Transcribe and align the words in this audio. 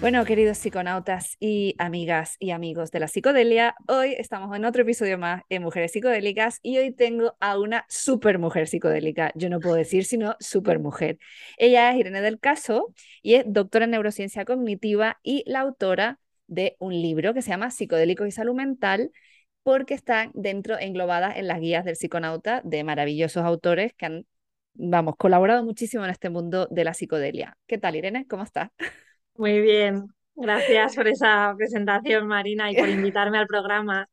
Bueno, 0.00 0.24
queridos 0.24 0.56
psiconautas 0.56 1.36
y 1.40 1.74
amigas 1.76 2.36
y 2.38 2.52
amigos 2.52 2.90
de 2.90 3.00
la 3.00 3.06
psicodelia, 3.06 3.74
hoy 3.86 4.14
estamos 4.16 4.56
en 4.56 4.64
otro 4.64 4.80
episodio 4.80 5.18
más 5.18 5.42
de 5.50 5.60
Mujeres 5.60 5.92
Psicodélicas 5.92 6.58
y 6.62 6.78
hoy 6.78 6.90
tengo 6.90 7.36
a 7.38 7.58
una 7.58 7.84
super 7.86 8.38
mujer 8.38 8.66
psicodélica. 8.66 9.30
Yo 9.34 9.50
no 9.50 9.60
puedo 9.60 9.74
decir 9.74 10.06
sino 10.06 10.36
super 10.40 10.78
mujer. 10.78 11.18
Ella 11.58 11.90
es 11.90 11.98
Irene 11.98 12.22
del 12.22 12.40
Caso 12.40 12.94
y 13.20 13.34
es 13.34 13.44
doctora 13.46 13.84
en 13.84 13.90
neurociencia 13.90 14.46
cognitiva 14.46 15.18
y 15.22 15.44
la 15.46 15.60
autora 15.60 16.18
de 16.46 16.76
un 16.78 16.94
libro 16.94 17.34
que 17.34 17.42
se 17.42 17.50
llama 17.50 17.70
Psicodélicos 17.70 18.26
y 18.26 18.30
Salud 18.30 18.54
Mental 18.54 19.10
porque 19.62 19.92
están 19.92 20.30
dentro, 20.32 20.78
englobadas 20.78 21.36
en 21.36 21.46
las 21.46 21.60
guías 21.60 21.84
del 21.84 21.96
psiconauta 21.96 22.62
de 22.64 22.84
maravillosos 22.84 23.44
autores 23.44 23.92
que 23.92 24.06
han, 24.06 24.26
vamos, 24.72 25.16
colaborado 25.18 25.62
muchísimo 25.62 26.06
en 26.06 26.10
este 26.10 26.30
mundo 26.30 26.68
de 26.70 26.84
la 26.84 26.94
psicodelia. 26.94 27.58
¿Qué 27.66 27.76
tal, 27.76 27.96
Irene? 27.96 28.26
¿Cómo 28.26 28.44
estás? 28.44 28.70
Muy 29.40 29.58
bien, 29.62 30.04
gracias 30.34 30.94
por 30.94 31.08
esa 31.08 31.54
presentación, 31.56 32.26
Marina, 32.26 32.70
y 32.70 32.76
por 32.76 32.90
invitarme 32.90 33.38
al 33.38 33.46
programa. 33.46 34.06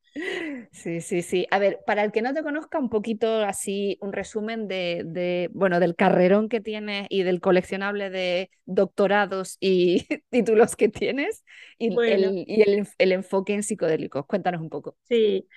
Sí, 0.71 1.01
sí, 1.01 1.21
sí. 1.21 1.47
A 1.51 1.59
ver, 1.59 1.79
para 1.85 2.03
el 2.03 2.11
que 2.11 2.21
no 2.21 2.33
te 2.33 2.43
conozca, 2.43 2.79
un 2.79 2.89
poquito 2.89 3.43
así, 3.43 3.97
un 4.01 4.13
resumen 4.13 4.67
de, 4.67 5.49
bueno, 5.53 5.79
del 5.79 5.95
carrerón 5.95 6.49
que 6.49 6.61
tienes 6.61 7.07
y 7.09 7.23
del 7.23 7.39
coleccionable 7.39 8.09
de 8.09 8.49
doctorados 8.65 9.57
y 9.59 10.05
títulos 10.29 10.75
que 10.75 10.89
tienes 10.89 11.43
y, 11.77 11.87
el, 11.87 12.43
y 12.47 12.61
el, 12.97 13.11
enfoque 13.11 13.53
en 13.53 13.63
psicodélicos. 13.63 14.25
Cuéntanos 14.25 14.61
un 14.61 14.69
poco. 14.69 14.95
Sí, 15.03 15.47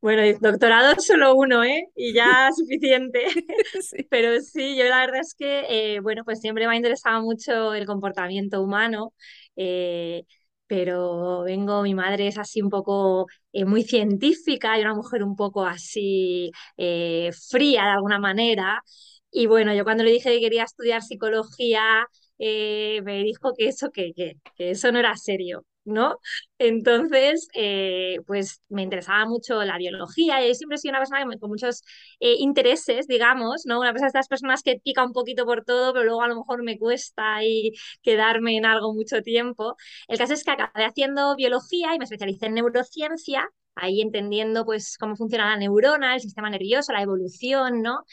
bueno, 0.00 0.22
doctorado 0.40 0.94
solo 1.00 1.34
uno, 1.34 1.64
¿eh? 1.64 1.88
Y 1.96 2.12
ya 2.12 2.50
suficiente. 2.52 3.22
Pero 4.10 4.40
sí, 4.40 4.76
yo 4.76 4.84
la 4.84 5.00
verdad 5.00 5.20
es 5.20 5.34
que, 5.34 5.64
eh, 5.68 6.00
bueno, 6.00 6.24
pues 6.24 6.40
siempre 6.40 6.66
me 6.66 6.74
ha 6.74 6.76
interesado 6.76 7.22
mucho 7.22 7.74
el 7.74 7.86
comportamiento 7.86 8.62
humano. 8.62 9.12
Eh, 9.56 10.24
pero 10.68 11.42
vengo, 11.42 11.82
mi 11.82 11.94
madre 11.94 12.28
es 12.28 12.38
así 12.38 12.62
un 12.62 12.70
poco 12.70 13.26
eh, 13.52 13.64
muy 13.64 13.82
científica 13.84 14.78
y 14.78 14.82
una 14.82 14.94
mujer 14.94 15.22
un 15.24 15.36
poco 15.36 15.64
así 15.64 16.50
fría 16.76 17.84
de 17.84 17.90
alguna 17.90 18.18
manera. 18.18 18.82
Y 19.30 19.46
bueno, 19.46 19.74
yo 19.74 19.84
cuando 19.84 20.04
le 20.04 20.12
dije 20.12 20.30
que 20.32 20.40
quería 20.40 20.64
estudiar 20.64 21.02
psicología, 21.02 22.06
me 22.38 23.22
dijo 23.24 23.52
que 23.56 23.68
eso, 23.68 23.90
que, 23.90 24.12
que, 24.14 24.34
que 24.56 24.70
eso 24.70 24.92
no 24.92 24.98
era 24.98 25.16
serio. 25.16 25.64
¿No? 25.88 26.18
Entonces, 26.58 27.48
eh, 27.54 28.18
pues 28.26 28.62
me 28.68 28.82
interesaba 28.82 29.26
mucho 29.26 29.62
la 29.64 29.78
biología 29.78 30.46
y 30.46 30.54
siempre 30.54 30.78
sido 30.78 30.92
una 30.92 31.00
persona 31.00 31.24
con 31.38 31.50
muchos 31.50 31.82
eh, 32.20 32.34
intereses, 32.38 33.06
digamos, 33.06 33.62
¿no? 33.66 33.80
Una 33.80 33.92
de 33.92 34.06
estas 34.06 34.28
personas 34.28 34.62
que 34.62 34.80
pica 34.82 35.04
un 35.04 35.12
poquito 35.12 35.44
por 35.44 35.64
todo, 35.64 35.92
pero 35.92 36.04
luego 36.04 36.22
a 36.22 36.28
lo 36.28 36.36
mejor 36.36 36.62
me 36.62 36.78
cuesta 36.78 37.36
ahí 37.36 37.72
quedarme 38.02 38.56
en 38.56 38.66
algo 38.66 38.94
mucho 38.94 39.22
tiempo. 39.22 39.76
El 40.08 40.18
caso 40.18 40.34
es 40.34 40.44
que 40.44 40.50
acabé 40.52 40.84
haciendo 40.84 41.34
biología 41.36 41.94
y 41.94 41.98
me 41.98 42.04
especialicé 42.04 42.46
en 42.46 42.54
neurociencia, 42.54 43.48
ahí 43.74 44.00
entendiendo 44.00 44.64
pues 44.64 44.96
cómo 44.98 45.16
funciona 45.16 45.50
la 45.50 45.56
neurona, 45.56 46.14
el 46.14 46.20
sistema 46.20 46.50
nervioso, 46.50 46.92
la 46.92 47.02
evolución, 47.02 47.82
¿no? 47.82 48.04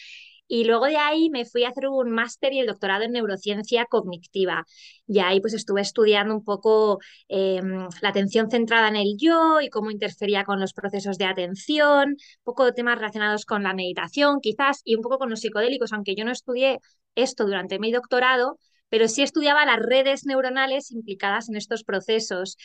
Y 0.47 0.65
luego 0.65 0.85
de 0.85 0.97
ahí 0.97 1.29
me 1.29 1.45
fui 1.45 1.63
a 1.63 1.69
hacer 1.69 1.87
un 1.87 2.11
máster 2.11 2.53
y 2.53 2.59
el 2.59 2.67
doctorado 2.67 3.03
en 3.03 3.13
neurociencia 3.13 3.85
cognitiva. 3.85 4.65
Y 5.07 5.19
ahí 5.19 5.41
pues 5.41 5.53
estuve 5.53 5.81
estudiando 5.81 6.33
un 6.35 6.43
poco 6.43 6.99
em, 7.27 7.87
la 8.01 8.09
atención 8.09 8.49
centrada 8.49 8.87
en 8.87 8.95
el 8.95 9.15
yo 9.17 9.61
y 9.61 9.69
cómo 9.69 9.91
interfería 9.91 10.43
con 10.45 10.59
los 10.59 10.73
procesos 10.73 11.17
de 11.17 11.25
atención, 11.25 12.09
un 12.11 12.17
poco 12.43 12.65
de 12.65 12.73
temas 12.73 12.95
relacionados 12.97 13.45
con 13.45 13.63
la 13.63 13.73
meditación 13.73 14.39
quizás 14.41 14.81
y 14.83 14.95
un 14.95 15.01
poco 15.01 15.17
con 15.17 15.29
los 15.29 15.39
psicodélicos, 15.41 15.93
aunque 15.93 16.15
yo 16.15 16.25
no 16.25 16.31
estudié 16.31 16.79
esto 17.15 17.45
durante 17.45 17.79
mi 17.79 17.91
doctorado, 17.91 18.59
pero 18.89 19.07
sí 19.07 19.23
estudiaba 19.23 19.65
las 19.65 19.79
redes 19.79 20.25
neuronales 20.25 20.91
implicadas 20.91 21.49
en 21.49 21.55
estos 21.55 21.83
procesos. 21.83 22.57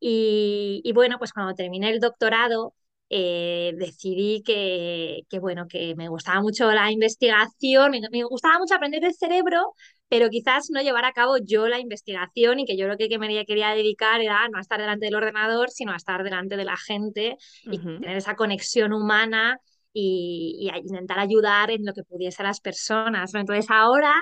Y, 0.00 0.80
y 0.84 0.92
bueno, 0.92 1.18
pues 1.18 1.32
cuando 1.32 1.54
terminé 1.54 1.90
el 1.90 2.00
doctorado, 2.00 2.74
eh, 3.08 3.72
decidí 3.76 4.42
que, 4.42 5.24
bueno, 5.40 5.66
que 5.68 5.94
me 5.94 6.08
gustaba 6.08 6.40
mucho 6.40 6.72
la 6.72 6.90
investigación, 6.90 7.92
me, 7.92 8.00
me, 8.10 8.24
gustaba 8.24 8.58
mucho 8.58 8.74
aprender 8.74 9.00
del 9.00 9.14
cerebro, 9.14 9.74
pero 10.08 10.28
quizás 10.28 10.70
no 10.70 10.82
llevar 10.82 11.04
a 11.04 11.12
cabo 11.12 11.36
yo 11.38 11.68
la 11.68 11.78
investigación 11.78 12.58
y 12.58 12.64
que 12.64 12.76
yo 12.76 12.88
lo 12.88 12.96
que, 12.96 13.18
me 13.18 13.44
quería 13.44 13.74
dedicar 13.74 14.20
era 14.20 14.48
no 14.48 14.58
a 14.58 14.60
estar 14.60 14.80
delante 14.80 15.06
del 15.06 15.14
ordenador, 15.14 15.70
sino 15.70 15.92
a 15.92 15.96
estar 15.96 16.22
delante 16.24 16.56
de 16.56 16.64
la 16.64 16.76
gente 16.76 17.36
y 17.64 17.78
tener 17.78 18.16
esa 18.16 18.34
conexión 18.34 18.92
humana 18.92 19.58
y, 19.92 20.68
intentar 20.82 21.18
ayudar 21.18 21.70
en 21.70 21.84
lo 21.84 21.92
que 21.92 22.02
pudiese 22.02 22.42
a 22.42 22.46
las 22.46 22.60
personas. 22.60 23.34
Entonces 23.34 23.66
ahora 23.70 24.14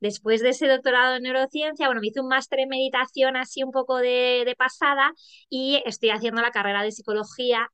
después 0.00 0.40
de 0.40 0.50
ese 0.50 0.66
doctorado 0.66 1.16
en 1.16 1.24
neurociencia, 1.24 1.86
bueno, 1.86 2.00
me 2.00 2.08
hice 2.08 2.20
un 2.20 2.28
máster 2.28 2.60
en 2.60 2.70
meditación 2.70 3.36
así 3.36 3.62
un 3.62 3.70
poco 3.70 3.98
de, 3.98 4.44
de, 4.46 4.54
pasada 4.56 5.12
y 5.50 5.82
estoy 5.84 6.08
haciendo 6.08 6.40
la 6.40 6.50
carrera 6.50 6.82
de 6.82 6.90
psicología 6.90 7.68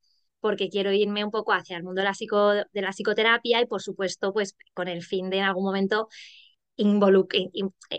porque 0.47 0.69
quiero 0.69 0.93
irme 0.93 1.25
un 1.25 1.31
poco 1.31 1.53
hacia 1.53 1.77
el 1.77 1.85
mundo 1.85 2.03
de 2.03 2.81
la, 2.83 2.93
psicoterapia 2.93 3.61
y, 3.61 3.67
por 3.67 3.83
supuesto, 3.83 4.33
pues 4.33 4.57
con 4.75 4.89
el 4.89 5.03
fin 5.03 5.31
de 5.31 5.39
en 5.39 5.45
algún 5.45 5.65
momento 5.65 6.09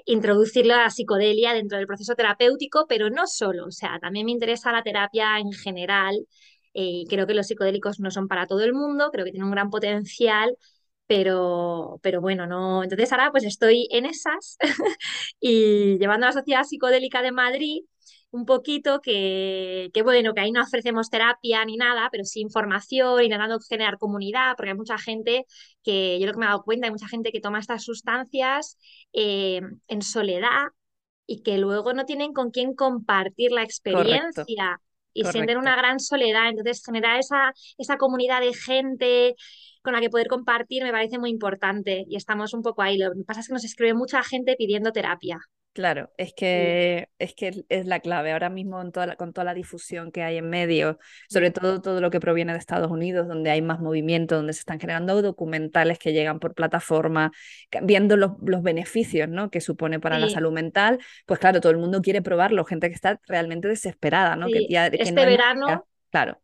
introducir 0.06 0.66
la 0.66 0.90
psicodelia 0.90 1.54
dentro 1.54 1.78
del 1.78 1.88
proceso 1.88 2.16
terapéutico, 2.16 2.86
pero 2.88 3.10
no 3.10 3.26
solo, 3.28 3.66
o 3.66 3.72
sea, 3.72 4.00
también 4.00 4.26
me 4.26 4.32
interesa 4.32 4.72
la 4.72 4.84
terapia 4.84 5.40
en 5.40 5.52
general 5.52 6.28
eh, 6.80 7.06
creo 7.10 7.26
que 7.26 7.34
los 7.34 7.48
psicodélicos 7.48 8.00
no 8.00 8.12
son 8.12 8.28
para 8.28 8.46
todo 8.46 8.62
el 8.64 8.74
mundo, 8.74 9.10
creo 9.12 9.26
que 9.26 9.32
tienen 9.32 9.48
un 9.48 9.52
gran 9.52 9.72
potencial, 9.72 10.56
pero, 11.08 12.00
pero 12.04 12.22
bueno, 12.22 12.46
no. 12.46 12.84
Entonces 12.84 13.12
ahora 13.12 13.32
pues 13.32 13.46
estoy 13.46 13.88
en 13.92 14.06
esas 14.06 14.58
y 15.40 15.98
llevando 15.98 16.28
a 16.28 16.30
la 16.30 16.34
Sociedad 16.34 16.64
Psicodélica 16.64 17.24
de 17.24 17.32
Madrid 17.32 17.82
un 18.32 18.46
poquito 18.46 19.00
que, 19.02 19.90
que, 19.94 20.02
bueno, 20.02 20.34
que 20.34 20.42
ahí 20.42 20.52
no 20.52 20.62
ofrecemos 20.62 21.10
terapia 21.10 21.64
ni 21.66 21.78
nada, 21.78 22.10
pero 22.12 22.26
sí 22.26 22.42
información, 22.42 23.24
intentando 23.24 23.60
generar 23.60 23.98
comunidad, 23.98 24.56
porque 24.56 24.72
hay 24.72 24.78
mucha 24.78 24.98
gente 24.98 25.46
que, 25.84 26.20
yo 26.20 26.28
lo 26.28 26.34
que 26.34 26.40
me 26.40 26.46
he 26.46 26.50
dado 26.50 26.64
cuenta, 26.64 26.88
hay 26.88 26.92
mucha 26.92 27.08
gente 27.08 27.32
que 27.32 27.40
toma 27.40 27.60
estas 27.60 27.84
sustancias 27.84 28.78
eh, 29.14 29.62
en 29.88 30.02
soledad 30.02 30.68
y 31.26 31.42
que 31.44 31.58
luego 31.58 31.94
no 31.94 32.06
tienen 32.06 32.34
con 32.34 32.52
quién 32.52 32.74
compartir 32.74 33.52
la 33.52 33.64
experiencia. 33.64 34.80
Y 35.14 35.26
sienten 35.26 35.58
una 35.58 35.76
gran 35.76 36.00
soledad. 36.00 36.50
Entonces, 36.50 36.84
generar 36.86 37.20
esa, 37.20 37.52
esa 37.80 37.98
comunidad 37.98 38.40
de 38.40 38.54
gente 38.54 39.36
con 39.82 39.94
la 39.94 40.00
que 40.00 40.12
poder 40.12 40.28
compartir 40.28 40.84
me 40.84 40.92
parece 40.92 41.18
muy 41.18 41.32
importante. 41.32 42.06
Y 42.08 42.16
estamos 42.18 42.54
un 42.54 42.62
poco 42.62 42.84
ahí. 42.84 43.00
Lo 43.00 43.12
que 43.12 43.24
pasa 43.26 43.40
es 43.40 43.48
que 43.48 43.54
nos 43.54 43.64
escribe 43.64 43.96
mucha 43.96 44.22
gente 44.22 44.56
pidiendo 44.56 44.92
terapia. 44.92 45.40
Claro, 45.78 46.12
es 46.18 46.34
que, 46.34 47.08
es 47.20 47.36
que 47.36 47.64
es 47.70 47.86
la 47.86 48.00
clave 48.00 48.32
ahora 48.32 48.50
mismo 48.50 48.84
toda 48.90 49.16
con 49.16 49.32
toda 49.32 49.46
la 49.46 49.54
difusión 49.54 50.12
que 50.12 50.24
hay 50.24 50.38
en 50.38 50.50
medio, 50.50 50.98
sobre 51.30 51.52
todo 51.52 51.84
todo 51.84 52.02
lo 52.02 52.10
que 52.10 52.20
proviene 52.20 52.52
de 52.52 52.58
Estados 52.58 52.90
Unidos, 52.90 53.28
donde 53.28 53.52
hay 53.52 53.62
más 53.62 53.80
movimiento, 53.80 54.38
donde 54.38 54.54
se 54.54 54.62
están 54.62 54.80
generando 54.80 55.22
documentales 55.22 56.00
que 56.00 56.14
llegan 56.14 56.40
por 56.40 56.56
plataforma, 56.56 57.32
viendo 57.84 58.18
los, 58.18 58.32
los 58.42 58.64
beneficios 58.64 59.30
¿no? 59.30 59.52
que 59.52 59.62
supone 59.62 60.00
para 60.00 60.18
la 60.18 60.30
salud 60.30 60.52
mental, 60.52 60.98
pues 61.28 61.40
claro, 61.40 61.62
todo 61.62 61.72
el 61.72 61.78
mundo 61.78 62.02
quiere 62.02 62.24
probarlo, 62.24 62.66
gente 62.66 62.90
que 62.90 62.96
está 62.96 63.22
realmente 63.28 63.68
desesperada, 63.68 64.36
¿no? 64.36 64.48
Que 64.48 64.66
este 64.94 65.26
verano, 65.28 65.88
claro. 66.10 66.42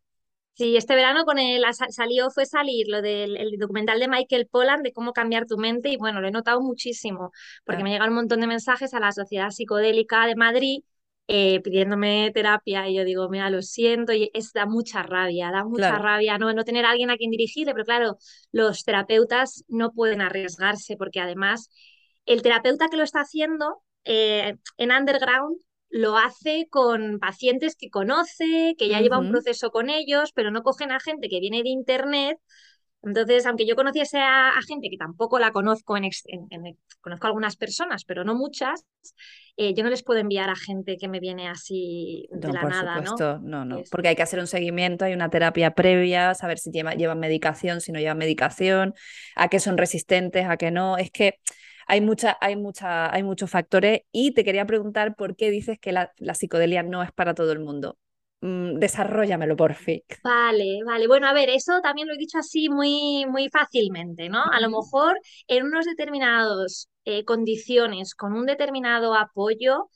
Sí, 0.55 0.77
este 0.77 0.93
verano 0.95 1.25
con 1.25 1.39
el 1.39 1.63
salió, 1.89 2.29
fue 2.29 2.45
salir 2.45 2.87
lo 2.87 3.01
del 3.01 3.57
documental 3.57 3.99
de 3.99 4.07
Michael 4.07 4.47
Pollan 4.47 4.83
de 4.83 4.93
cómo 4.93 5.11
cambiar 5.11 5.47
tu 5.47 5.57
mente 5.57 5.89
y 5.89 5.97
bueno, 5.97 6.21
lo 6.21 6.27
he 6.27 6.31
notado 6.31 6.61
muchísimo 6.61 7.31
porque 7.65 7.83
me 7.83 7.89
llegan 7.89 8.09
un 8.09 8.15
montón 8.15 8.39
de 8.39 8.45
mensajes 8.45 8.93
a 8.93 8.99
la 8.99 9.11
Sociedad 9.11 9.49
Psicodélica 9.49 10.27
de 10.27 10.35
Madrid 10.35 10.83
eh, 11.27 11.59
pidiéndome 11.61 12.29
terapia 12.35 12.87
y 12.87 12.95
yo 12.95 13.03
digo, 13.03 13.29
mira, 13.29 13.49
lo 13.49 13.63
siento 13.63 14.13
y 14.13 14.29
es, 14.35 14.53
da 14.53 14.67
mucha 14.67 15.01
rabia, 15.01 15.49
da 15.51 15.63
mucha 15.63 15.97
rabia 15.97 16.37
no, 16.37 16.53
no 16.53 16.63
tener 16.63 16.85
a 16.85 16.91
alguien 16.91 17.09
a 17.09 17.17
quien 17.17 17.31
dirigirle, 17.31 17.73
pero 17.73 17.85
claro, 17.85 18.17
los 18.51 18.83
terapeutas 18.83 19.63
no 19.67 19.91
pueden 19.91 20.21
arriesgarse 20.21 20.97
porque 20.97 21.19
además 21.19 21.69
el 22.27 22.43
terapeuta 22.43 22.89
que 22.89 22.97
lo 22.97 23.03
está 23.03 23.21
haciendo 23.21 23.81
eh, 24.05 24.57
en 24.77 24.91
underground 24.91 25.57
lo 25.93 26.17
hace 26.17 26.67
con 26.71 27.19
pacientes 27.19 27.75
que 27.75 27.91
conoce, 27.91 28.73
que 28.79 28.89
ya 28.89 28.99
lleva 28.99 29.19
un 29.19 29.29
proceso 29.29 29.69
con 29.69 29.91
ellos, 29.91 30.31
pero 30.33 30.49
no 30.49 30.63
cogen 30.63 30.91
a 30.91 30.99
gente 30.99 31.29
que 31.29 31.39
viene 31.39 31.61
de 31.61 31.69
Internet. 31.69 32.39
Entonces, 33.03 33.45
aunque 33.45 33.67
yo 33.67 33.75
conociese 33.75 34.17
a, 34.17 34.53
gente 34.67 34.87
que 34.89 34.97
tampoco 34.97 35.37
la 35.37 35.51
conozco, 35.51 35.95
en, 35.95 36.09
conozco 36.99 37.27
a 37.27 37.29
algunas 37.29 37.57
personas, 37.57 38.05
pero 38.05 38.23
no 38.23 38.33
muchas, 38.33 38.87
eh, 39.55 39.75
yo 39.75 39.83
no 39.83 39.91
les 39.91 40.01
puedo 40.01 40.19
enviar 40.19 40.49
a 40.49 40.55
gente 40.55 40.97
que 40.97 41.07
me 41.07 41.19
viene 41.19 41.47
así 41.47 42.27
de 42.31 42.51
la 42.51 42.63
nada, 42.63 43.01
¿no? 43.01 43.39
No, 43.43 43.63
no, 43.63 43.83
porque 43.91 44.07
hay 44.07 44.15
que 44.15 44.23
hacer 44.23 44.39
un 44.39 44.47
seguimiento, 44.47 45.05
hay 45.05 45.13
una 45.13 45.29
terapia 45.29 45.75
previa, 45.75 46.33
saber 46.33 46.57
si 46.57 46.71
llevan 46.71 47.19
medicación, 47.19 47.81
si 47.81 47.91
no 47.91 47.99
llevan 47.99 48.17
medicación, 48.17 48.95
a 49.35 49.47
qué 49.47 49.59
son 49.59 49.77
resistentes, 49.77 50.47
a 50.47 50.57
qué 50.57 50.71
no. 50.71 50.97
Es 50.97 51.11
que 51.11 51.37
hay, 51.87 52.01
mucha, 52.01 52.37
hay, 52.41 52.55
mucha, 52.55 53.13
hay 53.13 53.23
muchos 53.23 53.49
factores 53.49 54.01
y 54.11 54.31
te 54.31 54.43
quería 54.43 54.65
preguntar 54.65 55.15
por 55.15 55.35
qué 55.35 55.49
dices 55.49 55.79
que 55.79 55.91
la, 55.91 56.13
psicodelia 56.33 56.83
no 56.83 57.03
es 57.03 57.11
para 57.11 57.33
todo 57.33 57.51
el 57.51 57.59
mundo. 57.59 57.97
Mm, 58.41 58.75
desarrollamelo, 58.79 59.55
por 59.55 59.73
fin. 59.73 60.01
Vale, 60.23 60.79
vale. 60.85 61.07
Bueno, 61.07 61.27
a 61.27 61.33
ver, 61.33 61.49
eso 61.49 61.81
también 61.81 62.07
lo 62.07 62.13
he 62.13 62.17
dicho 62.17 62.37
así 62.37 62.69
muy, 62.69 63.25
muy 63.27 63.49
fácilmente, 63.49 64.29
¿no? 64.29 64.43
A 64.43 64.59
lo 64.59 64.69
mejor 64.69 65.19
en 65.47 65.65
unos 65.65 65.85
determinados 65.85 66.89
eh, 67.05 67.23
condiciones, 67.25 68.15
con 68.15 68.33
un 68.33 68.45
determinado 68.45 69.15
apoyo, 69.15 69.89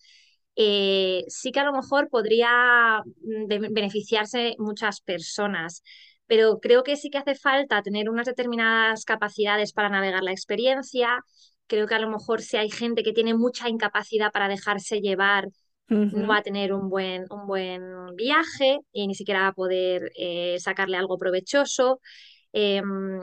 eh, 0.56 1.24
sí 1.28 1.52
que 1.52 1.60
a 1.60 1.66
lo 1.66 1.72
mejor 1.72 2.10
podría 2.10 3.02
mm, 3.06 3.74
beneficiarse 3.74 4.56
muchas 4.58 5.02
personas, 5.02 5.84
pero 6.26 6.60
creo 6.60 6.84
que 6.84 6.98
sí 6.98 7.10
que 7.10 7.20
hace 7.20 7.36
falta 7.36 7.82
tener 7.84 8.10
unas 8.10 8.26
determinadas 8.26 9.06
capacidades 9.06 9.72
para 9.72 9.90
navegar 9.90 10.24
la 10.24 10.32
experiencia. 10.32 11.24
Creo 11.68 11.88
que 11.88 11.96
a 11.96 12.00
lo 12.00 12.10
mejor 12.10 12.42
si 12.42 12.58
hay 12.58 12.70
gente 12.70 13.04
que 13.04 13.14
tiene 13.14 13.34
mucha 13.34 13.70
incapacidad 13.70 14.32
para 14.32 14.48
dejarse 14.48 15.02
llevar, 15.02 15.48
no 16.10 16.28
va 16.28 16.38
a 16.38 16.44
tener 16.44 16.74
un 16.74 16.90
buen, 16.90 17.26
un 17.30 17.48
buen 17.48 18.16
viaje 18.16 18.80
y 18.92 19.08
ni 19.08 19.16
siquiera 19.16 19.42
va 19.42 19.48
a 19.48 19.54
poder 19.54 20.12
eh, 20.18 20.58
sacarle 20.60 20.98
algo 20.98 21.18
provechoso. 21.18 22.00
Em, 22.54 23.20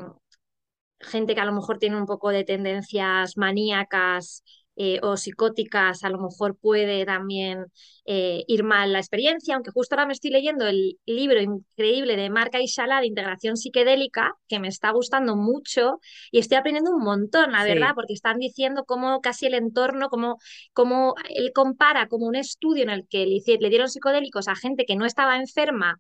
gente 1.01 1.35
que 1.35 1.41
a 1.41 1.45
lo 1.45 1.53
mejor 1.53 1.79
tiene 1.79 1.97
un 1.97 2.07
poco 2.07 2.31
de 2.31 2.45
tendencias 2.45 3.37
maníacas 3.37 4.43
eh, 4.77 4.99
o 5.03 5.17
psicóticas, 5.17 6.03
a 6.05 6.09
lo 6.09 6.19
mejor 6.19 6.57
puede 6.57 7.05
también 7.05 7.67
eh, 8.07 8.45
ir 8.49 8.65
mal 8.65 8.93
la 8.93 8.99
experiencia, 8.99 9.55
aunque 9.55 9.71
justo 9.71 9.95
ahora 9.95 10.07
me 10.07 10.13
estoy 10.13 10.31
leyendo 10.31 10.67
el 10.67 10.99
libro 11.07 11.41
increíble 11.41 12.17
de 12.17 12.31
Marca 12.31 12.61
Ishala 12.61 13.01
de 13.01 13.07
integración 13.07 13.57
psiquedélica, 13.57 14.35
que 14.49 14.59
me 14.59 14.69
está 14.69 14.91
gustando 14.91 15.37
mucho 15.37 16.01
y 16.31 16.39
estoy 16.39 16.59
aprendiendo 16.59 16.91
un 16.91 17.03
montón, 17.03 17.53
la 17.53 17.65
verdad, 17.65 17.93
porque 17.95 18.13
están 18.15 18.39
diciendo 18.39 18.85
cómo 18.87 19.21
casi 19.21 19.47
el 19.47 19.55
entorno, 19.55 20.09
cómo, 20.09 20.39
cómo 20.73 21.15
él 21.31 21.53
compara 21.55 22.09
como 22.09 22.27
un 22.27 22.37
estudio 22.37 22.83
en 22.83 22.91
el 22.91 23.07
que 23.09 23.27
le, 23.27 23.41
le 23.61 23.69
dieron 23.69 23.89
psicodélicos 23.89 24.49
a 24.49 24.57
gente 24.57 24.85
que 24.87 24.97
no 24.97 25.07
estaba 25.07 25.37
enferma 25.37 25.99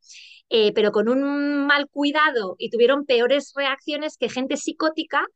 eh, 0.50 0.72
pero 0.74 0.92
con 0.92 1.08
un 1.08 1.66
mal 1.66 1.88
cuidado 1.88 2.54
y 2.58 2.70
tuvieron 2.70 3.06
peores 3.06 3.52
reacciones 3.56 4.16
que 4.18 4.28
gente 4.28 4.56
psicótica 4.56 5.26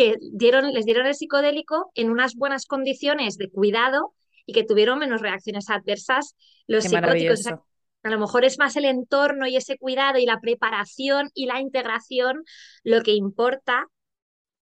que 0.00 0.16
dieron, 0.32 0.72
les 0.72 0.86
dieron 0.86 1.06
el 1.06 1.14
psicodélico 1.14 1.90
en 1.94 2.10
unas 2.10 2.34
buenas 2.34 2.64
condiciones 2.64 3.36
de 3.36 3.50
cuidado 3.50 4.14
y 4.46 4.54
que 4.54 4.64
tuvieron 4.64 4.98
menos 4.98 5.20
reacciones 5.20 5.68
adversas 5.68 6.36
los 6.66 6.84
psicóticos. 6.84 7.46
a 7.46 8.08
lo 8.08 8.18
mejor 8.18 8.46
es 8.46 8.58
más 8.58 8.76
el 8.76 8.86
entorno 8.86 9.46
y 9.46 9.56
ese 9.56 9.76
cuidado 9.76 10.18
y 10.18 10.24
la 10.24 10.40
preparación 10.40 11.28
y 11.34 11.44
la 11.44 11.60
integración 11.60 12.44
lo 12.82 13.02
que 13.02 13.12
importa, 13.12 13.88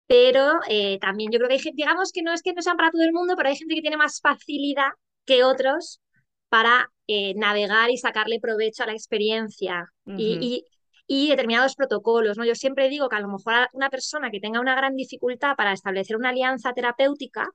pero 0.08 0.54
eh, 0.70 0.98
también 1.00 1.32
yo 1.32 1.38
creo 1.38 1.50
que 1.50 1.56
hay 1.56 1.62
gente, 1.62 1.84
digamos 1.84 2.12
que 2.12 2.24
no 2.24 2.34
es 2.34 2.42
que 2.42 2.54
no 2.54 2.64
sean 2.64 2.76
para 2.76 2.90
todo 2.90 3.04
el 3.04 3.14
mundo, 3.14 3.36
pero 3.38 3.50
hay 3.50 3.58
gente 3.58 3.76
que 3.76 3.82
tiene 3.82 3.98
más 3.98 4.20
facilidad 4.20 4.90
que 5.24 5.44
otros 5.44 6.02
para 6.50 6.90
eh, 7.06 7.36
navegar 7.36 7.92
y 7.92 7.98
sacarle 7.98 8.40
provecho 8.40 8.82
a 8.82 8.88
la 8.88 8.94
experiencia. 8.94 9.86
y, 10.08 10.40
y 10.42 10.66
determinados 11.08 11.76
protocolos. 11.76 12.38
¿no? 12.38 12.46
Yo 12.46 12.56
siempre 12.56 12.90
digo 12.90 13.10
que 13.10 13.16
a 13.16 13.22
lo 13.22 13.30
mejor 13.30 13.70
una 13.74 13.90
persona 13.90 14.30
que 14.30 14.40
tenga 14.40 14.60
una 14.60 14.76
gran 14.76 14.96
dificultad 14.96 15.56
para 15.56 15.74
establecer 15.74 16.18
una 16.18 16.30
alianza 16.30 16.74
terapéutica, 16.74 17.50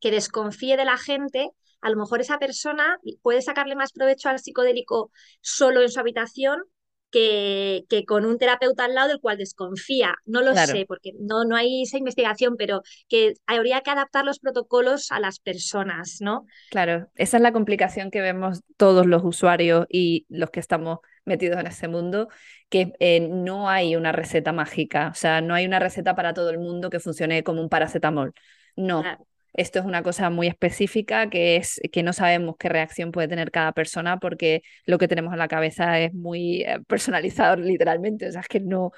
que 0.00 0.10
desconfíe 0.10 0.76
de 0.76 0.84
la 0.84 0.96
gente, 0.96 1.50
a 1.80 1.90
lo 1.90 1.96
mejor 1.96 2.20
esa 2.20 2.38
persona 2.38 2.98
puede 3.22 3.42
sacarle 3.42 3.76
más 3.76 3.92
provecho 3.92 4.28
al 4.28 4.38
psicodélico 4.38 5.10
solo 5.40 5.82
en 5.82 5.90
su 5.90 6.00
habitación 6.00 6.62
que, 7.10 7.84
que, 7.88 8.04
con 8.04 8.24
un 8.24 8.38
terapeuta 8.38 8.84
al 8.84 8.94
lado 8.94 9.08
del 9.08 9.20
cual 9.20 9.36
desconfía. 9.36 10.14
No 10.24 10.42
lo 10.42 10.54
sé, 10.54 10.84
porque 10.86 11.12
no, 11.18 11.44
no 11.44 11.56
hay 11.56 11.82
esa 11.82 11.98
investigación, 11.98 12.56
pero 12.56 12.82
que 13.08 13.34
habría 13.46 13.80
que 13.80 13.90
adaptar 13.90 14.24
los 14.24 14.38
protocolos 14.38 15.10
a 15.10 15.20
las 15.20 15.40
personas, 15.40 16.18
¿no? 16.20 16.46
Claro, 16.70 17.10
esa 17.16 17.36
es 17.36 17.42
la 17.42 17.52
complicación 17.52 18.10
que 18.10 18.20
vemos 18.20 18.60
todos 18.76 19.06
los 19.06 19.24
usuarios 19.24 19.86
y 19.88 20.24
los 20.28 20.50
que 20.50 20.60
estamos 20.60 20.98
metidos 21.30 21.58
en 21.60 21.66
ese 21.66 21.88
mundo, 21.88 22.28
que 22.68 22.92
eh, 23.00 23.20
no 23.20 23.70
hay 23.70 23.96
una 23.96 24.12
receta 24.12 24.52
mágica, 24.52 25.08
o 25.12 25.14
sea, 25.14 25.40
no 25.40 25.54
hay 25.54 25.66
una 25.66 25.78
receta 25.78 26.14
para 26.14 26.34
todo 26.34 26.50
el 26.50 26.58
mundo 26.58 26.90
que 26.90 27.00
funcione 27.00 27.42
como 27.42 27.62
un 27.62 27.68
paracetamol. 27.68 28.34
No, 28.76 29.04
esto 29.52 29.80
es 29.80 29.84
una 29.84 30.02
cosa 30.02 30.30
muy 30.30 30.46
específica 30.46 31.28
que 31.28 31.56
es 31.56 31.80
que 31.92 32.02
no 32.02 32.12
sabemos 32.12 32.56
qué 32.58 32.68
reacción 32.68 33.10
puede 33.10 33.28
tener 33.28 33.50
cada 33.50 33.72
persona 33.72 34.18
porque 34.18 34.62
lo 34.86 34.98
que 34.98 35.08
tenemos 35.08 35.32
en 35.32 35.38
la 35.40 35.48
cabeza 35.48 35.98
es 35.98 36.14
muy 36.14 36.62
eh, 36.62 36.78
personalizado 36.86 37.56
literalmente. 37.62 38.28
O 38.28 38.32
sea, 38.32 38.42
es 38.42 38.48
que 38.48 38.60
no, 38.60 38.92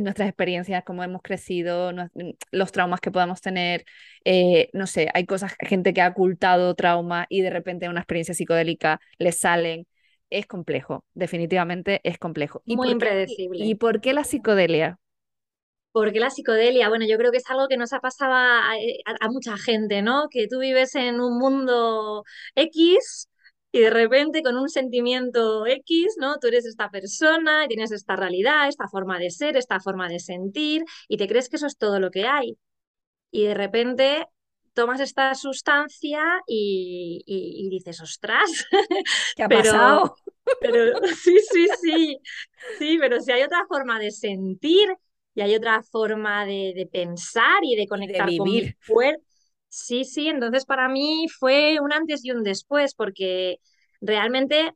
nuestras 0.00 0.28
experiencias, 0.28 0.84
cómo 0.84 1.02
hemos 1.04 1.22
crecido, 1.22 1.92
los 2.52 2.72
traumas 2.72 3.00
que 3.00 3.10
podamos 3.10 3.40
tener, 3.40 3.84
eh, 4.24 4.70
no 4.72 4.86
sé, 4.86 5.10
hay 5.14 5.26
cosas, 5.26 5.54
gente 5.60 5.92
que 5.92 6.02
ha 6.02 6.08
ocultado 6.08 6.74
trauma 6.74 7.26
y 7.28 7.42
de 7.42 7.50
repente 7.50 7.88
una 7.88 8.00
experiencia 8.00 8.34
psicodélica 8.34 9.00
le 9.18 9.32
salen. 9.32 9.86
Es 10.30 10.46
complejo, 10.46 11.04
definitivamente 11.14 12.00
es 12.02 12.18
complejo. 12.18 12.62
¿Y 12.64 12.76
muy 12.76 12.90
impredecible. 12.90 13.64
¿Y 13.64 13.74
por 13.76 14.00
qué 14.00 14.12
la 14.12 14.24
psicodelia? 14.24 14.98
¿Por 15.92 16.12
qué 16.12 16.20
la 16.20 16.30
psicodelia? 16.30 16.88
Bueno, 16.90 17.06
yo 17.08 17.16
creo 17.16 17.30
que 17.30 17.38
es 17.38 17.48
algo 17.48 17.68
que 17.68 17.78
nos 17.78 17.92
ha 17.92 18.00
pasado 18.00 18.34
eh, 18.78 18.98
a, 19.06 19.28
mucha 19.30 19.56
gente, 19.56 20.02
¿no? 20.02 20.28
Que 20.28 20.46
tú 20.46 20.58
vives 20.58 20.94
en 20.94 21.20
un 21.20 21.38
mundo 21.38 22.22
X 22.54 23.28
y 23.72 23.80
de 23.80 23.90
repente 23.90 24.42
con 24.42 24.56
un 24.56 24.68
sentimiento 24.68 25.66
X, 25.66 26.16
¿no? 26.18 26.36
Tú 26.38 26.48
eres 26.48 26.66
esta 26.66 26.90
persona 26.90 27.64
y 27.64 27.68
tienes 27.68 27.92
esta 27.92 28.14
realidad, 28.14 28.68
esta 28.68 28.88
forma 28.88 29.18
de 29.18 29.30
ser, 29.30 29.56
esta 29.56 29.80
forma 29.80 30.08
de 30.08 30.18
sentir 30.18 30.84
y 31.08 31.16
te 31.16 31.28
crees 31.28 31.48
que 31.48 31.56
eso 31.56 31.66
es 31.66 31.78
todo 31.78 31.98
lo 31.98 32.10
que 32.10 32.26
hay. 32.26 32.58
Y 33.30 33.44
de 33.44 33.54
repente 33.54 34.26
tomas 34.76 35.00
esta 35.00 35.34
sustancia 35.34 36.22
y, 36.46 37.68
dices, 37.70 38.00
ostras, 38.00 38.66
¿qué 39.36 39.42
ha 39.42 39.48
pasado? 39.48 40.14
Pero 40.60 41.00
sí, 41.24 41.38
sí, 41.50 41.66
sí, 41.80 42.18
sí, 42.78 42.98
pero 43.00 43.20
si 43.20 43.32
hay 43.32 43.42
otra 43.42 43.64
forma 43.66 43.98
de 43.98 44.12
sentir 44.12 44.88
y 45.34 45.40
hay 45.40 45.54
otra 45.56 45.82
forma 45.82 46.44
de, 46.44 46.88
pensar 46.92 47.58
y 47.62 47.74
de 47.74 47.88
conectar 47.88 48.28
con 48.36 48.48
mi 48.48 48.72
cuerpo. 48.86 49.22
Sí, 49.68 50.04
sí, 50.04 50.28
entonces 50.28 50.64
para 50.64 50.88
mí 50.88 51.26
fue 51.28 51.78
un 51.80 51.92
antes 51.92 52.24
y 52.24 52.30
un 52.30 52.42
después, 52.42 52.94
porque 52.94 53.58
realmente 54.00 54.72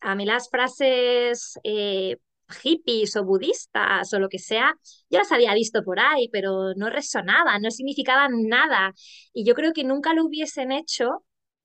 a 0.00 0.14
mí 0.14 0.26
las 0.26 0.50
frases 0.50 1.58
eh, 1.64 2.16
hippies 2.54 3.16
o 3.16 3.24
budistas 3.24 4.12
o 4.12 4.18
lo 4.18 4.28
que 4.28 4.38
sea, 4.38 4.74
yo 5.10 5.18
las 5.18 5.32
había 5.32 5.54
visto 5.54 5.82
por 5.84 6.00
ahí, 6.00 6.28
pero 6.32 6.74
no 6.76 6.90
resonaban, 6.90 7.62
no 7.62 7.70
significaban 7.70 8.48
nada. 8.48 8.92
Y 9.32 9.44
yo 9.44 9.54
creo 9.54 9.72
que 9.72 9.84
nunca 9.84 10.14
lo 10.14 10.24
hubiesen 10.24 10.72
hecho 10.72 11.24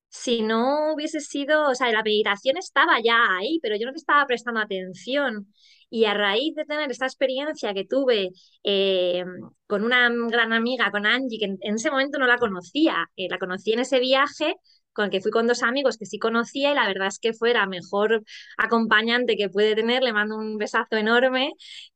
si 0.09 0.41
no 0.41 0.93
hubiese 0.93 1.19
sido, 1.21 1.69
o 1.69 1.75
sea, 1.75 1.91
la 1.91 2.03
meditación 2.03 2.57
estaba 2.57 2.99
ya 3.03 3.37
ahí, 3.37 3.59
pero 3.61 3.75
yo 3.77 3.85
no 3.85 3.93
estaba 3.95 4.25
prestando 4.25 4.59
atención. 4.59 5.53
Y 5.91 6.05
a 6.05 6.13
raíz 6.13 6.55
de 6.55 6.65
tener 6.65 6.91
esta 6.91 7.05
experiencia 7.05 7.73
que 7.73 7.85
tuve 7.85 8.29
eh, 8.63 9.23
con 9.67 9.83
una 9.83 10.09
gran 10.29 10.53
amiga, 10.53 10.91
con 10.91 11.05
Angie, 11.05 11.39
que 11.39 11.45
en, 11.45 11.75
ese 11.75 11.89
momento 11.91 12.19
no 12.19 12.27
la 12.27 12.37
conocía, 12.37 13.05
eh, 13.15 13.27
la 13.29 13.39
conocí 13.39 13.73
en 13.73 13.79
ese 13.79 13.99
viaje 13.99 14.55
con 14.93 15.05
el 15.05 15.12
que 15.12 15.22
fui 15.22 15.31
con 15.31 15.48
dos 15.48 15.63
amigos 15.63 15.98
que 15.98 16.05
sí 16.05 16.19
conocía 16.19 16.72
y 16.72 16.75
la 16.75 16.88
verdad 16.88 17.08
es 17.08 17.19
que 17.19 17.34
fue 17.34 17.53
la 17.53 17.65
mejor 17.67 18.24
acompañante 18.58 19.38
que 19.38 19.50
puede 19.50 19.75
tener, 19.75 20.03
le 20.03 20.13
mando 20.13 20.38
un 20.38 20.58
besazo 20.58 20.98
enorme 20.98 21.53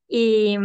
y, 0.07 0.57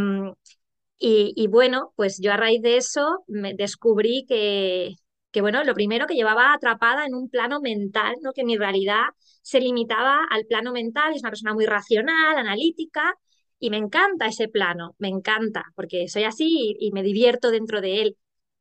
y, 1.01 1.47
bueno, 1.49 1.93
pues 1.97 2.19
yo 2.21 2.33
a 2.33 2.37
raíz 2.37 2.61
de 2.63 2.77
eso 2.77 3.25
me 3.29 3.55
descubrí 3.55 4.25
que, 4.29 4.95
que 5.31 5.41
bueno, 5.41 5.63
lo 5.65 5.75
primero 5.75 6.07
que 6.07 6.15
llevaba 6.15 6.53
atrapada 6.53 7.07
en 7.07 7.15
un 7.15 7.29
plano 7.31 7.61
mental, 7.61 8.17
¿no? 8.23 8.33
que 8.33 8.45
mi 8.45 8.57
realidad 8.57 9.05
se 9.43 9.61
limitaba 9.61 10.25
al 10.31 10.45
plano 10.47 10.73
mental, 10.73 11.15
es 11.15 11.21
una 11.23 11.31
persona 11.31 11.55
muy 11.55 11.67
racional, 11.67 12.37
analítica, 12.37 13.15
y 13.61 13.71
me 13.71 13.77
encanta 13.77 14.27
ese 14.27 14.49
plano, 14.49 14.95
me 14.99 15.09
encanta, 15.09 15.65
porque 15.75 16.09
soy 16.09 16.25
así 16.25 16.77
y, 16.79 16.93
me 16.93 17.03
divierto 17.03 17.51
dentro 17.51 17.81
de 17.81 18.03
él. 18.03 18.17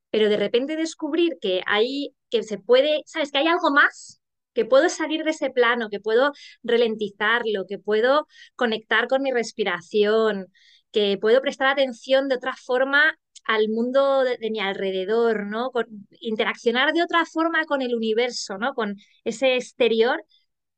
Pero 0.09 0.29
de 0.29 0.37
repente 0.37 0.75
descubrir 0.75 1.37
que 1.41 1.61
hay, 1.65 2.15
que 2.29 2.43
se 2.43 2.57
puede, 2.57 3.01
¿sabes? 3.05 3.31
Que 3.31 3.39
hay 3.39 3.47
algo 3.47 3.71
más, 3.71 4.21
que 4.53 4.65
puedo 4.65 4.89
salir 4.89 5.23
de 5.23 5.31
ese 5.31 5.51
plano, 5.51 5.89
que 5.89 5.99
puedo 5.99 6.31
ralentizarlo, 6.63 7.65
que 7.67 7.77
puedo 7.79 8.27
conectar 8.55 9.07
con 9.07 9.21
mi 9.21 9.31
respiración, 9.31 10.47
que 10.91 11.17
puedo 11.19 11.41
prestar 11.41 11.67
atención 11.67 12.27
de 12.27 12.35
otra 12.35 12.55
forma 12.55 13.17
al 13.45 13.69
mundo 13.69 14.23
de, 14.23 14.37
mi 14.51 14.59
alrededor, 14.59 15.45
¿no? 15.47 15.71
Con, 15.71 15.85
interaccionar 16.21 16.93
de 16.93 17.03
otra 17.03 17.25
forma 17.25 17.65
con 17.65 17.81
el 17.81 17.95
universo, 17.95 18.57
¿no? 18.57 18.73
Con 18.73 18.95
ese 19.23 19.55
exterior, 19.55 20.23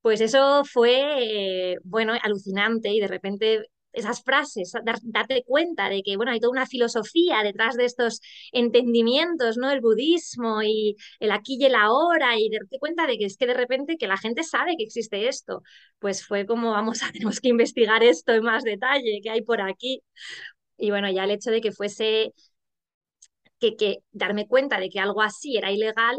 pues 0.01 0.21
eso 0.21 0.63
fue, 0.65 1.73
eh, 1.73 1.77
bueno, 1.83 2.13
alucinante 2.21 2.89
y 2.89 2.99
de 2.99 3.07
repente 3.07 3.65
esas 3.93 4.23
frases, 4.23 4.71
darte 5.03 5.43
cuenta 5.45 5.89
de 5.89 6.03
que, 6.03 6.15
bueno, 6.17 6.31
hay 6.31 6.39
toda 6.39 6.51
una 6.51 6.65
filosofía 6.67 7.43
detrás 7.43 7.75
de 7.75 7.85
estos 7.85 8.21
entendimientos, 8.51 9.57
¿no? 9.57 9.71
El 9.71 9.81
budismo 9.81 10.61
y 10.63 10.95
el 11.19 11.31
aquí 11.31 11.57
y 11.59 11.65
el 11.65 11.75
ahora 11.75 12.37
y 12.37 12.49
darte 12.49 12.77
cuenta 12.79 13.07
de 13.07 13.17
que 13.17 13.25
es 13.25 13.37
que 13.37 13.47
de 13.47 13.53
repente 13.55 13.97
que 13.97 14.07
la 14.07 14.17
gente 14.17 14.43
sabe 14.43 14.75
que 14.77 14.83
existe 14.83 15.27
esto, 15.27 15.61
pues 15.99 16.25
fue 16.25 16.45
como, 16.45 16.71
vamos 16.71 17.01
a, 17.03 17.11
tenemos 17.11 17.39
que 17.39 17.49
investigar 17.49 18.03
esto 18.03 18.33
en 18.33 18.43
más 18.43 18.63
detalle, 18.63 19.19
que 19.23 19.29
hay 19.29 19.41
por 19.41 19.61
aquí. 19.61 20.01
Y 20.77 20.91
bueno, 20.91 21.11
ya 21.11 21.25
el 21.25 21.31
hecho 21.31 21.51
de 21.51 21.61
que 21.61 21.71
fuese 21.71 22.33
que, 23.59 23.97
darme 24.11 24.47
cuenta 24.47 24.79
de 24.79 24.89
que 24.89 24.99
algo 24.99 25.21
así 25.21 25.57
era 25.57 25.71
ilegal, 25.71 26.17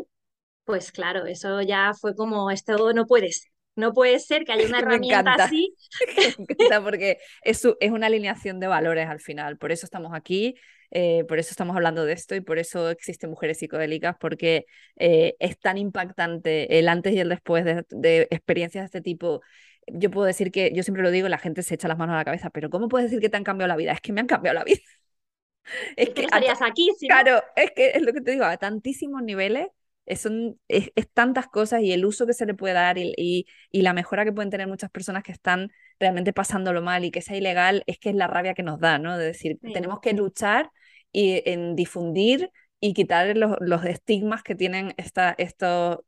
pues 0.65 0.93
claro, 0.93 1.27
eso 1.27 1.63
ya 1.63 1.93
fue 2.01 2.15
como, 2.17 2.51
esto 2.51 2.93
no 2.95 3.07
puede 3.07 3.33
ser. 3.33 3.50
No 3.77 3.93
puede 3.93 4.19
ser 4.19 4.45
que 4.45 4.53
haya 4.53 4.67
una 4.67 4.79
herramienta 4.81 5.35
así. 5.35 5.75
Me 6.39 6.45
encanta 6.45 6.83
porque 6.83 7.19
es, 7.43 7.67
es 7.81 7.91
una 7.91 8.07
alineación 8.07 8.61
de 8.61 8.67
valores 8.67 9.09
al 9.09 9.21
final. 9.21 9.59
Por 9.59 9.73
eso 9.73 9.87
estamos 9.87 10.13
aquí. 10.15 10.55
eh, 10.91 11.25
por 11.29 11.39
eso 11.39 11.51
estamos 11.51 11.77
hablando 11.77 12.05
de 12.05 12.13
esto 12.13 12.35
y 12.35 12.41
por 12.41 12.59
eso 12.59 12.91
existen 12.91 13.31
mujeres 13.31 13.59
psicodélicas, 13.59 14.17
porque 14.19 14.67
eh, 14.97 15.37
es 15.39 15.59
tan 15.59 15.79
impactante 15.79 16.79
el 16.79 16.89
antes 16.89 17.15
y 17.15 17.21
el 17.21 17.29
después 17.29 17.65
de, 17.65 18.29
experiencias 18.31 18.83
de 18.83 18.87
este 18.87 19.01
tipo. 19.01 19.41
Yo 19.87 20.11
puedo 20.11 20.27
decir 20.27 20.51
que, 20.51 20.73
yo 20.75 20.83
siempre 20.83 21.03
lo 21.03 21.11
digo, 21.11 21.29
la 21.29 21.39
gente 21.39 21.63
se 21.63 21.75
echa 21.75 21.89
las 21.89 21.99
manos 21.99 22.15
a 22.15 22.19
la 22.19 22.25
cabeza, 22.25 22.51
pero 22.51 22.71
¿cómo 22.71 22.89
puedes 22.89 23.11
decir 23.11 23.21
que 23.21 23.29
te 23.29 23.37
han 23.37 23.45
cambiado 23.45 23.69
la 23.69 23.77
vida? 23.77 23.93
Es 23.93 24.01
que 24.01 24.13
me 24.13 24.21
han 24.21 24.27
cambiado 24.27 24.59
la 24.59 24.65
vida. 24.65 24.81
Es 25.95 26.11
que 26.11 26.23
estarías 26.23 26.63
aquí. 26.63 26.91
Claro, 27.07 27.43
es 27.55 27.71
que 27.77 27.91
es 27.91 28.03
lo 28.03 28.13
que 28.13 28.21
te 28.23 28.33
digo, 28.33 28.45
a 28.45 28.57
tantísimos 28.57 29.23
niveles 29.23 29.69
es, 30.07 30.27
es, 30.69 31.09
tantas 31.13 31.47
cosas 31.49 31.83
y 31.83 31.93
el 31.93 32.05
uso 32.05 32.27
que 32.27 32.33
se 32.33 32.47
le 32.47 32.55
puede 32.55 32.75
dar 32.75 32.99
y, 32.99 33.47
y, 33.71 33.83
la 33.83 33.93
mejora 33.93 34.25
que 34.25 34.33
pueden 34.33 34.51
tener 34.51 34.67
muchas 34.67 34.91
personas 34.91 35.23
que 35.23 35.33
están 35.33 35.71
realmente 35.99 36.33
pasándolo 36.33 36.83
mal 36.83 37.05
y 37.05 37.11
que 37.11 37.23
sea 37.23 37.37
ilegal, 37.37 37.85
es 37.87 37.99
que 37.99 38.11
es 38.11 38.17
la 38.17 38.27
rabia 38.27 38.55
que 38.55 38.63
nos 38.63 38.81
da, 38.81 38.99
¿no? 38.99 39.17
De 39.17 39.27
decir, 39.27 39.59
tenemos 39.73 40.01
que 40.01 40.13
luchar 40.13 40.71
y, 41.13 41.43
en 41.49 41.77
difundir 41.77 42.51
y 42.81 42.95
quitar 42.95 43.37
los, 43.37 43.57
los 43.61 43.85
estigmas 43.85 44.43
que 44.43 44.55
tienen 44.55 44.95
esta, 44.97 45.35
estos, 45.39 45.99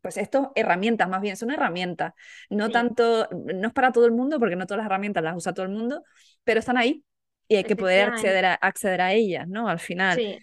pues 0.00 0.16
estas 0.16 0.48
herramientas, 0.54 1.08
más 1.08 1.20
bien 1.20 1.36
son 1.36 1.50
herramientas, 1.50 2.14
no 2.48 2.70
tanto, 2.70 3.28
no 3.32 3.68
es 3.68 3.74
para 3.74 3.92
todo 3.92 4.06
el 4.06 4.12
mundo, 4.12 4.38
porque 4.38 4.56
no 4.56 4.66
todas 4.66 4.78
las 4.78 4.86
herramientas 4.86 5.22
las 5.22 5.36
usa 5.36 5.52
todo 5.52 5.66
el 5.66 5.72
mundo, 5.72 6.02
pero 6.44 6.60
están 6.60 6.76
ahí 6.76 7.02
y 7.48 7.56
hay 7.56 7.64
que 7.64 7.76
poder 7.76 8.10
acceder 8.10 8.44
a, 8.44 8.54
acceder 8.54 9.00
a 9.00 9.12
ellas, 9.12 9.46
¿no? 9.48 9.68
Al 9.68 9.78
final. 9.78 10.16
Sí. 10.16 10.38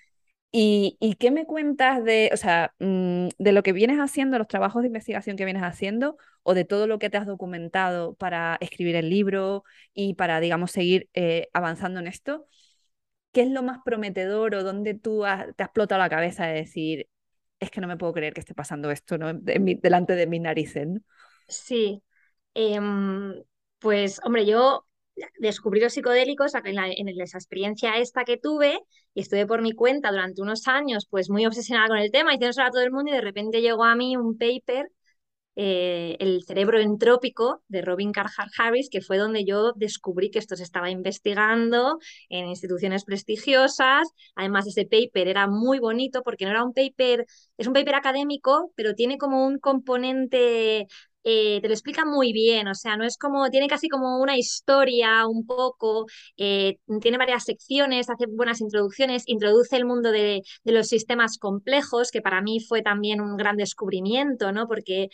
¿Y, 0.55 0.97
¿Y, 0.99 1.15
qué 1.15 1.31
me 1.31 1.47
cuentas 1.47 2.03
de, 2.03 2.29
o 2.31 2.37
sea, 2.37 2.75
mm, 2.77 3.29
de 3.39 3.51
lo 3.53 3.63
que 3.63 3.73
vienes 3.73 3.97
haciendo, 3.97 4.37
los 4.37 4.47
trabajos 4.47 4.83
de 4.83 4.87
investigación 4.87 5.35
que 5.35 5.45
vienes 5.45 5.63
haciendo, 5.63 6.15
o 6.43 6.53
de 6.53 6.63
todo 6.63 6.85
lo 6.85 6.99
que 6.99 7.09
te 7.09 7.17
has 7.17 7.25
documentado 7.25 8.13
para 8.13 8.57
escribir 8.61 8.95
el 8.95 9.09
libro 9.09 9.63
y 9.95 10.13
para, 10.13 10.39
digamos, 10.39 10.69
seguir 10.69 11.09
eh, 11.15 11.47
avanzando 11.53 11.99
en 11.99 12.05
esto? 12.07 12.45
¿Qué 13.31 13.41
es 13.41 13.49
lo 13.49 13.63
más 13.63 13.79
prometedor 13.83 14.53
o 14.53 14.63
dónde 14.63 14.93
tú 14.93 15.21
te 15.21 15.27
has 15.27 15.49
explotado 15.57 15.97
la 15.97 16.09
cabeza 16.09 16.45
de 16.45 16.53
decir, 16.53 17.07
es 17.59 17.71
que 17.71 17.81
no 17.81 17.87
me 17.87 17.97
puedo 17.97 18.13
creer 18.13 18.35
que 18.35 18.41
esté 18.41 18.53
pasando 18.53 18.91
esto 18.91 19.17
¿no? 19.17 19.33
delante 19.33 20.15
de 20.15 20.27
mis 20.27 20.41
narices? 20.41 20.87
Sí, 21.47 22.03
em, 22.53 23.43
pues 23.79 24.21
hombre, 24.23 24.45
yo 24.45 24.85
descubrí 25.39 25.79
los 25.79 25.93
psicodélicos 25.93 26.53
en, 26.55 27.07
esa 27.21 27.37
experiencia 27.37 27.97
esta 27.97 28.23
que 28.23 28.37
tuve 28.37 28.79
y 29.13 29.21
estuve 29.21 29.45
por 29.45 29.61
mi 29.61 29.73
cuenta 29.73 30.11
durante 30.11 30.41
unos 30.41 30.67
años 30.67 31.07
pues 31.09 31.29
muy 31.29 31.45
obsesionada 31.45 31.89
con 31.89 31.97
el 31.97 32.11
tema, 32.11 32.31
diciéndoselo 32.31 32.67
a 32.67 32.71
todo 32.71 32.81
el 32.81 32.91
mundo 32.91 33.11
y 33.11 33.15
de 33.15 33.21
repente 33.21 33.61
llegó 33.61 33.83
a 33.83 33.95
mí 33.95 34.17
un 34.17 34.37
paper, 34.37 34.87
eh, 35.55 36.17
El 36.19 36.43
cerebro 36.43 36.79
entrópico 36.79 37.61
de 37.67 37.83
Robin 37.83 38.11
Carhart 38.11 38.51
Harris, 38.57 38.89
que 38.89 39.01
fue 39.01 39.17
donde 39.19 39.45
yo 39.45 39.73
descubrí 39.75 40.31
que 40.31 40.39
esto 40.39 40.55
se 40.55 40.63
estaba 40.63 40.89
investigando 40.89 41.99
en 42.29 42.47
instituciones 42.47 43.05
prestigiosas. 43.05 44.07
Además, 44.35 44.65
ese 44.67 44.85
paper 44.85 45.27
era 45.27 45.47
muy 45.47 45.79
bonito 45.79 46.23
porque 46.23 46.45
no 46.45 46.51
era 46.51 46.63
un 46.63 46.73
paper, 46.73 47.25
es 47.57 47.67
un 47.67 47.73
paper 47.73 47.95
académico, 47.95 48.71
pero 48.75 48.95
tiene 48.95 49.17
como 49.19 49.45
un 49.45 49.59
componente 49.59 50.87
eh, 51.23 51.59
te 51.61 51.67
lo 51.67 51.73
explica 51.73 52.05
muy 52.05 52.33
bien, 52.33 52.67
o 52.67 52.75
sea, 52.75 52.97
no 52.97 53.05
es 53.05 53.17
como, 53.17 53.49
tiene 53.49 53.67
casi 53.67 53.87
como 53.87 54.19
una 54.19 54.37
historia 54.37 55.25
un 55.27 55.45
poco, 55.45 56.05
eh, 56.37 56.77
tiene 57.01 57.17
varias 57.17 57.45
secciones, 57.45 58.09
hace 58.09 58.25
buenas 58.27 58.61
introducciones, 58.61 59.23
introduce 59.27 59.75
el 59.75 59.85
mundo 59.85 60.11
de, 60.11 60.41
los 60.65 60.87
sistemas 60.87 61.37
complejos, 61.37 62.11
que 62.11 62.21
para 62.21 62.41
mí 62.41 62.59
fue 62.59 62.81
también 62.81 63.21
un 63.21 63.37
gran 63.37 63.57
descubrimiento, 63.57 64.51
¿no? 64.51 64.67
Porque 64.67 65.09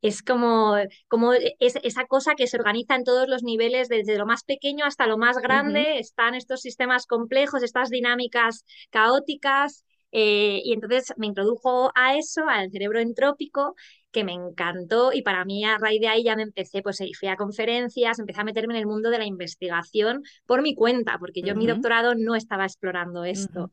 es 0.00 0.22
como, 0.22 0.76
como 1.08 1.32
es, 1.32 1.76
esa 1.82 2.06
cosa 2.06 2.34
que 2.36 2.46
se 2.46 2.56
organiza 2.56 2.94
en 2.94 3.04
todos 3.04 3.28
los 3.28 3.42
niveles, 3.42 3.88
desde 3.88 4.16
lo 4.16 4.26
más 4.26 4.44
pequeño 4.44 4.84
hasta 4.84 5.06
lo 5.06 5.18
más 5.18 5.38
grande, 5.38 5.98
están 5.98 6.34
estos 6.34 6.60
sistemas 6.60 7.06
complejos, 7.06 7.62
estas 7.62 7.90
dinámicas 7.90 8.64
caóticas. 8.90 9.84
Eh, 10.10 10.62
y 10.64 10.72
entonces 10.72 11.12
me 11.18 11.26
introdujo 11.26 11.90
a 11.94 12.16
eso, 12.16 12.42
al 12.48 12.70
cerebro 12.70 12.98
entrópico, 13.00 13.74
que 14.10 14.24
me 14.24 14.32
encantó 14.32 15.12
y 15.12 15.22
para 15.22 15.44
mí 15.44 15.64
a 15.64 15.76
raíz 15.78 16.00
de 16.00 16.08
ahí 16.08 16.24
ya 16.24 16.34
me 16.34 16.42
empecé, 16.42 16.82
pues 16.82 16.98
fui 17.18 17.28
a 17.28 17.36
conferencias, 17.36 18.18
empecé 18.18 18.40
a 18.40 18.44
meterme 18.44 18.74
en 18.74 18.80
el 18.80 18.86
mundo 18.86 19.10
de 19.10 19.18
la 19.18 19.26
investigación 19.26 20.22
por 20.46 20.62
mi 20.62 20.74
cuenta, 20.74 21.18
porque 21.18 21.42
yo 21.42 21.52
en 21.52 21.58
mi 21.58 21.66
doctorado 21.66 22.14
no 22.14 22.34
estaba 22.34 22.64
explorando 22.64 23.24
esto, 23.24 23.70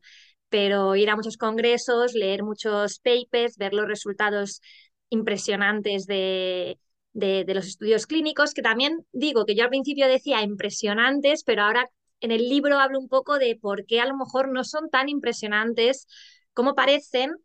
pero 0.50 0.94
ir 0.94 1.08
a 1.08 1.16
muchos 1.16 1.38
congresos, 1.38 2.14
leer 2.14 2.42
muchos 2.42 3.00
papers, 3.00 3.56
ver 3.56 3.72
los 3.72 3.88
resultados 3.88 4.60
impresionantes 5.08 6.06
de, 6.06 6.78
de, 7.14 7.44
de, 7.44 7.54
los 7.54 7.66
estudios 7.66 8.06
clínicos, 8.06 8.52
que 8.52 8.62
también 8.62 9.06
digo 9.12 9.46
que 9.46 9.54
yo 9.54 9.64
al 9.64 9.70
principio 9.70 10.06
decía 10.06 10.42
impresionantes, 10.42 11.44
pero 11.44 11.62
ahora 11.62 11.88
en 12.20 12.30
el 12.30 12.48
libro 12.48 12.78
hablo 12.78 12.98
un 12.98 13.08
poco 13.08 13.38
de 13.38 13.56
por 13.60 13.86
qué 13.86 14.00
a 14.00 14.06
lo 14.06 14.16
mejor 14.16 14.50
no 14.50 14.64
son 14.64 14.90
tan 14.90 15.08
impresionantes 15.08 16.06
como 16.52 16.74
parecen, 16.74 17.36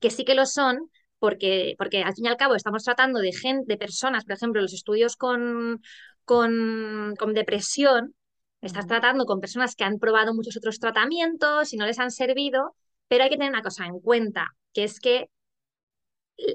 que 0.00 0.10
sí 0.10 0.24
que 0.24 0.34
lo 0.34 0.46
son, 0.46 0.90
porque, 1.18 1.74
porque 1.78 2.02
al 2.02 2.14
fin 2.14 2.26
y 2.26 2.28
al 2.28 2.36
cabo 2.36 2.54
estamos 2.54 2.84
tratando 2.84 3.20
de, 3.20 3.32
gente, 3.32 3.64
de 3.66 3.78
personas, 3.78 4.24
por 4.24 4.34
ejemplo, 4.34 4.62
los 4.62 4.72
estudios 4.72 5.16
con, 5.16 5.82
con, 6.24 7.14
con 7.18 7.34
depresión, 7.34 8.14
estás 8.60 8.86
tratando 8.86 9.26
con 9.26 9.40
personas 9.40 9.74
que 9.76 9.84
han 9.84 9.98
probado 9.98 10.34
muchos 10.34 10.56
otros 10.56 10.78
tratamientos 10.78 11.72
y 11.72 11.76
no 11.76 11.86
les 11.86 11.98
han 11.98 12.10
servido, 12.10 12.76
pero 13.08 13.24
hay 13.24 13.30
que 13.30 13.36
tener 13.36 13.52
una 13.52 13.62
cosa 13.62 13.86
en 13.86 14.00
cuenta, 14.00 14.48
que 14.72 14.84
es 14.84 15.00
que 15.00 15.28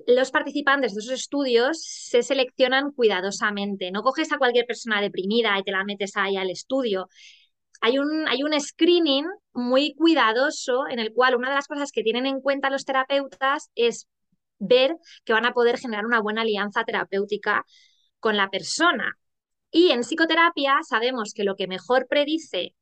los 0.07 0.31
participantes 0.31 0.93
de 0.93 1.01
esos 1.01 1.11
estudios 1.13 1.81
se 1.83 2.23
seleccionan 2.23 2.91
cuidadosamente. 2.91 3.91
No 3.91 4.03
coges 4.03 4.31
a 4.31 4.37
cualquier 4.37 4.65
persona 4.65 5.01
deprimida 5.01 5.57
y 5.59 5.63
te 5.63 5.71
la 5.71 5.83
metes 5.83 6.15
ahí 6.17 6.37
al 6.37 6.49
estudio. 6.49 7.07
Hay 7.81 7.97
un, 7.99 8.27
hay 8.27 8.43
un 8.43 8.59
screening 8.59 9.25
muy 9.53 9.93
cuidadoso 9.95 10.87
en 10.89 10.99
el 10.99 11.13
cual 11.13 11.35
una 11.35 11.49
de 11.49 11.55
las 11.55 11.67
cosas 11.67 11.91
que 11.91 12.03
tienen 12.03 12.25
en 12.25 12.41
cuenta 12.41 12.69
los 12.69 12.85
terapeutas 12.85 13.69
es 13.75 14.07
ver 14.59 14.95
que 15.23 15.33
van 15.33 15.45
a 15.45 15.53
poder 15.53 15.77
generar 15.77 16.05
una 16.05 16.21
buena 16.21 16.41
alianza 16.41 16.83
terapéutica 16.83 17.65
con 18.19 18.37
la 18.37 18.49
persona. 18.49 19.13
Y 19.71 19.91
en 19.91 20.01
psicoterapia 20.01 20.79
sabemos 20.83 21.33
que 21.33 21.43
lo 21.43 21.55
que 21.55 21.67
mejor 21.67 22.07
predice 22.07 22.75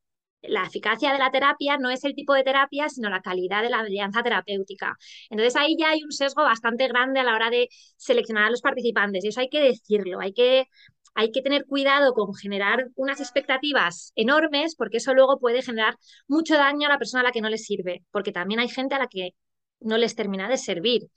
la 0.43 0.63
eficacia 0.65 1.13
de 1.13 1.19
la 1.19 1.31
terapia 1.31 1.77
no 1.77 1.89
es 1.89 2.03
el 2.03 2.15
tipo 2.15 2.33
de 2.33 2.43
terapia, 2.43 2.89
sino 2.89 3.09
la 3.09 3.21
calidad 3.21 3.61
de 3.63 3.69
la 3.69 3.79
alianza 3.79 4.23
terapéutica. 4.23 4.97
Entonces 5.29 5.55
ahí 5.55 5.75
ya 5.79 5.89
hay 5.91 6.03
un 6.03 6.11
sesgo 6.11 6.43
bastante 6.43 6.87
grande 6.87 7.19
a 7.19 7.23
la 7.23 7.33
hora 7.33 7.49
de 7.49 7.69
seleccionar 7.97 8.45
a 8.45 8.49
los 8.49 8.61
participantes 8.61 9.23
y 9.23 9.29
eso 9.29 9.39
hay 9.39 9.49
que 9.49 9.61
decirlo, 9.61 10.19
hay 10.19 10.33
que, 10.33 10.65
hay 11.15 11.31
que 11.31 11.41
tener 11.41 11.65
cuidado 11.65 12.13
con 12.13 12.33
generar 12.33 12.89
unas 12.95 13.19
expectativas 13.19 14.11
enormes 14.15 14.75
porque 14.75 14.97
eso 14.97 15.13
luego 15.13 15.39
puede 15.39 15.61
generar 15.61 15.97
mucho 16.27 16.55
daño 16.55 16.87
a 16.87 16.91
la 16.91 16.97
persona 16.97 17.21
a 17.21 17.23
la 17.25 17.31
que 17.31 17.41
no 17.41 17.49
le 17.49 17.57
sirve, 17.57 18.03
porque 18.11 18.31
también 18.31 18.59
hay 18.59 18.69
gente 18.69 18.95
a 18.95 18.99
la 18.99 19.07
que 19.07 19.31
no 19.79 19.97
les 19.97 20.15
termina 20.15 20.49
de 20.49 20.57
servir. 20.57 21.09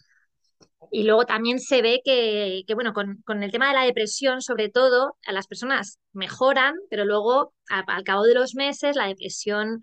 Y 0.91 1.03
luego 1.05 1.25
también 1.27 1.59
se 1.59 1.83
ve 1.83 2.01
que, 2.05 2.65
bueno, 2.75 2.93
con, 2.93 3.43
el 3.43 3.51
tema 3.51 3.69
de 3.69 3.75
la 3.75 3.85
depresión, 3.85 4.41
sobre 4.41 4.69
todo, 4.69 5.17
a 5.27 5.33
las 5.33 5.47
personas 5.47 5.99
mejoran, 6.13 6.75
pero 6.91 7.05
luego 7.05 7.53
al 7.69 8.05
cabo 8.05 8.23
de 8.23 8.35
los 8.35 8.55
meses 8.55 8.97
la 8.97 9.07
depresión 9.07 9.81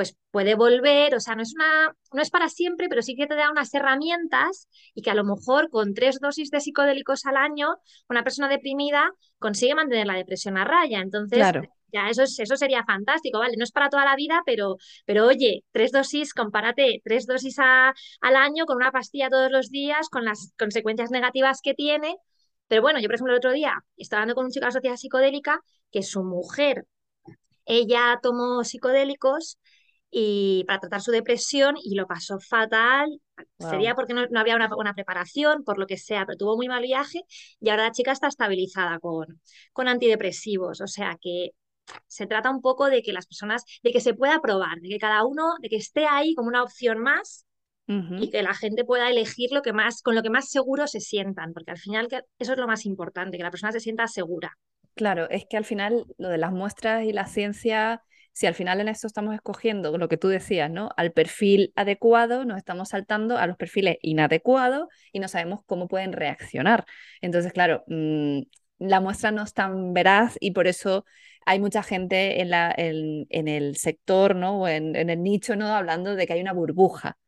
pues 0.00 0.16
puede 0.30 0.54
volver, 0.54 1.14
o 1.14 1.20
sea, 1.20 1.34
no 1.34 1.42
es 1.42 1.52
una, 1.54 1.94
no 2.14 2.22
es 2.22 2.30
para 2.30 2.48
siempre, 2.48 2.88
pero 2.88 3.02
sí 3.02 3.14
que 3.14 3.26
te 3.26 3.34
da 3.34 3.50
unas 3.50 3.74
herramientas 3.74 4.66
y 4.94 5.02
que 5.02 5.10
a 5.10 5.14
lo 5.14 5.24
mejor 5.24 5.68
con 5.68 5.92
tres 5.92 6.20
dosis 6.20 6.50
de 6.50 6.58
psicodélicos 6.60 7.26
al 7.26 7.36
año, 7.36 7.76
una 8.08 8.24
persona 8.24 8.48
deprimida 8.48 9.10
consigue 9.38 9.74
mantener 9.74 10.06
la 10.06 10.14
depresión 10.14 10.56
a 10.56 10.64
raya. 10.64 11.00
Entonces, 11.00 11.46
ya 11.92 12.08
eso, 12.08 12.22
eso 12.22 12.56
sería 12.56 12.82
fantástico, 12.82 13.40
¿vale? 13.40 13.58
No 13.58 13.64
es 13.64 13.72
para 13.72 13.90
toda 13.90 14.06
la 14.06 14.16
vida, 14.16 14.40
pero, 14.46 14.78
pero 15.04 15.26
oye, 15.26 15.64
tres 15.70 15.92
dosis, 15.92 16.32
compárate, 16.32 17.02
tres 17.04 17.26
dosis 17.26 17.58
al 17.58 18.36
año 18.36 18.64
con 18.64 18.76
una 18.76 18.92
pastilla 18.92 19.28
todos 19.28 19.50
los 19.52 19.68
días, 19.68 20.08
con 20.08 20.24
las 20.24 20.54
consecuencias 20.58 21.10
negativas 21.10 21.60
que 21.62 21.74
tiene. 21.74 22.16
Pero 22.68 22.80
bueno, 22.80 23.00
yo 23.00 23.06
por 23.08 23.16
ejemplo 23.16 23.34
el 23.34 23.38
otro 23.38 23.52
día 23.52 23.74
estaba 23.98 24.22
hablando 24.22 24.36
con 24.36 24.46
un 24.46 24.50
chico 24.50 24.64
de 24.64 24.68
la 24.68 24.72
sociedad 24.72 24.96
psicodélica 24.96 25.60
que 25.92 26.02
su 26.02 26.22
mujer, 26.24 26.86
ella 27.66 28.18
tomó 28.22 28.64
psicodélicos 28.64 29.58
y 30.10 30.64
para 30.66 30.80
tratar 30.80 31.00
su 31.00 31.12
depresión 31.12 31.76
y 31.82 31.94
lo 31.94 32.06
pasó 32.06 32.38
fatal. 32.40 33.20
Sería 33.58 33.94
porque 33.94 34.12
no, 34.12 34.26
había 34.38 34.56
una 34.56 34.68
buena 34.68 34.94
preparación, 34.94 35.64
por 35.64 35.78
lo 35.78 35.86
que 35.86 35.96
sea, 35.96 36.26
pero 36.26 36.36
tuvo 36.36 36.56
muy 36.56 36.68
mal 36.68 36.82
viaje 36.82 37.22
y 37.60 37.70
ahora 37.70 37.84
la 37.84 37.92
chica 37.92 38.12
está 38.12 38.26
estabilizada 38.26 38.98
con, 38.98 39.40
con 39.72 39.88
antidepresivos. 39.88 40.80
O 40.80 40.86
sea 40.86 41.16
que 41.20 41.50
se 42.06 42.26
trata 42.26 42.50
un 42.50 42.60
poco 42.60 42.88
de 42.88 43.02
que 43.02 43.12
las 43.12 43.26
personas, 43.26 43.64
de 43.82 43.92
que 43.92 44.00
se 44.00 44.14
pueda 44.14 44.40
probar, 44.40 44.80
de 44.80 44.88
que 44.88 44.98
cada 44.98 45.24
uno, 45.24 45.54
de 45.60 45.68
que 45.68 45.76
esté 45.76 46.06
ahí 46.06 46.34
como 46.34 46.48
una 46.48 46.62
opción 46.62 46.98
más 46.98 47.46
y 48.20 48.30
que 48.30 48.44
la 48.44 48.54
gente 48.54 48.84
pueda 48.84 49.10
elegir 49.10 49.50
lo 49.50 49.62
que 49.62 49.72
más, 49.72 50.00
con 50.00 50.14
lo 50.14 50.22
que 50.22 50.30
más 50.30 50.48
seguro 50.48 50.86
se 50.86 51.00
sientan, 51.00 51.52
porque 51.52 51.72
al 51.72 51.78
final 51.78 52.06
eso 52.38 52.52
es 52.52 52.58
lo 52.58 52.68
más 52.68 52.86
importante, 52.86 53.36
que 53.36 53.42
la 53.42 53.50
persona 53.50 53.72
se 53.72 53.80
sienta 53.80 54.06
segura. 54.06 54.56
Claro, 54.94 55.28
es 55.28 55.44
que 55.50 55.56
al 55.56 55.64
final 55.64 56.04
lo 56.16 56.28
de 56.28 56.38
las 56.38 56.52
muestras 56.52 57.04
y 57.04 57.12
la 57.12 57.26
ciencia, 57.26 58.04
si 58.40 58.46
al 58.46 58.54
final 58.54 58.80
en 58.80 58.88
esto 58.88 59.06
estamos 59.06 59.34
escogiendo 59.34 59.98
lo 59.98 60.08
que 60.08 60.16
tú 60.16 60.28
decías, 60.28 60.70
¿no? 60.70 60.88
Al 60.96 61.12
perfil 61.12 61.74
adecuado, 61.76 62.46
nos 62.46 62.56
estamos 62.56 62.88
saltando 62.88 63.36
a 63.36 63.46
los 63.46 63.58
perfiles 63.58 63.98
inadecuados 64.00 64.88
y 65.12 65.18
no 65.18 65.28
sabemos 65.28 65.60
cómo 65.66 65.88
pueden 65.88 66.14
reaccionar. 66.14 66.86
Entonces, 67.20 67.52
claro, 67.52 67.84
mm, 67.86 68.40
la 68.78 69.00
muestra 69.00 69.30
no 69.30 69.42
es 69.42 69.52
tan 69.52 69.92
veraz 69.92 70.38
y 70.40 70.52
por 70.52 70.68
eso 70.68 71.04
hay 71.44 71.60
mucha 71.60 71.82
gente 71.82 72.40
en, 72.40 72.48
la, 72.48 72.74
en, 72.74 73.26
el 73.28 73.76
sector, 73.76 74.34
¿no? 74.34 74.62
O 74.62 74.68
en, 74.68 74.96
el 74.96 75.22
nicho, 75.22 75.54
¿no? 75.54 75.74
Hablando 75.74 76.16
de 76.16 76.26
que 76.26 76.32
hay 76.32 76.40
una 76.40 76.54
burbuja, 76.54 77.18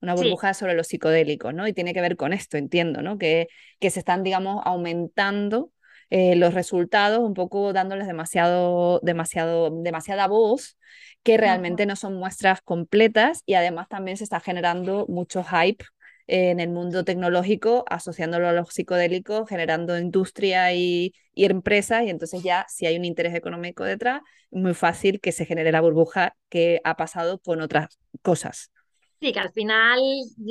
una 0.00 0.14
burbuja 0.14 0.54
sobre 0.54 0.72
los 0.72 0.86
psicodélicos, 0.86 1.52
¿no? 1.52 1.68
Y 1.68 1.74
tiene 1.74 1.92
que 1.92 2.00
ver 2.00 2.16
con 2.16 2.32
esto, 2.32 2.56
entiendo, 2.56 3.02
¿no? 3.02 3.18
Que, 3.18 3.48
que 3.78 3.90
se 3.90 3.98
están, 3.98 4.22
digamos, 4.22 4.62
aumentando 4.64 5.70
eh, 6.14 6.36
los 6.36 6.52
resultados, 6.52 7.20
un 7.20 7.32
poco 7.32 7.72
dándoles 7.72 8.06
demasiado, 8.06 9.00
demasiado, 9.02 9.70
demasiada 9.70 10.26
voz, 10.26 10.76
que 11.22 11.38
realmente 11.38 11.86
no 11.86 11.96
son 11.96 12.16
muestras 12.16 12.60
completas 12.60 13.42
y 13.46 13.54
además 13.54 13.88
también 13.88 14.18
se 14.18 14.24
está 14.24 14.38
generando 14.38 15.06
mucho 15.08 15.42
hype 15.42 15.86
en 16.26 16.60
el 16.60 16.68
mundo 16.68 17.02
tecnológico, 17.02 17.86
asociándolo 17.88 18.46
a 18.46 18.52
los 18.52 18.74
psicodélicos, 18.74 19.48
generando 19.48 19.98
industria 19.98 20.74
y, 20.74 21.14
y 21.34 21.46
empresas, 21.46 22.04
y 22.04 22.10
entonces 22.10 22.42
ya 22.42 22.66
si 22.68 22.84
hay 22.84 22.98
un 22.98 23.06
interés 23.06 23.34
económico 23.34 23.82
detrás, 23.82 24.20
muy 24.50 24.74
fácil 24.74 25.18
que 25.18 25.32
se 25.32 25.46
genere 25.46 25.72
la 25.72 25.80
burbuja 25.80 26.36
que 26.50 26.82
ha 26.84 26.94
pasado 26.94 27.38
con 27.38 27.62
otras 27.62 27.98
cosas. 28.20 28.70
Sí, 29.18 29.32
que 29.32 29.40
al 29.40 29.52
final, 29.52 29.98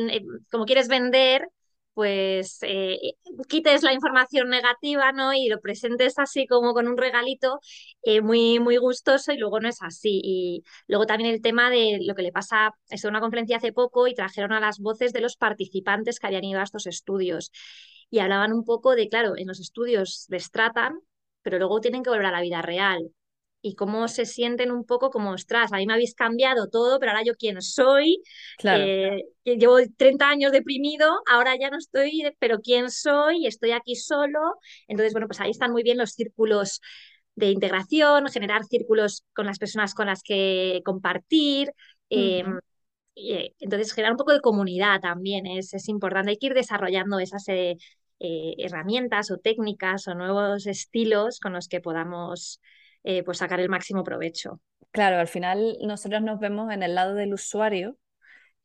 eh, 0.10 0.24
como 0.50 0.66
quieres 0.66 0.88
vender, 0.88 1.48
pues 1.94 2.60
eh, 2.64 2.98
quites 3.48 3.84
la 3.84 3.94
información 3.94 4.50
negativa, 4.50 5.12
¿no? 5.12 5.34
Y 5.34 5.48
lo 5.50 5.60
presentes 5.60 6.18
así 6.20 6.48
como 6.48 6.74
con 6.74 6.88
un 6.88 6.98
regalito 6.98 7.60
eh, 8.04 8.22
muy, 8.22 8.60
muy 8.60 8.78
gustoso 8.78 9.32
y 9.34 9.38
luego 9.38 9.60
no 9.60 9.70
es 9.70 9.82
así. 9.82 10.22
Y 10.24 10.64
luego 10.88 11.06
también 11.06 11.30
el 11.32 11.42
tema 11.42 11.70
de 11.70 12.00
lo 12.02 12.16
que 12.16 12.24
le 12.24 12.32
pasa, 12.32 12.74
estuve 12.90 13.10
en 13.10 13.16
una 13.16 13.22
conferencia 13.22 13.58
hace 13.58 13.74
poco 13.74 14.08
y 14.08 14.14
trajeron 14.16 14.54
a 14.54 14.60
las 14.60 14.80
voces 14.80 15.14
de 15.14 15.22
los 15.22 15.36
participantes 15.38 16.20
que 16.20 16.28
habían 16.28 16.44
ido 16.46 16.60
a 16.60 16.64
estos 16.64 16.88
estudios 16.88 17.52
y 18.10 18.20
hablaban 18.20 18.54
un 18.54 18.66
poco 18.66 18.96
de, 18.96 19.10
claro, 19.10 19.38
en 19.38 19.48
los 19.48 19.60
estudios 19.60 20.28
les 20.30 20.52
tratan, 20.52 21.00
pero 21.42 21.58
luego 21.58 21.82
tienen 21.82 22.04
que 22.04 22.10
volver 22.10 22.26
a 22.28 22.32
la 22.32 22.42
vida 22.42 22.62
real 22.62 23.12
y 23.62 23.76
cómo 23.76 24.08
se 24.08 24.26
sienten 24.26 24.72
un 24.72 24.86
poco 24.86 25.12
como, 25.12 25.32
ostras, 25.32 25.72
a 25.72 25.78
mí 25.78 25.86
me 25.86 25.94
habéis 25.94 26.16
cambiado 26.16 26.68
todo, 26.68 27.00
pero 27.00 27.12
ahora 27.12 27.24
yo 27.24 27.36
quién 27.36 27.62
soy, 27.62 28.22
claro. 28.58 28.84
Eh, 28.84 29.24
llevo 29.44 29.78
30 29.98 30.30
años 30.30 30.52
deprimido, 30.52 31.22
ahora 31.28 31.56
ya 31.60 31.70
no 31.70 31.78
estoy, 31.78 32.24
pero 32.40 32.60
quién 32.60 32.90
soy, 32.90 33.46
estoy 33.46 33.72
aquí 33.72 33.96
solo. 33.96 34.40
Entonces, 34.88 35.14
bueno, 35.14 35.28
pues 35.28 35.40
ahí 35.40 35.52
están 35.52 35.72
muy 35.72 35.84
bien 35.84 35.98
los 35.98 36.12
círculos 36.12 36.82
de 37.36 37.52
integración, 37.52 38.28
generar 38.30 38.66
círculos 38.66 39.24
con 39.34 39.46
las 39.46 39.60
personas 39.60 39.94
con 39.94 40.08
las 40.08 40.24
que 40.24 40.82
compartir. 40.84 41.72
Em, 42.10 42.60
eh, 43.16 43.54
entonces, 43.60 43.94
generar 43.94 44.14
un 44.14 44.18
poco 44.18 44.34
de 44.34 44.42
comunidad 44.42 45.00
también 45.02 45.46
es, 45.46 45.74
es 45.74 45.88
importante. 45.88 46.32
Hay 46.32 46.38
que 46.38 46.48
ir 46.48 46.54
desarrollando 46.56 47.20
esas 47.20 47.48
eh, 47.48 47.78
herramientas 48.20 49.30
o 49.32 49.38
técnicas 49.38 50.08
o 50.08 50.16
nuevos 50.16 50.66
estilos 50.66 51.40
con 51.40 51.54
los 51.54 51.68
que 51.68 51.80
podamos 51.80 52.60
eh, 53.04 53.24
pues 53.24 53.40
sacar 53.40 53.60
el 53.60 53.70
máximo 53.70 54.04
provecho. 54.04 54.60
Claro, 54.92 55.18
al 55.18 55.28
final 55.28 55.78
nosotros 55.82 56.22
nos 56.22 56.40
vemos 56.40 56.72
en 56.72 56.84
el 56.84 56.96
lado 56.96 57.16
del 57.16 57.34
usuario 57.34 57.98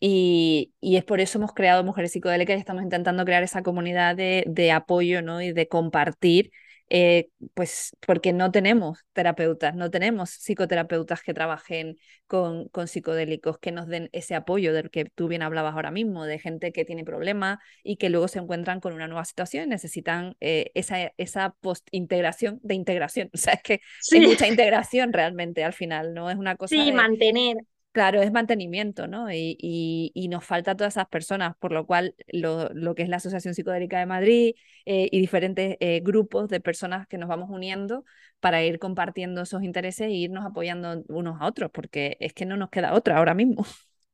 y, 0.01 0.75
y, 0.81 0.97
es 0.97 1.05
por 1.05 1.21
eso 1.21 1.39
hemos 1.39 1.55
creado 1.55 1.85
Mujeres 1.85 2.13
Psicodélicas 2.13 2.57
y 2.57 2.61
estamos 2.61 2.83
intentando 2.83 3.25
crear 3.25 3.43
esa 3.43 3.63
comunidad 3.63 4.17
de, 4.17 4.45
de 4.47 4.73
apoyo 4.73 5.23
¿no? 5.23 5.41
y 5.41 5.53
de 5.53 5.69
compartir 5.69 6.51
eh, 6.89 7.29
pues 7.55 7.97
porque 8.07 8.33
no 8.33 8.53
tenemos 8.53 9.05
terapeutas, 9.13 9.75
no 9.75 9.91
tenemos 9.91 10.31
psicoterapeutas 10.31 11.23
que 11.23 11.35
trabajen 11.35 11.97
con, 12.27 12.69
con, 12.69 12.87
psicodélicos, 12.87 13.59
que 13.59 13.73
nos 13.73 13.89
den 13.89 14.09
ese 14.13 14.35
apoyo 14.35 14.73
del 14.73 14.91
que 14.91 15.05
tú 15.05 15.27
bien 15.27 15.43
hablabas 15.43 15.75
ahora 15.75 15.91
mismo, 15.91 16.25
de 16.25 16.39
gente 16.39 16.73
que 16.73 16.85
tiene 16.85 17.05
problemas 17.05 17.59
y 17.83 17.97
que 17.97 18.09
luego 18.09 18.29
se 18.29 18.39
encuentran 18.39 18.81
con 18.81 18.93
una 18.93 19.09
nueva 19.09 19.25
situación 19.25 19.65
y 19.65 19.69
necesitan 19.69 20.37
eh, 20.41 20.71
esa, 20.75 21.13
esa 21.17 21.57
post-integración 21.61 22.61
de 22.63 22.75
integración. 22.75 23.31
O 23.37 23.39
sea, 23.39 23.55
es 23.55 23.63
que 23.63 23.81
sí. 24.01 24.21
mucha 24.21 24.49
integración 24.49 25.13
realmente 25.13 25.63
al 25.63 25.75
final, 25.75 26.15
¿no? 26.15 26.31
Es 26.31 26.37
una 26.37 26.57
cosa. 26.57 26.75
Sí, 26.75 26.91
mantener, 26.91 27.59
Claro, 27.97 28.21
es 28.21 28.31
mantenimiento, 28.31 29.07
¿no? 29.07 29.33
Y, 29.33 30.29
nos 30.29 30.45
falta 30.45 30.77
todas 30.77 30.93
esas 30.93 31.09
personas, 31.09 31.57
por 31.57 31.73
lo 31.73 31.87
cual 31.87 32.15
lo, 32.31 32.69
lo 32.75 32.95
que 32.95 33.03
es 33.03 33.09
la 33.09 33.17
Asociación 33.17 33.55
Psicodélica 33.55 33.99
de 33.99 34.05
Madrid 34.05 34.55
eh, 34.85 35.09
y 35.11 35.19
diferentes 35.19 35.79
eh, 35.81 36.01
grupos 36.05 36.51
de 36.51 36.61
personas 36.61 37.07
que 37.07 37.17
nos 37.17 37.27
vamos 37.27 37.49
uniendo 37.49 38.05
para 38.39 38.63
ir 38.63 38.79
compartiendo 38.79 39.41
esos 39.41 39.63
intereses 39.63 40.09
e 40.09 40.11
irnos 40.11 40.45
apoyando 40.45 41.05
unos 41.09 41.41
a 41.41 41.47
otros, 41.47 41.71
porque 41.73 42.19
es 42.21 42.35
que 42.35 42.45
no 42.45 42.59
nos 42.59 42.69
queda 42.69 42.93
otra 42.93 43.17
ahora 43.17 43.33
mismo. 43.33 43.65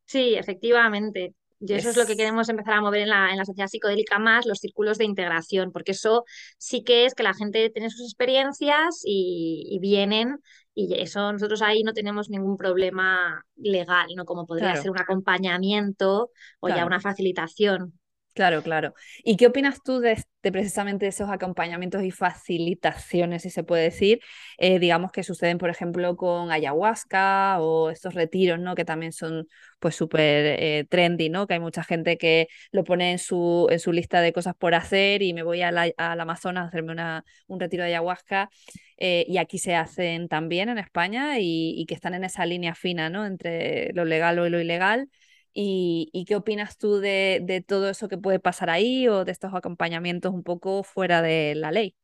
Sí, 0.05 0.37
efectivamente. 0.37 1.35
Y 1.65 1.73
eso 1.75 1.91
es... 1.91 1.97
lo 1.97 2.07
que 2.07 2.17
queremos 2.17 2.49
empezar 2.49 2.75
a 2.75 2.81
mover 2.81 3.03
en 3.03 3.09
la, 3.09 3.31
en 3.31 3.37
la 3.37 3.45
sociedad 3.45 3.69
psicodélica 3.69 4.19
más, 4.19 4.47
los 4.47 4.59
círculos 4.59 4.99
de 4.99 5.05
integración, 5.05 5.71
porque 5.71 5.93
eso 5.93 6.25
sí 6.59 6.83
que 6.83 7.07
es 7.07 7.15
que 7.15 7.23
la 7.23 7.35
gente 7.35 7.71
tiene 7.71 7.89
sus 7.91 8.07
experiencias 8.07 9.03
y, 9.05 9.79
vienen 9.81 10.39
y 10.75 10.95
eso 10.95 11.33
nosotros 11.33 11.61
ahí 11.63 11.83
no 11.83 11.93
tenemos 11.93 12.31
ningún 12.31 12.57
problema 12.57 13.45
legal, 13.57 14.07
¿no? 14.17 14.25
Como 14.25 14.47
podría 14.47 14.77
ser 14.77 14.91
un 14.91 15.01
acompañamiento 15.01 16.31
o 16.61 16.69
ya 16.69 16.87
una 16.87 17.01
facilitación. 17.01 17.99
Claro, 18.35 18.63
claro. 18.63 18.95
¿Y 19.25 19.37
qué 19.37 19.47
opinas 19.47 19.83
tú 19.83 20.01
de, 20.01 20.17
precisamente 20.41 21.07
esos 21.07 21.29
acompañamientos 21.29 22.03
y 22.03 22.11
facilitaciones, 22.11 23.43
si 23.43 23.51
se 23.51 23.63
puede 23.63 23.83
decir, 23.83 24.21
eh, 24.57 24.79
digamos 24.79 25.13
que 25.13 25.23
suceden, 25.23 25.59
por 25.59 25.69
ejemplo, 25.69 26.17
con 26.17 26.51
ayahuasca 26.51 27.61
o 27.61 27.91
estos 27.91 28.15
retiros, 28.15 28.59
¿no? 28.59 28.75
Que 28.75 28.87
también 28.87 29.13
son 29.13 29.47
pues 29.81 29.97
súper 29.97 30.47
eh, 30.59 30.87
trendy, 30.89 31.29
¿no? 31.29 31.47
Que 31.47 31.55
hay 31.55 31.61
mucha 31.61 31.85
gente 31.85 32.17
que 32.17 32.49
lo 32.71 32.85
pone 32.85 33.13
en 33.13 33.19
su, 33.19 33.67
en 33.71 33.79
su 33.79 33.93
lista 33.93 34.23
de 34.23 34.33
cosas 34.33 34.55
por 34.57 34.75
hacer 34.75 35.21
y 35.21 35.35
me 35.35 35.43
voy 35.43 35.61
al 35.61 35.93
Amazonas 35.99 36.65
a 36.65 36.69
hacerme 36.69 36.93
una, 36.93 37.25
un 37.49 37.61
retiro 37.61 37.83
de 37.85 37.91
ayahuasca. 37.91 38.49
Eh, 38.97 39.25
y 39.29 39.39
aquí 39.39 39.59
se 39.59 39.75
hacen 39.75 40.29
también 40.29 40.69
en 40.71 40.79
España 40.79 41.39
y, 41.39 41.75
y 41.77 41.87
que 41.87 41.95
están 41.95 42.15
en 42.15 42.25
esa 42.25 42.47
línea 42.47 42.75
fina, 42.75 43.11
¿no? 43.11 43.27
Entre 43.27 43.93
lo 43.93 44.05
legal 44.07 44.39
o 44.39 44.49
lo 44.49 44.59
ilegal. 44.61 45.09
¿Y, 45.55 46.25
qué 46.27 46.37
opinas 46.37 46.79
tú 46.79 46.99
de, 46.99 47.65
todo 47.67 47.91
eso 47.91 48.09
que 48.09 48.19
puede 48.19 48.39
pasar 48.39 48.71
ahí 48.71 49.09
o 49.09 49.25
de 49.25 49.33
estos 49.33 49.55
acompañamientos 49.55 50.33
un 50.33 50.43
poco 50.43 50.83
fuera 50.83 51.23
de 51.23 51.55
la 51.55 51.73
ley? 51.73 51.95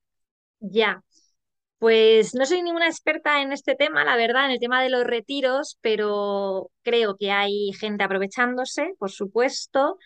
Ya, 0.61 1.03
pues 1.79 2.35
no 2.35 2.45
soy 2.47 2.63
ninguna 2.63 2.89
experta 2.89 3.41
en 3.41 3.53
este 3.53 3.75
tema, 3.75 4.05
la 4.05 4.17
verdad, 4.17 4.47
en 4.47 4.53
el 4.53 4.59
tema 4.59 4.83
de 4.83 4.91
los 4.91 5.05
retiros, 5.05 5.79
pero 5.81 6.71
creo 6.83 7.17
que 7.17 7.31
hay 7.31 7.73
gente 7.79 8.05
aprovechándose, 8.05 8.95
por 8.99 9.11
supuesto. 9.11 9.97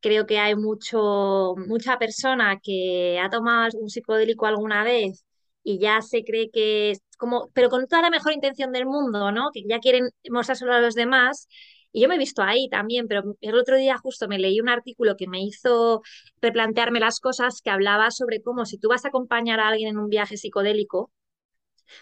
Creo 0.00 0.26
que 0.26 0.38
hay 0.38 0.56
mucho, 0.56 1.54
mucha 1.68 1.98
persona 1.98 2.58
que 2.62 3.18
ha 3.22 3.30
tomado 3.30 3.78
un 3.78 3.90
psicodélico 3.90 4.46
alguna 4.46 4.82
vez 4.82 5.24
y 5.62 5.78
ya 5.78 6.00
se 6.02 6.24
cree 6.24 6.50
que 6.50 6.94
como, 7.18 7.50
pero 7.52 7.68
con 7.68 7.86
toda 7.86 8.02
la 8.02 8.10
mejor 8.10 8.32
intención 8.32 8.72
del 8.72 8.86
mundo, 8.86 9.30
¿no? 9.30 9.50
Que 9.52 9.62
ya 9.68 9.78
quieren 9.78 10.08
mostrárselo 10.30 10.72
a 10.72 10.80
los 10.80 10.94
demás 10.94 11.48
y 11.92 12.02
yo 12.02 12.08
me 12.08 12.14
he 12.16 12.18
visto 12.18 12.42
ahí 12.42 12.68
también, 12.68 13.08
pero 13.08 13.36
el 13.40 13.54
otro 13.54 13.76
día 13.76 13.98
justo 13.98 14.28
me 14.28 14.38
leí 14.38 14.60
un 14.60 14.68
artículo 14.68 15.16
que 15.16 15.28
me 15.28 15.42
hizo 15.42 16.02
replantearme 16.40 17.00
las 17.00 17.20
cosas 17.20 17.60
que 17.62 17.70
hablaba 17.70 18.10
sobre 18.10 18.42
cómo 18.42 18.64
si 18.66 18.78
tú 18.78 18.88
vas 18.88 19.04
a 19.04 19.08
acompañar 19.08 19.60
a 19.60 19.68
alguien 19.68 19.90
en 19.90 19.98
un 19.98 20.08
viaje 20.08 20.36
psicodélico, 20.36 21.10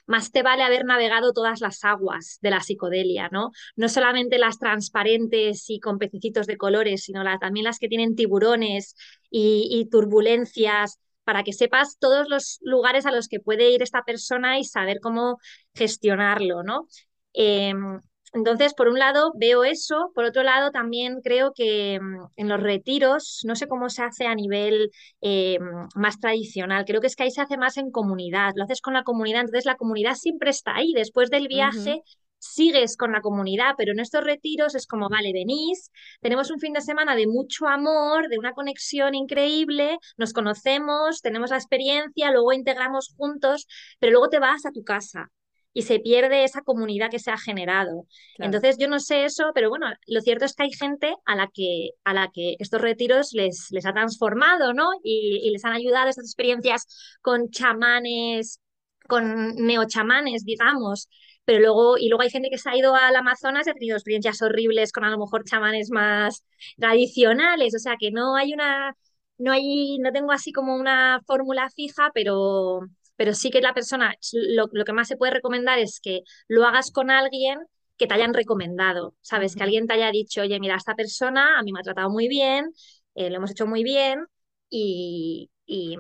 más 0.07 0.33
te 0.33 0.43
vale 0.43 0.63
haber 0.63 0.85
navegado 0.85 1.33
todas 1.33 1.61
las 1.61 1.85
aguas 1.85 2.39
de 2.43 2.51
la 2.51 2.61
psicodelia, 2.61 3.29
¿no? 3.33 3.51
No 3.77 3.89
solamente 3.89 4.39
las 4.39 4.59
transparentes 4.59 5.69
y 5.71 5.81
con 5.81 5.99
pececitos 5.99 6.47
de 6.47 6.57
colores, 6.57 7.05
sino 7.05 7.23
también 7.39 7.65
las 7.65 7.79
que 7.79 7.89
tienen 7.89 8.17
tiburones 8.17 8.95
y, 9.31 9.89
turbulencias, 9.91 10.99
para 11.25 11.43
que 11.43 11.53
sepas 11.53 11.99
todos 11.99 12.29
los 12.29 12.59
lugares 12.63 13.05
a 13.07 13.13
los 13.13 13.29
que 13.29 13.41
puede 13.41 13.71
ir 13.71 13.83
esta 13.83 14.03
persona 14.05 14.59
y 14.59 14.65
saber 14.65 15.01
cómo 15.01 15.39
gestionarlo, 15.75 16.63
¿no? 16.63 16.87
Em, 17.35 18.01
entonces, 18.33 18.75
por 18.75 18.89
un 18.89 18.99
lado, 18.99 19.33
veo 19.37 19.65
eso. 19.65 20.11
Por 20.15 20.25
otro 20.25 20.43
lado, 20.43 20.71
también 20.71 21.21
creo 21.23 21.53
que 21.55 21.99
mm, 22.01 22.27
en 22.37 22.49
los 22.49 22.61
retiros, 22.61 23.41
no 23.45 23.57
sé 23.57 23.67
cómo 23.69 23.89
se 23.89 24.03
hace 24.03 24.27
a 24.27 24.35
nivel 24.35 24.91
eh, 25.21 25.59
más 25.95 26.21
tradicional, 26.21 26.85
creo 26.85 27.01
que 27.01 27.07
es 27.07 27.17
que 27.17 27.25
ahí 27.25 27.31
se 27.31 27.41
hace 27.41 27.57
más 27.57 27.77
en 27.77 27.91
comunidad, 27.91 28.53
lo 28.57 28.65
haces 28.65 28.81
con 28.81 28.95
la 28.95 29.03
comunidad, 29.05 29.41
entonces 29.43 29.65
la 29.67 29.77
comunidad 29.77 30.15
siempre 30.15 30.51
está 30.51 30.77
ahí. 30.77 30.93
Después 30.93 31.31
del 31.31 31.49
viaje, 31.49 32.03
sigues 32.39 32.97
con 32.97 33.13
la 33.13 33.21
comunidad, 33.21 33.75
pero 33.77 33.93
en 33.93 34.01
estos 34.01 34.25
retiros 34.25 34.75
es 34.75 34.87
como, 34.87 35.09
vale, 35.09 35.33
venís, 35.33 35.91
tenemos 36.21 36.51
un 36.51 36.61
fin 36.61 36.73
de 36.73 36.81
semana 36.81 37.17
de 37.17 37.27
mucho 37.27 37.67
amor, 37.67 38.29
de 38.29 38.39
una 38.39 38.53
conexión 38.53 39.15
increíble, 39.15 39.99
nos 40.17 40.33
conocemos, 40.33 41.21
tenemos 41.21 41.51
la 41.51 41.57
experiencia, 41.57 42.31
luego 42.31 42.53
integramos 42.53 43.15
juntos, 43.17 43.67
pero 43.99 44.13
luego 44.13 44.29
te 44.29 44.39
vas 44.39 44.67
a 44.67 44.73
tu 44.73 44.85
casa 44.85 45.31
y 45.79 45.83
se 45.83 46.01
pierde 46.01 46.43
esa 46.43 46.63
comunidad 46.63 47.09
que 47.09 47.21
se 47.21 47.31
ha 47.31 47.39
generado. 47.39 48.09
Entonces 48.39 48.79
yo 48.81 48.89
no 48.89 48.99
sé 48.99 49.25
eso, 49.25 49.53
pero 49.55 49.69
bueno, 49.69 49.87
lo 50.09 50.21
cierto 50.23 50.45
es 50.45 50.57
que 50.57 50.65
hay 50.65 50.73
gente 50.73 51.15
a 51.25 51.37
la 51.37 51.49
que, 51.55 51.91
a 52.03 52.15
la 52.15 52.31
que 52.35 52.57
estos 52.59 52.81
retiros 52.81 53.33
les, 53.33 53.69
les 53.71 53.87
ha 53.87 53.93
transformado, 53.93 54.75
¿no? 54.75 54.91
Y, 55.05 55.49
les 55.53 55.65
han 55.65 55.75
ayudado 55.75 56.09
estas 56.09 56.25
experiencias 56.25 56.85
con 57.23 57.51
chamanes, 57.51 58.59
con 59.07 59.55
neochamanes, 59.55 60.45
digamos, 60.45 61.09
pero 61.45 61.61
luego, 61.61 61.97
y 61.97 62.09
luego 62.09 62.23
hay 62.23 62.31
gente 62.31 62.51
que 62.51 62.59
se 62.59 62.71
ha 62.71 62.77
ido 62.77 62.97
al 62.97 63.15
Amazonas 63.15 63.69
y 63.69 63.71
ha 63.71 63.75
tenido 63.75 63.97
experiencias 63.97 64.43
horribles 64.43 64.91
con 64.91 65.05
a 65.05 65.11
lo 65.11 65.19
mejor 65.19 65.45
chamanes 65.45 65.91
más 65.93 66.45
tradicionales, 66.77 67.73
o 67.77 67.79
sea 67.79 67.95
que 68.01 68.11
no 68.11 68.35
hay 68.35 68.53
una, 68.53 68.97
no 69.39 69.53
hay, 69.53 69.99
no 70.01 70.11
tengo 70.11 70.33
así 70.33 70.51
como 70.51 70.75
una 70.75 71.21
fórmula 71.25 71.71
fija, 71.71 72.11
pero 72.13 72.81
pero 73.19 73.35
sí 73.35 73.51
que 73.51 73.61
la 73.61 73.75
persona, 73.75 74.15
lo, 74.33 74.69
que 74.69 74.93
más 74.93 75.09
se 75.09 75.17
puede 75.17 75.33
recomendar 75.35 75.79
es 75.81 76.01
que 76.01 76.23
lo 76.47 76.65
hagas 76.65 76.93
con 76.93 77.11
alguien 77.11 77.59
que 77.97 78.07
te 78.07 78.15
hayan 78.15 78.33
recomendado, 78.33 79.17
¿sabes? 79.23 79.57
Que 79.57 79.65
alguien 79.65 79.89
te 79.89 79.95
haya 79.95 80.13
dicho, 80.13 80.43
oye, 80.43 80.61
mira, 80.61 80.77
esta 80.77 80.95
persona 80.95 81.59
a 81.59 81.63
mí 81.65 81.73
me 81.73 81.81
ha 81.81 81.83
tratado 81.83 82.11
muy 82.11 82.29
bien, 82.29 82.73
eh, 83.17 83.29
lo 83.29 83.39
hemos 83.39 83.51
hecho 83.51 83.67
muy 83.67 83.83
bien 83.83 84.25
y, 84.71 85.51
y, 85.67 85.97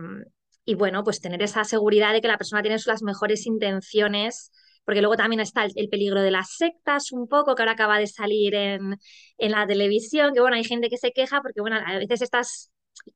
y, 0.64 0.74
bueno, 0.76 1.02
pues 1.02 1.20
tener 1.20 1.42
esa 1.42 1.64
seguridad 1.64 2.12
de 2.12 2.20
que 2.20 2.28
la 2.28 2.38
persona 2.38 2.62
tiene 2.62 2.78
las 2.86 3.02
mejores 3.02 3.46
intenciones 3.46 4.52
porque 4.84 5.00
luego 5.02 5.16
también 5.16 5.40
está 5.40 5.64
el, 5.64 5.88
peligro 5.90 6.22
de 6.22 6.30
las 6.30 6.56
sectas 6.56 7.12
un 7.12 7.26
poco, 7.28 7.54
que 7.54 7.62
ahora 7.62 7.72
acaba 7.72 7.98
de 7.98 8.06
salir 8.06 8.54
en, 8.54 8.96
en, 9.38 9.50
la 9.50 9.66
televisión, 9.66 10.32
que 10.32 10.40
bueno, 10.40 10.56
hay 10.56 10.64
gente 10.64 10.88
que 10.88 10.96
se 10.98 11.12
queja 11.12 11.42
porque 11.42 11.60
bueno, 11.60 11.76
a 11.84 11.98
veces 11.98 12.22
estas, 12.22 12.70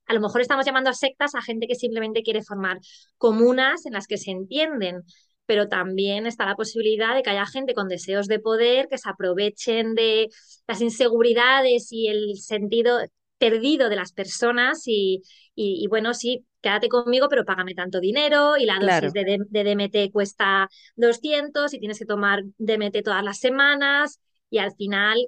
a 0.07 0.14
lo 0.14 0.21
mejor 0.21 0.40
estamos 0.40 0.66
llamando 0.66 0.90
a 0.90 0.95
sectas 0.95 1.35
a 1.35 1.42
gente 1.42 1.66
que 1.66 1.75
simplemente 1.75 2.23
quiere 2.23 2.42
formar 2.42 2.79
comunas 3.18 3.87
en 3.87 3.92
las 3.92 4.07
que 4.07 4.18
se 4.18 4.31
entienden, 4.31 5.03
pero 5.47 5.68
también 5.68 6.27
está 6.27 6.47
la 6.47 6.55
posibilidad 6.57 7.14
de 7.14 7.23
que 7.23 7.31
haya 7.31 7.47
gente 7.47 7.75
con 7.75 7.88
deseos 7.88 8.27
de 8.27 8.38
poder 8.38 8.88
que 8.88 8.99
se 8.99 9.09
aprovechen 9.09 9.95
de 9.95 10.29
las 10.66 10.81
inseguridades 10.81 11.88
y 11.90 12.09
el 12.09 12.37
sentido 12.38 13.01
perdido 13.38 13.88
de 13.88 13.97
las 13.97 14.12
personas 14.12 14.83
y, 14.87 15.23
y, 15.57 15.87
bueno, 15.88 16.14
sí, 16.14 16.47
quédate 16.61 16.88
conmigo, 16.88 17.27
pero 17.29 17.45
págame 17.45 17.75
tanto 17.75 17.99
dinero 17.99 18.57
y 18.57 18.66
la 18.66 18.79
dosis 18.79 19.12
de, 19.12 19.38
DMT 19.51 20.12
cuesta 20.12 20.68
200 20.95 21.75
y 21.75 21.81
tienes 21.81 21.99
que 21.99 22.05
tomar 22.07 22.45
DMT 22.59 23.03
todas 23.03 23.25
las 23.25 23.38
semanas 23.38 24.21
y 24.49 24.59
al 24.59 24.73
final 24.77 25.18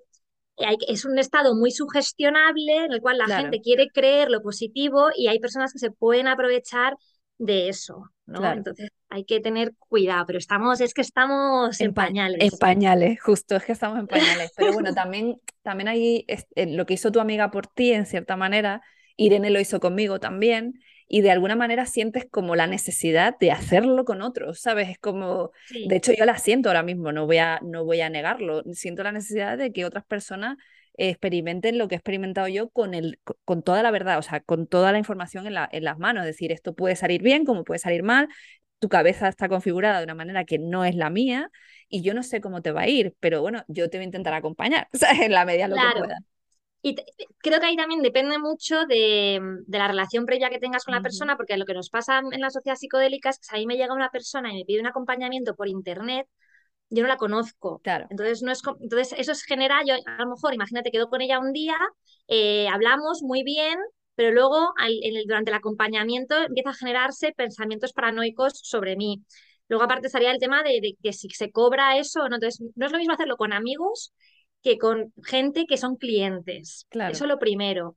es 0.57 1.05
un 1.05 1.19
estado 1.19 1.55
muy 1.55 1.71
sugestionable 1.71 2.85
en 2.85 2.93
el 2.93 3.01
cual 3.01 3.19
la 3.19 3.27
gente 3.27 3.61
quiere 3.61 3.89
creer 3.89 4.31
lo 4.31 4.43
positivo 4.43 5.09
y 5.17 5.27
hay 5.29 5.39
personas 5.39 5.73
que 5.73 5.79
se 5.79 5.91
pueden 5.91 6.29
aprovechar 6.29 6.97
de 7.39 7.69
eso, 7.69 8.11
¿no? 8.27 8.45
Entonces 8.53 8.91
hay 9.09 9.25
que 9.25 9.41
tener 9.41 9.73
cuidado, 9.79 10.25
pero 10.27 10.39
estamos, 10.39 10.81
es 10.81 10.95
que 10.95 11.01
estamos 11.01 11.81
en, 11.81 11.93
pañales. 11.93 12.39
En 12.41 12.59
pañales, 12.59 13.21
justo, 13.21 13.57
es 13.57 13.65
que 13.65 13.73
estamos 13.73 13.99
en 13.99 14.07
pañales. 14.07 14.53
Pero 14.57 14.73
bueno, 14.73 14.95
también, 14.95 15.41
también 15.63 15.89
hay 15.89 16.25
eh, 16.29 16.67
lo 16.67 16.87
que 16.87 16.95
hizo 16.95 17.11
tu 17.11 17.21
amiga 17.21 17.51
por 17.51 17.67
ti, 17.67 17.93
en 17.93 18.07
cierta 18.07 18.37
manera, 18.37 18.83
Irene 19.17 19.51
lo 19.51 19.61
hizo 19.61 19.81
conmigo 19.81 20.21
también, 20.21 20.81
y 21.09 21.21
de 21.21 21.31
alguna 21.31 21.57
manera 21.57 21.87
sientes 21.87 22.27
como 22.31 22.57
la 22.57 22.67
necesidad 22.67 23.37
de 23.39 23.53
hacerlo 23.53 24.05
con 24.05 24.23
otros, 24.23 24.61
¿sabes? 24.61 24.89
Es 24.89 24.99
como, 24.99 25.51
de 25.83 25.97
hecho 25.97 26.13
yo 26.13 26.25
la 26.25 26.39
siento 26.39 26.69
ahora 26.69 26.83
mismo, 26.83 27.13
no 27.13 27.27
voy 27.27 27.39
a, 27.39 27.61
no 27.63 27.85
voy 27.85 28.01
a 28.01 28.11
negarlo, 28.11 28.63
siento 28.73 29.03
la 29.03 29.13
necesidad 29.13 29.59
de 29.59 29.73
que 29.73 29.85
otras 29.85 30.05
personas 30.05 30.57
experimenten 30.97 31.77
lo 31.79 31.89
que 31.89 31.97
he 31.97 31.99
experimentado 31.99 32.49
yo 32.49 32.71
con, 32.71 32.95
el, 32.95 33.19
con 33.45 33.63
toda 33.63 33.83
la 33.83 33.91
verdad, 33.91 34.19
o 34.19 34.23
sea, 34.23 34.41
con 34.41 34.67
toda 34.67 34.93
la 34.93 34.99
información 34.99 35.47
en, 35.47 35.55
la, 35.55 35.69
en 35.73 35.85
las 35.85 35.99
manos, 35.99 36.23
es 36.23 36.29
decir, 36.29 36.53
esto 36.53 36.75
puede 36.75 36.97
salir 36.97 37.23
bien 37.23 37.45
como 37.45 37.65
puede 37.65 37.79
salir 37.81 38.03
mal, 38.03 38.29
tu 38.79 38.89
cabeza 38.89 39.29
está 39.29 39.49
configurada 39.49 39.99
de 39.99 40.05
una 40.05 40.15
manera 40.15 40.45
que 40.45 40.59
no 40.59 40.85
es 40.85 40.95
la 40.95 41.11
mía 41.11 41.51
y 41.89 42.03
yo 42.03 42.15
no 42.15 42.23
sé 42.23 42.41
cómo 42.41 42.63
te 42.63 42.71
va 42.71 42.83
a 42.83 42.89
ir, 42.89 43.15
pero 43.21 43.41
bueno, 43.41 43.65
yo 43.69 43.89
te 43.91 43.99
voy 43.99 44.03
a 44.03 44.07
intentar 44.07 44.35
acompañar, 44.35 44.89
¿sabes? 44.93 45.21
En 45.21 45.33
la 45.33 45.45
medida 45.45 45.69
lo 45.69 45.79
que 45.79 45.89
pueda. 45.89 46.19
Y 46.87 46.97
creo 47.39 47.61
que 47.61 47.67
ahí 47.67 47.77
también 47.77 48.03
depende 48.03 48.39
mucho 48.39 48.85
de, 48.85 49.41
la 49.69 49.89
relación 49.89 50.27
previa 50.27 50.51
que 50.51 50.59
tengas 50.59 50.85
con 50.85 50.95
la 50.95 51.01
persona, 51.01 51.35
porque 51.35 51.57
lo 51.57 51.65
que 51.65 51.73
nos 51.73 51.89
pasa 51.89 52.21
en 52.31 52.41
la 52.43 52.51
sociedad 52.51 52.77
psicodélica 52.77 53.31
es 53.31 53.39
que 53.39 53.45
si 53.47 53.57
a 53.57 53.59
mí 53.59 53.67
me 53.67 53.79
llega 53.79 53.95
una 53.95 54.11
persona 54.11 54.53
y 54.53 54.59
me 54.59 54.65
pide 54.67 54.81
un 54.81 54.87
acompañamiento 54.87 55.55
por 55.55 55.67
internet, 55.67 56.29
yo 56.91 57.03
no 57.03 57.09
la 57.09 57.17
conozco. 57.17 57.79
Claro. 57.79 58.07
Entonces, 58.11 58.43
no 58.43 58.53
es, 58.53 58.61
entonces 58.83 59.19
eso 59.19 59.33
es 59.33 59.45
genera, 59.45 59.81
yo 59.87 59.95
a 59.95 60.25
lo 60.25 60.29
mejor, 60.29 60.53
imagínate, 60.53 60.91
quedo 60.91 61.09
con 61.09 61.23
ella 61.23 61.39
un 61.39 61.55
día, 61.55 61.79
eh, 62.29 62.69
hablamos 62.69 63.23
muy 63.23 63.45
bien, 63.45 63.79
pero 64.15 64.33
luego 64.33 64.75
en 64.87 65.17
el, 65.17 65.25
durante 65.27 65.53
el 65.53 65.57
acompañamiento 65.57 66.37
empieza 66.37 66.69
a 66.69 66.75
generarse 66.75 67.33
pensamientos 67.33 67.95
paranoicos 67.95 68.61
sobre 68.63 68.95
mí. 68.97 69.25
Luego 69.69 69.85
aparte 69.85 70.09
estaría 70.09 70.33
el 70.33 70.39
tema 70.39 70.63
de, 70.63 70.81
de, 70.83 70.97
que 71.03 71.15
si 71.15 71.31
se 71.31 71.51
cobra 71.51 71.97
eso 71.97 72.29
no. 72.29 72.35
Entonces, 72.35 72.63
no 72.75 72.85
es 72.85 72.93
lo 72.93 72.99
mismo 72.99 73.15
hacerlo 73.15 73.39
con 73.39 73.55
amigos 73.55 74.13
que 74.65 74.79
con 74.79 75.13
gente 75.23 75.67
que 75.67 75.77
son 75.77 75.95
clientes. 75.97 76.87
Claro. 76.89 77.13
Eso 77.13 77.27
lo 77.27 77.39
primero. 77.39 77.97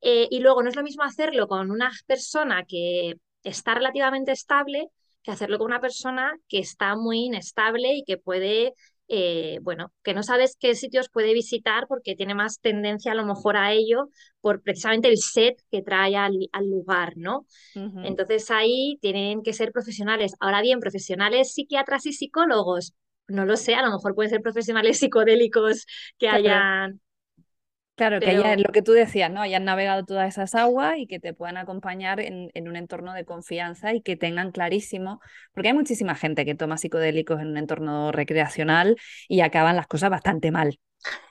Eh, 0.00 0.28
y 0.30 0.40
luego 0.40 0.62
no 0.62 0.68
es 0.68 0.76
lo 0.76 0.84
mismo 0.84 1.02
hacerlo 1.02 1.48
con 1.48 1.70
una 1.70 1.90
persona 2.06 2.64
que 2.64 3.16
está 3.42 3.74
relativamente 3.74 4.30
estable 4.30 4.88
que 5.22 5.30
hacerlo 5.30 5.58
con 5.58 5.66
una 5.66 5.80
persona 5.80 6.34
que 6.48 6.58
está 6.58 6.96
muy 6.96 7.26
inestable 7.26 7.94
y 7.94 8.04
que 8.04 8.18
puede, 8.18 8.74
eh, 9.08 9.58
bueno, 9.62 9.92
que 10.02 10.14
no 10.14 10.22
sabes 10.22 10.56
qué 10.58 10.74
sitios 10.74 11.08
puede 11.08 11.32
visitar 11.32 11.86
porque 11.86 12.16
tiene 12.16 12.34
más 12.34 12.60
tendencia 12.60 13.12
a 13.12 13.14
lo 13.14 13.24
mejor 13.24 13.56
a 13.56 13.72
ello 13.72 14.08
por 14.40 14.62
precisamente 14.62 15.08
el 15.08 15.18
set 15.18 15.62
que 15.70 15.82
trae 15.82 16.16
al, 16.16 16.38
lugar, 16.62 17.14
¿no? 17.16 17.46
Entonces 17.74 18.50
ahí 18.50 18.98
tienen 19.00 19.42
que 19.42 19.52
ser 19.52 19.72
profesionales. 19.72 20.34
Ahora 20.40 20.60
bien, 20.60 20.80
profesionales 20.80 21.54
psiquiatras 21.54 22.06
y 22.06 22.12
psicólogos 22.12 22.94
no 23.28 23.44
lo 23.44 23.56
sé, 23.56 23.74
a 23.74 23.82
lo 23.82 23.90
mejor 23.90 24.14
pueden 24.14 24.30
ser 24.30 24.42
profesionales 24.42 24.98
psicodélicos 25.00 25.86
que 26.18 26.28
hayan... 26.28 27.00
Claro, 27.94 28.20
que 28.20 28.30
hayan, 28.30 28.62
lo 28.62 28.72
que 28.72 28.80
tú 28.80 28.92
decías, 28.92 29.30
¿no? 29.30 29.42
Hayan 29.42 29.64
navegado 29.64 30.04
todas 30.04 30.26
esas 30.26 30.54
aguas 30.54 30.94
y 30.96 31.06
que 31.06 31.20
te 31.20 31.34
puedan 31.34 31.58
acompañar 31.58 32.20
en, 32.20 32.50
un 32.54 32.74
entorno 32.74 33.12
de 33.12 33.26
confianza 33.26 33.92
y 33.92 34.00
que 34.00 34.16
tengan 34.16 34.50
clarísimo, 34.50 35.20
porque 35.52 35.68
hay 35.68 35.74
muchísima 35.74 36.14
gente 36.14 36.46
que 36.46 36.54
toma 36.54 36.78
psicodélicos 36.78 37.40
en 37.40 37.48
un 37.48 37.58
entorno 37.58 38.10
recreacional 38.10 38.96
y 39.28 39.42
acaban 39.42 39.76
las 39.76 39.86
cosas 39.86 40.10
bastante 40.10 40.50
mal. 40.50 40.78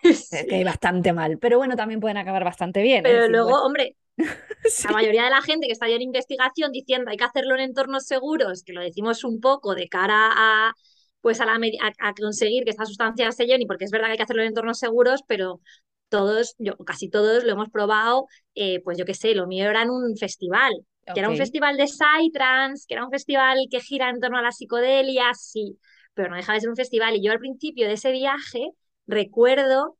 Que 0.49 0.63
bastante 0.63 1.13
mal, 1.13 1.39
pero 1.39 1.57
bueno, 1.57 1.75
también 1.75 1.99
pueden 1.99 2.17
acabar 2.17 2.43
bastante 2.43 2.81
bien. 2.83 2.99
¿eh? 2.99 3.09
Pero 3.09 3.27
luego, 3.27 3.63
hombre, 3.63 3.95
la 4.17 4.91
mayoría 4.91 5.23
de 5.23 5.29
la 5.29 5.41
gente 5.41 5.65
que 5.65 5.73
está 5.73 5.87
ya 5.87 5.95
en 5.95 6.03
investigación 6.03 6.71
diciendo 6.71 7.09
hay 7.09 7.17
que 7.17 7.23
hacerlo 7.23 7.55
en 7.55 7.61
entornos 7.61 8.05
seguros, 8.05 8.63
que 8.63 8.73
lo 8.73 8.81
decimos 8.81 9.23
un 9.23 9.39
poco 9.39 9.73
de 9.73 9.89
cara 9.89 10.29
a 10.31 10.73
pues 11.21 11.39
a, 11.41 11.45
la, 11.45 11.53
a, 11.53 12.13
conseguir 12.13 12.63
que 12.63 12.71
estas 12.71 12.87
sustancias 12.87 13.35
se 13.35 13.45
llenen, 13.45 13.67
porque 13.67 13.85
es 13.85 13.91
verdad 13.91 14.07
que 14.07 14.11
hay 14.13 14.17
que 14.17 14.23
hacerlo 14.23 14.41
en 14.41 14.49
entornos 14.49 14.79
seguros, 14.79 15.21
pero 15.27 15.61
todos, 16.09 16.55
yo, 16.57 16.75
casi 16.77 17.09
todos 17.09 17.43
lo 17.43 17.51
hemos 17.51 17.69
probado, 17.69 18.25
eh, 18.55 18.81
pues 18.83 18.97
yo 18.97 19.05
qué 19.05 19.13
sé, 19.13 19.33
lo 19.33 19.47
mío 19.47 19.69
era 19.69 19.83
en 19.83 19.89
un 19.89 20.17
festival, 20.17 20.73
que 21.13 21.19
era 21.19 21.29
un 21.29 21.37
festival 21.37 21.77
de 21.77 21.87
Psytrance, 21.87 22.85
que 22.87 22.93
era 22.93 23.05
un 23.05 23.11
festival 23.11 23.57
que 23.69 23.79
gira 23.79 24.09
en 24.09 24.19
torno 24.19 24.37
a 24.37 24.41
la 24.41 24.51
psicodelia, 24.51 25.33
sí, 25.33 25.77
pero 26.13 26.29
no 26.29 26.35
deja 26.35 26.53
de 26.53 26.61
ser 26.61 26.69
un 26.69 26.75
festival. 26.75 27.15
Y 27.15 27.23
yo 27.23 27.31
al 27.31 27.39
principio 27.39 27.87
de 27.87 27.93
ese 27.93 28.11
viaje 28.11 28.69
recuerdo 29.07 29.97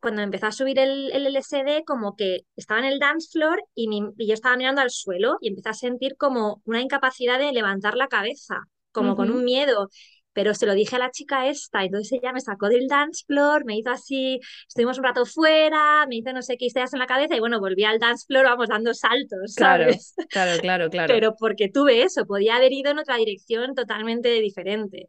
cuando 0.00 0.22
empezó 0.22 0.46
a 0.46 0.52
subir 0.52 0.78
el, 0.78 1.10
el, 1.12 1.26
LSD, 1.26 1.84
como 1.84 2.14
que 2.14 2.42
estaba 2.54 2.80
en 2.80 2.86
el 2.86 2.98
dance 2.98 3.28
floor 3.32 3.62
y, 3.74 3.88
y, 4.16 4.26
yo 4.28 4.34
estaba 4.34 4.56
mirando 4.56 4.82
al 4.82 4.90
suelo 4.90 5.36
y 5.40 5.48
empecé 5.48 5.70
a 5.70 5.74
sentir 5.74 6.16
como 6.16 6.62
una 6.64 6.80
incapacidad 6.80 7.38
de 7.38 7.52
levantar 7.52 7.96
la 7.96 8.06
cabeza, 8.06 8.60
como 8.92 9.16
con 9.16 9.30
un 9.30 9.44
miedo 9.44 9.88
pero 10.32 10.54
se 10.54 10.66
lo 10.66 10.74
dije 10.74 10.96
a 10.96 10.98
la 10.98 11.10
chica 11.10 11.48
esta, 11.48 11.84
entonces 11.84 12.18
ella 12.20 12.32
me 12.32 12.40
sacó 12.40 12.68
del 12.68 12.86
dance 12.86 13.24
floor, 13.26 13.64
me 13.64 13.76
hizo 13.76 13.90
así, 13.90 14.40
estuvimos 14.68 14.98
un 14.98 15.04
rato 15.04 15.26
fuera, 15.26 16.06
me 16.06 16.16
hizo 16.16 16.32
no 16.32 16.42
sé 16.42 16.56
qué 16.56 16.66
ideas 16.66 16.92
en 16.92 17.00
la 17.00 17.06
cabeza 17.06 17.34
y 17.36 17.40
bueno, 17.40 17.60
volví 17.60 17.84
al 17.84 17.98
dance 17.98 18.26
floor, 18.26 18.44
vamos 18.44 18.68
dando 18.68 18.94
saltos, 18.94 19.54
¿sabes? 19.54 20.14
Claro, 20.28 20.60
claro, 20.60 20.90
claro. 20.90 21.12
Pero 21.12 21.34
porque 21.36 21.68
tuve 21.68 22.02
eso, 22.02 22.26
podía 22.26 22.56
haber 22.56 22.72
ido 22.72 22.90
en 22.90 22.98
otra 22.98 23.16
dirección 23.16 23.74
totalmente 23.74 24.28
diferente. 24.40 25.08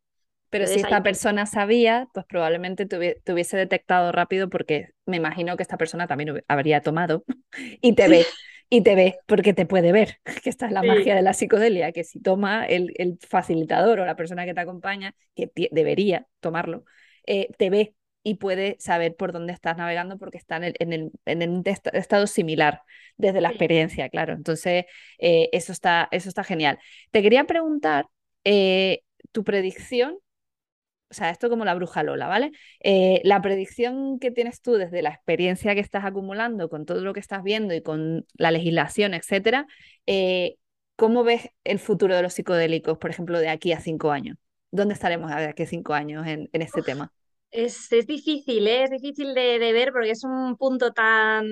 Pero 0.51 0.67
si 0.67 0.81
esta 0.81 1.01
persona 1.01 1.45
sabía, 1.45 2.09
pues 2.13 2.25
probablemente 2.27 2.85
te, 2.85 2.97
hubiese 3.31 3.55
detectado 3.55 4.11
rápido 4.11 4.49
porque 4.49 4.89
me 5.05 5.15
imagino 5.15 5.55
que 5.55 5.63
esta 5.63 5.77
persona 5.77 6.07
también 6.07 6.43
habría 6.49 6.81
tomado 6.81 7.23
y 7.81 7.95
te 7.95 8.09
ve 8.09 8.25
y 8.73 8.83
te 8.83 8.95
ve 8.95 9.19
porque 9.27 9.53
te 9.53 9.65
puede 9.65 9.91
ver, 9.91 10.19
que 10.43 10.49
esta 10.49 10.65
es 10.65 10.71
la 10.71 10.81
magia 10.81 11.13
de 11.13 11.21
la 11.21 11.33
psicodelia, 11.33 11.91
que 11.91 12.05
si 12.05 12.21
toma 12.21 12.65
el, 12.65 12.93
el, 12.95 13.19
facilitador 13.19 13.99
o 13.99 14.05
la 14.05 14.15
persona 14.15 14.45
que 14.45 14.53
te 14.53 14.61
acompaña, 14.61 15.13
que 15.35 15.51
debería 15.71 16.25
tomarlo, 16.39 16.85
eh, 17.27 17.49
te 17.57 17.69
ve 17.69 17.95
y 18.23 18.35
puede 18.35 18.77
saber 18.79 19.15
por 19.17 19.33
dónde 19.33 19.51
estás 19.51 19.75
navegando 19.75 20.17
porque 20.17 20.37
está 20.37 20.55
en, 20.55 20.63
el, 20.63 20.75
en, 20.79 20.93
el, 20.93 21.11
en 21.25 21.49
un 21.49 21.63
estado 21.65 22.27
similar 22.27 22.81
desde 23.17 23.41
la 23.41 23.49
experiencia, 23.49 24.07
claro. 24.07 24.33
Entonces, 24.33 24.85
eh, 25.19 25.49
eso, 25.51 25.73
está, 25.73 26.07
eso 26.11 26.29
está 26.29 26.45
genial. 26.45 26.79
Te 27.11 27.21
quería 27.21 27.43
preguntar 27.43 28.07
eh, 28.45 29.01
tu 29.33 29.43
predicción 29.43 30.17
o 31.11 31.13
sea, 31.13 31.29
esto 31.29 31.49
como 31.49 31.65
la 31.65 31.75
bruja 31.75 32.03
Lola, 32.03 32.27
¿vale? 32.27 32.51
Eh, 32.79 33.21
la 33.25 33.41
predicción 33.41 34.17
que 34.17 34.31
tienes 34.31 34.61
tú 34.61 34.73
desde 34.73 35.01
la 35.01 35.09
experiencia 35.09 35.75
que 35.75 35.81
estás 35.81 36.05
acumulando 36.05 36.69
con 36.69 36.85
todo 36.85 37.01
lo 37.01 37.13
que 37.13 37.19
estás 37.19 37.43
viendo 37.43 37.73
y 37.73 37.81
con 37.81 38.25
la 38.35 38.49
legislación, 38.49 39.13
etcétera, 39.13 39.67
eh, 40.07 40.55
¿cómo 40.95 41.25
ves 41.25 41.49
el 41.65 41.79
futuro 41.79 42.15
de 42.15 42.21
los 42.21 42.33
psicodélicos, 42.33 42.97
por 42.97 43.09
ejemplo, 43.09 43.39
de 43.39 43.49
aquí 43.49 43.73
a 43.73 43.81
cinco 43.81 44.11
años? 44.11 44.37
¿Dónde 44.71 44.93
estaremos 44.93 45.29
de 45.29 45.47
aquí 45.47 45.63
a 45.63 45.67
cinco 45.67 45.93
años 45.93 46.25
en, 46.25 46.49
este 46.53 46.81
tema? 46.81 47.11
Es, 47.51 47.91
es, 47.91 48.07
difícil, 48.07 48.65
¿eh? 48.67 48.83
es 48.83 48.89
difícil 48.89 49.33
de, 49.33 49.59
ver 49.59 49.91
porque 49.91 50.11
es 50.11 50.23
un 50.23 50.55
punto 50.55 50.93
tan... 50.93 51.45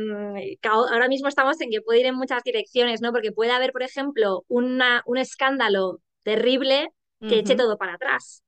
Ahora 0.64 1.10
mismo 1.10 1.28
estamos 1.28 1.60
en 1.60 1.70
que 1.70 1.82
puede 1.82 2.00
ir 2.00 2.06
en 2.06 2.16
muchas 2.16 2.44
direcciones, 2.44 3.02
¿no? 3.02 3.12
Porque 3.12 3.34
puede 3.34 3.52
haber, 3.52 3.74
por 3.74 3.84
ejemplo, 3.84 4.46
una, 4.48 5.04
un 5.06 5.18
escándalo 5.18 6.00
terrible 6.24 6.88
que 7.20 7.40
eche 7.40 7.56
todo 7.56 7.78
para 7.78 7.96
atrás 7.96 8.44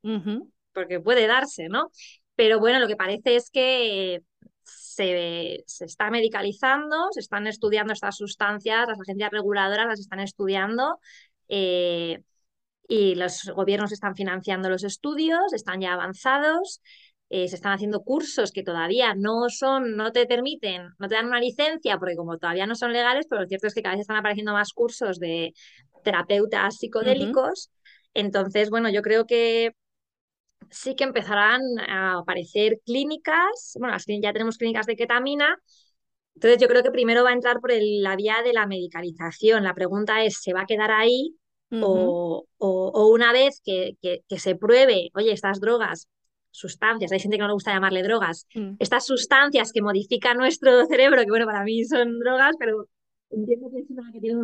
porque 0.74 1.00
puede 1.00 1.28
darse, 1.28 1.68
¿no? 1.70 1.92
Pero 2.36 2.60
bueno, 2.60 2.80
lo 2.80 2.88
que 2.88 2.96
parece 2.96 3.36
es 3.36 3.50
que 3.52 4.22
se, 4.64 5.64
se, 5.68 5.86
está 5.86 6.10
medicalizando, 6.10 7.10
se 7.12 7.20
están 7.20 7.48
estudiando 7.48 7.94
estas 7.94 8.18
sustancias, 8.18 8.88
las 8.88 9.00
agencias 9.00 9.32
reguladoras 9.32 9.88
las 9.88 10.00
están 10.00 10.20
estudiando. 10.20 11.00
Eh, 11.50 12.24
y 12.88 13.16
los 13.16 13.50
gobiernos 13.56 13.94
están 13.94 14.16
financiando 14.16 14.70
los 14.70 14.84
estudios, 14.84 15.54
están 15.54 15.80
ya 15.80 15.94
avanzados. 15.94 16.82
Eh, 17.30 17.48
se 17.48 17.56
están 17.56 17.72
haciendo 17.72 18.02
cursos 18.02 18.52
que 18.52 18.64
todavía 18.64 19.16
no 19.16 19.48
son, 19.48 19.96
no 19.96 20.12
te 20.12 20.26
permiten, 20.26 20.90
no 21.00 21.08
te 21.08 21.16
dan 21.16 21.28
una 21.28 21.40
licencia, 21.40 21.98
porque 21.98 22.18
como 22.18 22.38
todavía 22.38 22.68
no 22.68 22.76
son 22.76 22.92
legales, 22.92 23.26
pero 23.30 23.44
lo 23.44 23.48
cierto 23.48 23.68
es 23.68 23.74
que 23.74 23.82
cada 23.82 23.96
vez 23.96 24.02
están 24.02 24.18
apareciendo 24.18 24.52
más 24.52 24.74
cursos 24.74 25.18
de 25.20 25.54
terapeutas 26.04 26.76
psicodélicos. 26.78 27.72
Entonces, 28.14 28.70
bueno, 28.70 28.90
yo 28.90 29.02
creo 29.02 29.26
que 29.26 29.72
sí 30.72 30.96
que 30.96 31.04
empezarán 31.04 31.62
a 31.88 32.20
aparecer 32.20 32.80
clínicas, 32.86 33.78
bueno, 33.80 33.96
ya 34.22 34.34
tenemos 34.34 34.58
clínicas 34.58 34.86
de 34.88 34.96
ketamina, 34.96 35.58
entonces 36.36 36.60
yo 36.60 36.68
creo 36.68 36.82
que 36.82 36.92
primero 36.92 37.24
va 37.24 37.30
a 37.30 37.34
entrar 37.34 37.60
por 37.60 37.72
la 37.74 38.16
vía 38.16 38.38
de 38.44 38.54
la 38.54 38.66
medicalización. 38.66 39.64
La 39.64 39.76
pregunta 39.76 40.24
es, 40.24 40.42
¿se 40.42 40.54
va 40.54 40.62
a 40.62 40.66
quedar 40.66 40.92
ahí? 40.92 41.36
o, 41.80 42.46
una 43.14 43.32
vez 43.32 43.62
que, 43.64 43.96
se 44.38 44.56
pruebe, 44.56 45.10
oye, 45.14 45.32
estas 45.32 45.62
drogas, 45.62 46.10
sustancias, 46.50 47.12
hay 47.12 47.20
gente 47.20 47.38
que 47.38 47.42
no 47.42 47.48
le 47.48 47.54
gusta 47.54 47.74
llamarle 47.74 48.04
drogas, 48.04 48.46
mm. 48.54 48.76
estas 48.80 49.06
sustancias 49.06 49.72
que 49.72 49.82
modifican 49.82 50.38
nuestro 50.38 50.86
cerebro, 50.88 51.22
que 51.22 51.30
bueno, 51.30 51.46
para 51.46 51.64
mí 51.64 51.86
son 51.86 52.20
drogas, 52.20 52.56
pero 52.60 52.88
entiendo 53.30 53.70
que 53.72 53.80
es 53.80 53.90
una 53.90 54.12
que 54.12 54.20
tiene 54.20 54.40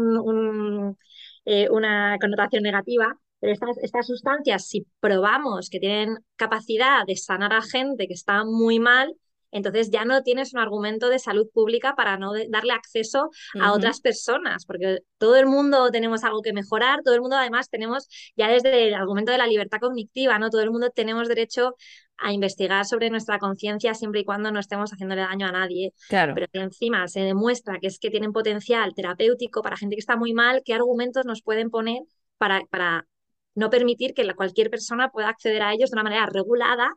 eh, 1.45 1.69
una 1.69 2.17
connotación 2.21 2.63
negativa, 2.63 3.17
pero 3.39 3.53
estas, 3.53 3.77
estas 3.79 4.07
sustancias, 4.07 4.67
si 4.67 4.87
probamos 4.99 5.69
que 5.69 5.79
tienen 5.79 6.17
capacidad 6.35 7.05
de 7.05 7.15
sanar 7.15 7.53
a 7.53 7.61
gente 7.61 8.07
que 8.07 8.13
está 8.13 8.43
muy 8.43 8.79
mal, 8.79 9.15
entonces 9.51 9.89
ya 9.89 10.05
no 10.05 10.23
tienes 10.23 10.53
un 10.53 10.59
argumento 10.59 11.09
de 11.09 11.19
salud 11.19 11.47
pública 11.53 11.95
para 11.95 12.17
no 12.17 12.33
darle 12.49 12.73
acceso 12.73 13.29
a 13.59 13.73
otras 13.73 14.01
personas, 14.01 14.65
porque 14.65 14.99
todo 15.17 15.37
el 15.37 15.45
mundo 15.45 15.89
tenemos 15.89 16.23
algo 16.23 16.41
que 16.41 16.53
mejorar, 16.53 17.01
todo 17.03 17.15
el 17.15 17.21
mundo 17.21 17.37
además 17.37 17.69
tenemos, 17.69 18.07
ya 18.35 18.49
desde 18.49 18.89
el 18.89 18.93
argumento 18.93 19.31
de 19.31 19.37
la 19.37 19.47
libertad 19.47 19.79
cognitiva, 19.79 20.37
¿no? 20.37 20.49
Todo 20.49 20.61
el 20.61 20.71
mundo 20.71 20.89
tenemos 20.89 21.27
derecho 21.27 21.75
a 22.17 22.33
investigar 22.33 22.85
sobre 22.85 23.09
nuestra 23.09 23.39
conciencia 23.39 23.93
siempre 23.93 24.21
y 24.21 24.25
cuando 24.25 24.51
no 24.51 24.59
estemos 24.59 24.91
haciéndole 24.91 25.21
daño 25.21 25.47
a 25.47 25.51
nadie. 25.51 25.93
Claro. 26.09 26.33
Pero 26.33 26.47
que 26.51 26.59
encima 26.59 27.07
se 27.07 27.21
demuestra 27.21 27.79
que 27.79 27.87
es 27.87 27.99
que 27.99 28.09
tienen 28.09 28.33
potencial 28.33 28.93
terapéutico 28.95 29.61
para 29.61 29.77
gente 29.77 29.95
que 29.95 30.01
está 30.01 30.17
muy 30.17 30.33
mal, 30.33 30.61
¿qué 30.65 30.73
argumentos 30.73 31.25
nos 31.25 31.41
pueden 31.41 31.69
poner 31.69 32.01
para, 32.37 32.61
para 32.69 33.07
no 33.57 33.69
permitir 33.69 34.13
que 34.13 34.25
cualquier 34.35 34.69
persona 34.69 35.09
pueda 35.09 35.29
acceder 35.29 35.63
a 35.63 35.73
ellos 35.73 35.89
de 35.89 35.95
una 35.95 36.03
manera 36.03 36.27
regulada 36.27 36.93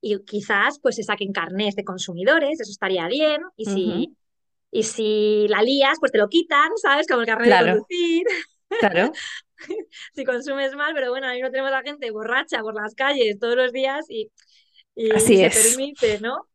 y 0.00 0.22
quizás 0.24 0.78
pues 0.80 0.96
se 0.96 1.02
saquen 1.02 1.32
carnés 1.32 1.74
de 1.74 1.84
consumidores, 1.84 2.60
eso 2.60 2.70
estaría 2.70 3.08
bien, 3.08 3.42
y 3.56 3.64
si, 3.64 4.16
y 4.70 4.82
si 4.84 5.46
la 5.48 5.62
lías, 5.62 5.98
pues 5.98 6.12
te 6.12 6.18
lo 6.18 6.28
quitan, 6.28 6.70
¿sabes? 6.76 7.06
Como 7.08 7.22
el 7.22 7.26
carnet 7.26 7.50
de 7.50 7.70
conducir. 7.72 8.26
Claro. 8.78 9.12
si 10.14 10.24
consumes 10.24 10.74
mal, 10.76 10.92
pero 10.94 11.10
bueno, 11.10 11.26
ahí 11.26 11.40
no 11.40 11.50
tenemos 11.50 11.72
a 11.72 11.82
gente 11.82 12.10
borracha 12.10 12.60
por 12.62 12.74
las 12.74 12.94
calles 12.94 13.38
todos 13.40 13.56
los 13.56 13.72
días 13.72 14.04
y, 14.08 14.30
y 14.94 15.10
Así 15.10 15.36
se 15.36 15.46
es. 15.46 15.68
permite, 15.68 16.20
¿no? 16.20 16.48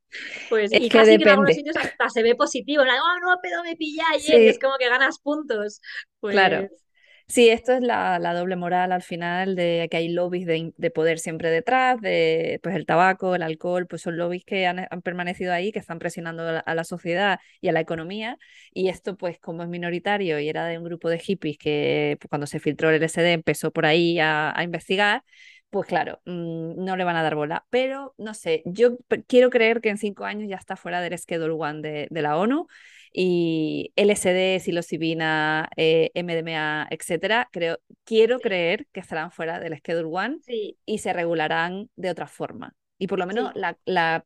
Pues, 0.49 0.71
es 0.71 0.81
y 0.81 0.89
que 0.89 0.97
casi 0.97 1.11
depende. 1.11 1.23
que 1.23 1.23
en 1.23 1.29
algunos 1.29 1.55
sitios 1.55 1.75
hasta 1.77 2.09
se 2.09 2.23
ve 2.23 2.35
positivo, 2.35 2.83
en 2.83 2.87
plan, 2.87 2.99
oh, 2.99 3.19
no, 3.19 3.35
pero 3.41 3.63
me 3.63 3.75
pilláis, 3.75 4.27
y 4.29 4.33
es 4.33 4.59
como 4.59 4.77
que 4.77 4.87
ganas 4.89 5.19
puntos. 5.19 5.81
Pues, 6.19 6.33
claro. 6.33 6.69
Sí, 7.31 7.47
esto 7.47 7.71
es 7.71 7.81
la, 7.81 8.19
doble 8.33 8.57
moral 8.57 8.91
al 8.91 9.01
final 9.03 9.55
de 9.55 9.87
que 9.89 9.95
hay 9.95 10.09
lobbies 10.09 10.45
de, 10.45 10.91
poder 10.91 11.17
siempre 11.17 11.49
detrás, 11.49 12.01
de 12.01 12.59
pues 12.61 12.75
el 12.75 12.85
tabaco, 12.85 13.35
el 13.35 13.41
alcohol, 13.41 13.87
pues 13.87 14.01
son 14.01 14.17
lobbies 14.17 14.43
que 14.43 14.67
han, 14.67 14.85
permanecido 15.01 15.53
ahí, 15.53 15.71
que 15.71 15.79
están 15.79 15.97
presionando 15.97 16.43
a 16.65 16.75
la, 16.75 16.83
sociedad 16.83 17.39
y 17.61 17.69
a 17.69 17.71
la 17.71 17.79
economía. 17.79 18.37
Y 18.73 18.89
esto, 18.89 19.15
pues 19.15 19.39
como 19.39 19.63
es 19.63 19.69
minoritario 19.69 20.41
y 20.41 20.49
era 20.49 20.65
de 20.65 20.77
un 20.77 20.83
grupo 20.83 21.09
de 21.09 21.19
hippies 21.19 21.57
que 21.57 22.17
pues, 22.19 22.27
cuando 22.27 22.47
se 22.47 22.59
filtró 22.59 22.89
el 22.89 23.01
LSD 23.01 23.31
empezó 23.31 23.71
por 23.71 23.85
ahí 23.85 24.19
a, 24.19 24.53
investigar, 24.61 25.23
pues 25.69 25.87
claro, 25.87 26.19
mm, 26.25 26.83
no 26.83 26.97
le 26.97 27.05
van 27.05 27.15
a 27.15 27.23
dar 27.23 27.35
bola. 27.35 27.65
Pero 27.69 28.13
no 28.17 28.33
sé, 28.33 28.61
yo 28.65 28.97
quiero 29.27 29.49
creer 29.49 29.79
que 29.79 29.87
en 29.89 29.97
cinco 29.97 30.25
años 30.25 30.49
ya 30.49 30.57
está 30.57 30.75
fuera 30.75 30.99
del 30.99 31.17
Schedule 31.17 31.53
One 31.53 31.81
de, 31.81 32.07
de 32.09 32.21
la 32.21 32.37
ONU 32.37 32.67
y 33.13 33.91
LSD, 33.95 34.59
psilocibina, 34.59 35.69
eh, 35.75 36.11
MDMA, 36.15 36.87
etcétera, 36.89 37.49
creo, 37.51 37.79
quiero 38.03 38.39
creer 38.39 38.87
que 38.91 38.99
estarán 38.99 39.31
fuera 39.31 39.59
del 39.59 39.77
Schedule 39.77 40.09
One 40.11 40.37
y 40.85 40.97
se 40.99 41.13
regularán 41.13 41.89
de 41.95 42.09
otra 42.09 42.27
forma. 42.27 42.75
Y 42.97 43.07
por 43.07 43.19
lo 43.19 43.25
menos 43.25 43.51
la, 43.55 43.77
la, 43.85 44.25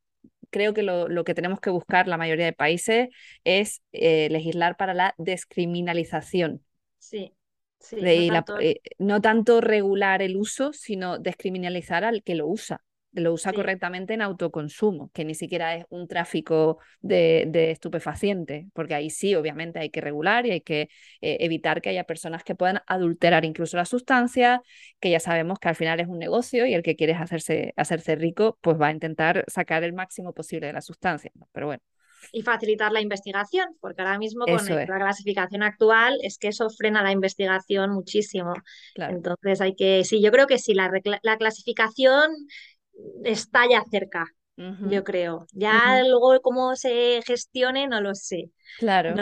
creo 0.50 0.74
que 0.74 0.84
lo, 0.84 1.08
lo, 1.08 1.24
que 1.24 1.34
tenemos 1.34 1.60
que 1.60 1.70
buscar 1.70 2.08
la 2.08 2.18
mayoría 2.18 2.46
de 2.46 2.54
países 2.54 3.10
es 3.44 3.82
eh, 3.92 4.28
legislar 4.30 4.78
para 4.78 4.94
la 4.94 5.16
descriminalización. 5.18 6.64
Sí. 7.00 7.34
Sí, 7.80 8.30
no, 8.30 8.34
tanto... 8.34 8.60
Eh, 8.60 8.82
no 8.98 9.22
tanto 9.22 9.62
regular 9.62 10.22
el 10.22 10.38
uso, 10.38 10.74
sino 10.74 11.20
descriminalizar 11.20 12.04
al 12.04 12.24
que 12.24 12.36
lo 12.36 12.48
usa 12.48 12.84
lo 13.16 13.34
usa 13.34 13.54
correctamente 13.54 14.14
en 14.14 14.22
autoconsumo, 14.22 15.10
que 15.14 15.26
ni 15.26 15.36
siquiera 15.36 15.76
es 15.76 15.86
un 15.90 16.08
tráfico 16.08 16.80
de, 17.02 17.46
de 17.48 17.72
estupefacientes, 17.72 18.66
porque 18.74 18.96
ahí 18.96 19.10
sí, 19.10 19.36
obviamente, 19.36 19.80
hay 19.80 19.90
que 19.90 20.02
regular 20.02 20.46
y 20.46 20.52
hay 20.52 20.62
que 20.62 20.90
eh, 21.22 21.38
evitar 21.40 21.82
que 21.82 21.90
haya 21.90 22.04
personas 22.04 22.44
que 22.44 22.56
puedan 22.56 22.82
adulterar 22.88 23.46
incluso 23.46 23.78
la 23.78 23.86
sustancia, 23.86 24.62
que 25.00 25.10
ya 25.10 25.20
sabemos 25.20 25.60
que 25.60 25.70
al 25.70 25.76
final 25.76 26.00
es 26.00 26.08
un 26.08 26.20
negocio 26.20 26.66
y 26.66 26.74
el 26.74 26.84
que 26.84 26.96
quiere 26.96 27.14
hacerse, 27.14 27.74
hacerse 27.78 28.16
rico, 28.16 28.58
pues 28.62 28.80
va 28.80 28.88
a 28.88 28.92
intentar 28.92 29.46
sacar 29.48 29.84
el 29.84 29.94
máximo 29.94 30.34
posible 30.34 30.68
de 30.68 30.74
la 30.74 30.82
sustancia. 30.82 31.32
Pero 31.52 31.68
bueno 31.68 31.84
y 32.32 32.42
facilitar 32.42 32.92
la 32.92 33.02
investigación, 33.02 33.68
porque 33.80 34.02
ahora 34.02 34.18
mismo 34.18 34.46
con 34.46 34.66
la 34.66 34.86
clasificación 34.86 35.64
actual 35.64 36.18
es 36.22 36.38
que 36.38 36.50
eso 36.50 36.70
frena 36.70 37.04
la 37.04 37.12
investigación 37.12 37.92
muchísimo. 37.92 38.54
Entonces 38.96 39.62
hay 39.62 39.76
que, 39.76 40.04
sí, 40.04 40.22
yo 40.22 40.32
creo 40.32 40.48
que 40.48 40.58
sí, 40.58 40.74
la, 40.74 40.92
la 41.22 41.38
clasificación 41.38 42.32
está 43.24 43.62
ya 43.70 43.84
cerca, 43.90 44.26
yo 44.58 45.04
creo. 45.04 45.46
Ya 45.54 46.02
luego 46.04 46.42
cómo 46.42 46.76
se 46.76 47.22
gestione, 47.26 47.88
no 47.88 48.02
lo 48.02 48.16
sé. 48.16 48.52
Claro. 48.80 49.16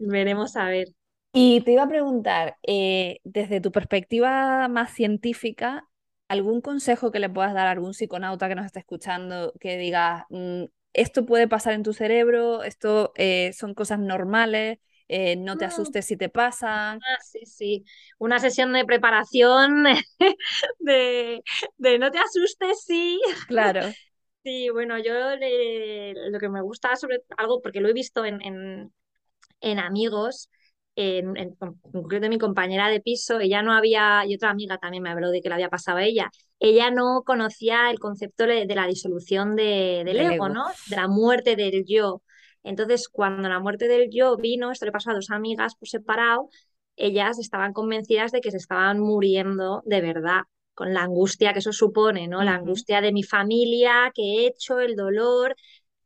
veremos 0.00 0.56
a 0.56 0.64
ver. 0.64 0.88
Y 1.32 1.60
te 1.60 1.72
iba 1.72 1.82
a 1.82 1.88
preguntar, 1.88 2.56
eh, 2.66 3.18
desde 3.24 3.60
tu 3.60 3.70
perspectiva 3.70 4.66
más 4.68 4.92
científica, 4.92 5.86
¿algún 6.28 6.60
consejo 6.60 7.10
que 7.10 7.18
le 7.18 7.28
puedas 7.28 7.54
dar 7.54 7.66
a 7.66 7.70
algún 7.70 7.94
psiconauta 7.94 8.48
que 8.48 8.54
nos 8.54 8.66
esté 8.66 8.80
escuchando 8.80 9.52
que 9.60 9.76
diga, 9.76 10.26
mm, 10.30 10.64
esto 10.94 11.26
puede 11.26 11.46
pasar 11.46 11.74
en 11.74 11.82
tu 11.82 11.92
cerebro, 11.92 12.62
esto 12.62 13.12
eh, 13.16 13.52
son 13.52 13.74
cosas 13.74 13.98
normales, 13.98 14.78
eh, 15.08 15.36
no 15.36 15.56
te 15.56 15.64
asustes 15.64 16.04
si 16.06 16.16
te 16.16 16.28
pasan. 16.28 17.00
Ah, 17.02 17.18
sí, 17.22 17.40
sí. 17.46 17.84
Una 18.18 18.38
sesión 18.38 18.72
de 18.72 18.84
preparación 18.84 19.84
de, 20.78 21.42
no 21.98 22.10
te 22.10 22.18
asustes, 22.18 22.84
sí. 22.84 23.20
Claro. 23.46 23.80
Sí, 24.44 24.70
bueno, 24.70 24.96
yo 24.96 25.12
lo 25.12 26.38
que 26.38 26.48
me 26.48 26.62
gusta 26.62 26.96
sobre 26.96 27.18
algo, 27.36 27.60
porque 27.60 27.80
lo 27.80 27.88
he 27.88 27.92
visto 27.92 28.24
en, 28.24 28.40
en, 29.60 29.78
amigos, 29.78 30.48
en, 30.96 31.36
en, 31.36 31.54
concreto 31.92 32.30
mi 32.30 32.38
compañera 32.38 32.88
de 32.88 33.02
piso, 33.02 33.40
ella 33.40 33.60
no 33.62 33.74
había, 33.74 34.24
y 34.24 34.36
otra 34.36 34.48
amiga 34.48 34.78
también 34.78 35.02
me 35.02 35.10
habló 35.10 35.30
de 35.30 35.42
que 35.42 35.48
le 35.50 35.56
había 35.56 35.68
pasado 35.68 35.98
a 35.98 36.04
ella, 36.04 36.30
ella 36.60 36.90
no 36.90 37.24
conocía 37.26 37.90
el 37.90 37.98
concepto 37.98 38.46
de, 38.46 38.64
la 38.66 38.86
disolución 38.86 39.54
de, 39.54 40.02
del, 40.06 40.18
ego, 40.18 40.48
¿no? 40.48 40.64
De 40.86 40.96
la 40.96 41.08
muerte 41.08 41.54
del 41.54 41.84
yo. 41.84 42.22
Entonces, 42.68 43.08
cuando 43.08 43.48
la 43.48 43.60
muerte 43.60 43.88
del 43.88 44.10
yo 44.10 44.36
vino, 44.36 44.70
esto 44.70 44.84
le 44.84 44.92
pasó 44.92 45.10
a 45.10 45.14
dos 45.14 45.30
amigas 45.30 45.74
por 45.74 45.88
separado, 45.88 46.50
ellas 46.96 47.38
estaban 47.38 47.72
convencidas 47.72 48.30
de 48.30 48.40
que 48.42 48.50
se 48.50 48.58
estaban 48.58 48.98
muriendo 49.00 49.82
de 49.86 50.00
verdad, 50.02 50.42
con 50.74 50.92
la 50.92 51.02
angustia 51.02 51.52
que 51.54 51.60
eso 51.60 51.72
supone, 51.72 52.28
¿no? 52.28 52.42
La 52.44 52.54
angustia 52.56 53.00
de 53.00 53.12
mi 53.12 53.22
familia, 53.22 54.12
que 54.14 54.22
he 54.22 54.46
hecho, 54.48 54.80
el 54.80 54.96
dolor. 54.96 55.56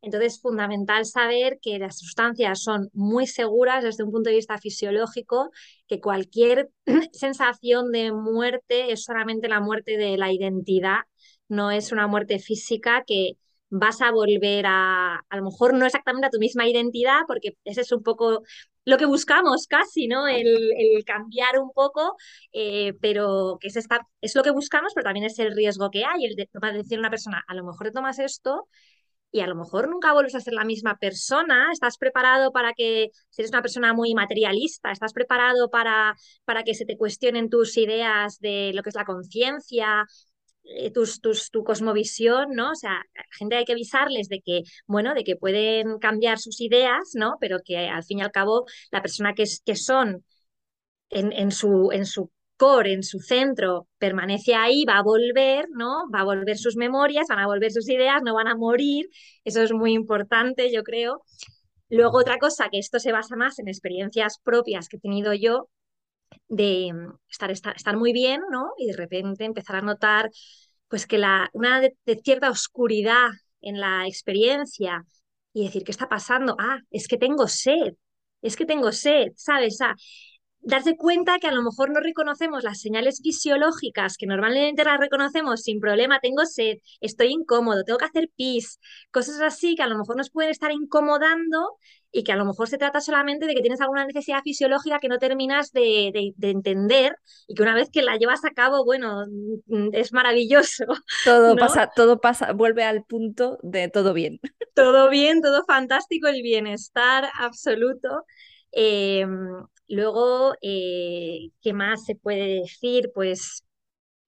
Entonces, 0.03 0.35
es 0.35 0.40
fundamental 0.40 1.05
saber 1.05 1.59
que 1.61 1.79
las 1.79 1.98
sustancias 1.98 2.62
son 2.62 2.90
muy 2.92 3.27
seguras 3.27 3.83
desde 3.83 4.05
un 4.05 4.12
punto 4.12 4.31
de 4.31 4.37
vista 4.37 4.59
fisiológico, 4.59 5.51
que 5.88 6.01
cualquier 6.01 6.70
sensación 7.12 7.90
de 7.92 8.12
muerte 8.12 8.92
es 8.92 9.05
solamente 9.05 9.48
la 9.48 9.61
muerte 9.61 9.96
de 9.96 10.16
la 10.16 10.33
identidad, 10.33 11.01
no 11.48 11.70
es 11.72 11.92
una 11.92 12.07
muerte 12.07 12.38
física 12.38 13.05
que 13.07 13.33
vas 13.72 14.02
a 14.02 14.11
volver 14.11 14.66
a, 14.66 15.16
a 15.16 15.37
lo 15.37 15.44
mejor 15.44 15.72
no 15.72 15.87
exactamente 15.87 16.26
a 16.26 16.30
tu 16.30 16.38
misma 16.38 16.68
identidad, 16.68 17.20
porque 17.26 17.56
ese 17.64 17.80
es 17.80 17.90
un 17.90 18.02
poco 18.02 18.42
lo 18.85 18.98
que 18.98 19.06
buscamos 19.06 19.66
casi, 19.66 20.08
¿no? 20.08 20.28
El, 20.28 21.02
cambiar 21.06 21.58
un 21.58 21.72
poco, 21.72 22.16
eh, 22.52 22.92
pero 23.00 23.56
que 23.61 23.68
es, 23.68 23.76
esta, 23.76 24.06
es 24.20 24.35
lo 24.35 24.42
que 24.42 24.50
buscamos, 24.50 24.92
pero 24.94 25.04
también 25.04 25.24
es 25.24 25.38
el 25.38 25.54
riesgo 25.56 25.90
que 25.90 26.04
hay, 26.04 26.26
el 26.26 26.37
de 26.37 26.48
decir 26.72 26.98
a 26.98 27.00
una 27.00 27.11
persona, 27.11 27.42
a 27.46 27.54
lo 27.54 27.64
mejor 27.64 27.87
te 27.87 27.92
tomas 27.92 28.18
esto 28.18 28.68
y 29.30 29.40
a 29.40 29.46
lo 29.46 29.54
mejor 29.56 29.88
nunca 29.88 30.12
vuelves 30.12 30.35
a 30.35 30.40
ser 30.40 30.52
la 30.52 30.64
misma 30.64 30.98
persona, 30.98 31.70
estás 31.72 31.96
preparado 31.96 32.52
para 32.52 32.74
que, 32.74 33.11
si 33.30 33.40
eres 33.40 33.52
una 33.52 33.62
persona 33.62 33.94
muy 33.94 34.12
materialista, 34.14 34.92
estás 34.92 35.14
preparado 35.14 35.70
para, 35.70 36.14
para 36.44 36.62
que 36.62 36.74
se 36.74 36.85
te 36.85 36.98
cuestionen 36.98 37.48
tus 37.48 37.78
ideas 37.78 38.38
de 38.40 38.72
lo 38.74 38.82
que 38.82 38.90
es 38.90 38.94
la 38.94 39.06
conciencia, 39.06 40.04
tus, 40.94 41.20
tus, 41.20 41.51
tu 41.51 41.64
cosmovisión, 41.64 42.51
¿no? 42.55 42.70
O 42.72 42.75
sea, 42.75 42.92
la 43.14 43.25
gente 43.38 43.57
hay 43.57 43.64
que 43.64 43.72
avisarles 43.72 44.29
de 44.29 44.40
que, 44.40 44.62
bueno, 44.87 45.14
de 45.14 45.25
que 45.25 45.37
pueden 45.37 45.98
cambiar 45.98 46.38
sus 46.38 46.61
ideas, 46.61 47.12
¿no? 47.14 47.37
Pero 47.40 47.59
que 47.64 47.88
al 47.88 48.05
fin 48.05 48.18
y 48.18 48.22
al 48.22 48.31
cabo 48.33 48.66
la 48.90 49.03
persona 49.03 49.35
que, 49.35 49.44
que 49.64 49.77
son 49.77 50.25
en, 51.11 51.33
en, 51.33 51.51
su, 51.51 51.90
en 51.92 52.07
su 52.07 52.31
core, 52.57 52.92
en 52.92 53.03
su 53.03 53.20
centro, 53.20 53.88
permanece 53.98 54.55
ahí, 54.55 54.85
va 54.85 54.98
a 54.98 55.03
volver, 55.03 55.66
¿no? 55.70 56.09
Va 56.14 56.20
a 56.20 56.25
volver 56.25 56.59
sus 56.59 56.77
memorias, 56.77 57.27
van 57.29 57.40
a 57.40 57.46
volver 57.46 57.72
sus 57.72 57.88
ideas, 57.88 58.22
no 58.25 58.35
van 58.35 58.48
a 58.48 58.55
morir. 58.57 59.09
Eso 59.44 59.62
es 59.62 59.72
muy 59.72 59.92
importante, 59.92 60.72
yo 60.72 60.83
creo. 60.85 61.22
Luego 61.90 62.18
otra 62.18 62.38
cosa, 62.38 62.68
que 62.70 62.79
esto 62.79 62.98
se 62.98 63.12
basa 63.12 63.37
más 63.37 63.59
en 63.59 63.68
experiencias 63.68 64.38
propias 64.42 64.88
que 64.88 64.96
he 64.96 65.01
tenido 65.01 65.35
yo, 65.35 65.68
de 66.49 66.92
mm, 66.92 67.18
estar, 67.31 67.51
estar, 67.51 67.97
muy 67.97 68.12
bien, 68.12 68.42
¿no? 68.51 68.73
Y 68.79 68.87
de 68.87 68.97
repente 68.97 69.45
empezar 69.45 69.77
a 69.77 69.83
notar, 69.83 70.31
pues 70.88 71.07
que 71.07 71.18
la, 71.18 71.51
una 71.53 71.81
de, 71.81 71.97
cierta 72.25 72.51
oscuridad 72.51 73.29
en 73.61 73.81
la 73.81 74.07
experiencia 74.07 75.05
y 75.53 75.64
decir, 75.64 75.85
¿qué 75.85 75.92
está 75.92 76.09
pasando? 76.09 76.57
Ah, 76.59 76.79
es 76.90 77.09
que 77.09 77.16
tengo 77.18 77.49
sed, 77.49 77.95
es 78.42 78.57
que 78.57 78.66
tengo 78.66 78.92
sed, 78.92 79.33
¿sabes? 79.37 79.81
Ah, 79.81 79.95
darse 80.62 80.97
cuenta 80.97 81.38
que 81.38 81.49
a 81.49 81.53
lo 81.53 81.62
mejor 81.62 81.90
no 81.90 82.01
reconocemos 82.01 82.62
las 82.64 82.81
señales 82.81 83.21
fisiológicas 83.23 84.16
que 84.16 84.27
normalmente 84.27 84.85
las 84.85 84.99
reconocemos 84.99 85.62
sin 85.62 85.81
problema, 85.81 86.21
tengo 86.21 86.47
sed, 86.47 86.79
estoy 87.01 87.29
incómodo, 87.33 87.85
tengo 87.85 87.99
que 87.99 88.05
hacer 88.07 88.31
pis, 88.37 88.79
cosas 89.11 89.40
así 89.40 89.75
que 89.75 89.83
a 89.83 89.88
lo 89.88 89.99
mejor 89.99 90.16
nos 90.16 90.31
pueden 90.31 90.51
estar 90.51 90.71
incomodando 90.71 91.79
y 92.12 92.25
que 92.25 92.33
a 92.33 92.37
lo 92.37 92.44
mejor 92.44 92.68
se 92.68 92.77
trata 92.77 93.01
solamente 93.01 93.46
de 93.46 93.55
que 93.55 93.62
tienes 93.62 93.81
alguna 93.81 94.05
necesidad 94.05 94.42
fisiológica 94.42 95.01
que 95.01 95.09
no 95.09 95.18
terminas 95.18 95.72
de, 95.72 96.35
entender 96.42 97.16
y 97.48 97.55
que 97.55 97.62
una 97.62 97.75
vez 97.75 97.88
que 97.90 98.03
la 98.03 98.16
llevas 98.16 98.44
a 98.44 98.51
cabo, 98.51 98.85
bueno, 98.85 99.25
mm, 99.66 99.88
es 99.92 100.12
maravilloso. 100.12 100.85
Todo 101.25 101.57
pasa, 101.57 101.90
todo 101.96 102.20
pasa, 102.20 102.53
vuelve 102.53 102.85
al 102.85 103.05
punto 103.05 103.59
de 103.62 103.88
todo 103.88 104.12
bien. 104.12 104.38
Todo 104.75 105.11
bien, 105.11 105.42
todo 105.42 105.64
fantástico, 105.64 106.29
el 106.29 106.42
bienestar 106.42 107.29
absoluto. 107.38 108.25
Em, 108.70 109.29
luego, 109.87 110.55
eh, 110.62 111.51
¿qué 111.61 111.75
más 111.75 112.07
se 112.07 112.14
puede 112.14 112.61
decir? 112.61 113.11
Pues 113.14 113.64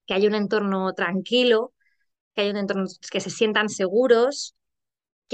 que 0.06 0.12
hay 0.14 0.26
un 0.26 0.34
entorno 0.34 0.92
tranquilo, 0.92 1.72
que 2.34 2.42
hay 2.42 2.50
un 2.50 2.58
entorno 2.58 2.84
que 3.10 3.20
se 3.20 3.30
sientan 3.30 3.70
seguros, 3.70 4.54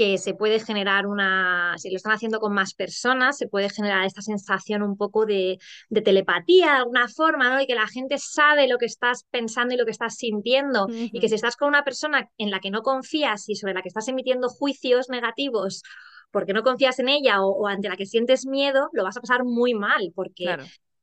que 0.01 0.17
se 0.17 0.33
puede 0.33 0.59
generar 0.59 1.05
una, 1.05 1.75
si 1.77 1.91
lo 1.91 1.95
están 1.95 2.11
haciendo 2.11 2.39
con 2.39 2.55
más 2.55 2.73
personas, 2.73 3.37
se 3.37 3.47
puede 3.47 3.69
generar 3.69 4.03
esta 4.03 4.23
sensación 4.23 4.81
un 4.81 4.97
poco 4.97 5.27
de, 5.27 5.59
telepatía 6.03 6.71
de 6.71 6.77
alguna 6.77 7.07
forma, 7.07 7.53
¿no? 7.53 7.61
Y 7.61 7.67
que 7.67 7.75
la 7.75 7.85
gente 7.85 8.17
sabe 8.17 8.67
lo 8.67 8.79
que 8.79 8.87
estás 8.87 9.25
pensando 9.29 9.75
y 9.75 9.77
lo 9.77 9.85
que 9.85 9.91
estás 9.91 10.15
sintiendo. 10.15 10.87
Y 10.89 11.19
que 11.19 11.29
si 11.29 11.35
estás 11.35 11.55
con 11.55 11.67
una 11.67 11.83
persona 11.83 12.31
en 12.39 12.49
la 12.49 12.59
que 12.59 12.71
no 12.71 12.81
confías 12.81 13.47
y 13.47 13.55
sobre 13.55 13.75
la 13.75 13.83
que 13.83 13.89
estás 13.89 14.07
emitiendo 14.07 14.49
juicios 14.49 15.07
negativos 15.07 15.83
porque 16.31 16.53
no 16.53 16.63
confías 16.63 16.97
en 16.97 17.07
ella 17.07 17.43
o, 17.43 17.67
ante 17.67 17.87
la 17.87 17.95
que 17.95 18.07
sientes 18.07 18.47
miedo, 18.47 18.89
lo 18.93 19.03
vas 19.03 19.17
a 19.17 19.21
pasar 19.21 19.43
muy 19.43 19.75
mal, 19.75 20.13
porque 20.15 20.57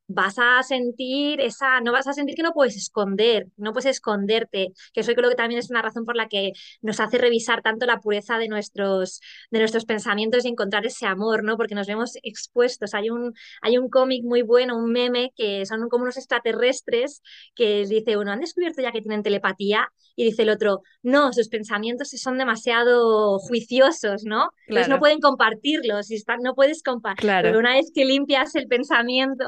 vas 0.08 0.38
a 0.38 0.62
sentir 0.62 1.40
esa, 1.40 1.80
no 1.82 1.92
vas 1.92 2.08
a 2.08 2.14
sentir 2.14 2.34
que 2.34 2.42
no 2.42 2.52
puedes 2.52 2.76
esconder, 2.76 3.46
no 3.56 3.72
puedes 3.72 3.90
esconderte, 3.90 4.72
que 4.94 5.00
eso 5.00 5.12
creo 5.12 5.28
que 5.28 5.36
también 5.36 5.58
es 5.58 5.70
una 5.70 5.82
razón 5.82 6.06
por 6.06 6.16
la 6.16 6.28
que 6.28 6.52
nos 6.80 6.98
hace 6.98 7.18
revisar 7.18 7.60
tanto 7.62 7.84
la 7.84 8.00
pureza 8.00 8.38
de 8.38 8.48
nuestros, 8.48 9.20
de 9.50 9.58
nuestros 9.58 9.84
pensamientos 9.84 10.44
y 10.44 10.48
encontrar 10.48 10.86
ese 10.86 11.06
amor, 11.06 11.44
¿no? 11.44 11.58
Porque 11.58 11.74
nos 11.74 11.86
vemos 11.86 12.12
expuestos. 12.22 12.94
Hay 12.94 13.10
un, 13.10 13.34
hay 13.60 13.76
un 13.76 13.90
cómic 13.90 14.24
muy 14.24 14.40
bueno, 14.40 14.78
un 14.78 14.90
meme, 14.90 15.30
que 15.36 15.66
son 15.66 15.88
como 15.90 16.04
unos 16.04 16.16
extraterrestres 16.16 17.20
que 17.54 17.84
dice 17.86 18.16
uno, 18.16 18.32
¿han 18.32 18.40
descubierto 18.40 18.80
ya 18.80 18.92
que 18.92 19.02
tienen 19.02 19.22
telepatía? 19.22 19.92
Y 20.16 20.24
dice 20.24 20.42
el 20.42 20.50
otro, 20.50 20.82
no, 21.02 21.32
sus 21.32 21.48
pensamientos 21.48 22.08
son 22.08 22.38
demasiado 22.38 23.38
juiciosos, 23.38 24.24
¿no? 24.24 24.50
Entonces 24.66 24.88
no 24.88 24.98
pueden 24.98 25.20
compartirlos, 25.20 26.10
y 26.10 26.16
están, 26.16 26.40
no 26.42 26.54
puedes 26.54 26.82
compartir. 26.82 27.20
Claro. 27.20 27.48
Pero 27.48 27.58
una 27.58 27.74
vez 27.74 27.92
que 27.94 28.04
limpias 28.04 28.54
el 28.54 28.66
pensamiento, 28.66 29.44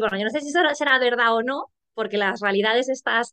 bueno, 0.00 0.18
yo 0.18 0.24
no 0.24 0.30
sé 0.30 0.40
si 0.40 0.48
eso 0.48 0.60
será 0.74 0.98
verdad 0.98 1.34
o 1.34 1.42
no, 1.42 1.70
porque 1.94 2.18
las 2.18 2.40
realidades 2.40 2.88
estas 2.88 3.32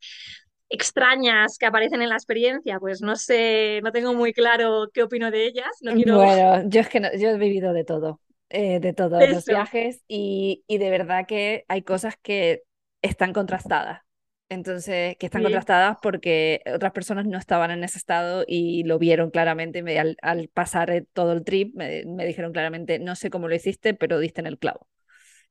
extrañas 0.70 1.58
que 1.60 1.68
aparecen 1.68 2.02
en 2.02 2.10
la 2.10 2.16
experiencia, 2.16 2.80
pues 2.80 3.02
no 3.02 3.16
sé, 3.16 3.80
no 3.84 3.92
tengo 3.92 4.14
muy 4.14 4.34
claro 4.34 4.90
qué 4.92 5.04
opino 5.04 5.30
de 5.30 5.46
ellas. 5.46 5.70
No 5.82 5.94
quiero... 5.94 6.18
Bueno, 6.18 6.68
yo 6.68 6.82
es 6.82 6.90
que 6.90 7.00
yo 7.20 7.30
he 7.30 7.38
vivido 7.38 7.74
de 7.74 7.84
todo, 7.84 8.20
eh, 8.50 8.80
de 8.80 8.94
todos 8.94 9.28
los 9.30 9.46
viajes 9.46 10.02
y, 10.08 10.64
y, 10.68 10.80
de 10.80 10.90
verdad 10.90 11.26
que 11.28 11.66
hay 11.68 11.84
cosas 11.84 12.16
que 12.22 12.64
están 13.04 13.34
contrastadas. 13.34 14.02
Entonces, 14.50 15.16
que 15.18 15.28
están 15.28 15.44
contrastadas 15.44 15.98
porque 16.02 16.62
otras 16.74 16.92
personas 16.92 17.26
no 17.26 17.38
estaban 17.38 17.72
en 17.72 17.84
ese 17.84 17.98
estado 17.98 18.44
y 18.48 18.84
lo 18.84 19.00
vieron 19.00 19.32
claramente. 19.32 19.84
Me, 19.84 20.00
al, 20.00 20.50
pasar 20.54 20.90
eh, 20.92 21.06
todo 21.14 21.34
el 21.34 21.44
trip, 21.44 21.76
me, 21.76 22.04
me 22.06 22.26
dijeron 22.26 22.52
claramente, 22.52 23.00
no 23.00 23.16
sé 23.16 23.30
cómo 23.30 23.48
lo 23.48 23.56
hiciste, 23.56 23.94
pero 23.94 24.20
diste 24.20 24.42
en 24.42 24.48
el 24.48 24.58
clavo. 24.58 24.88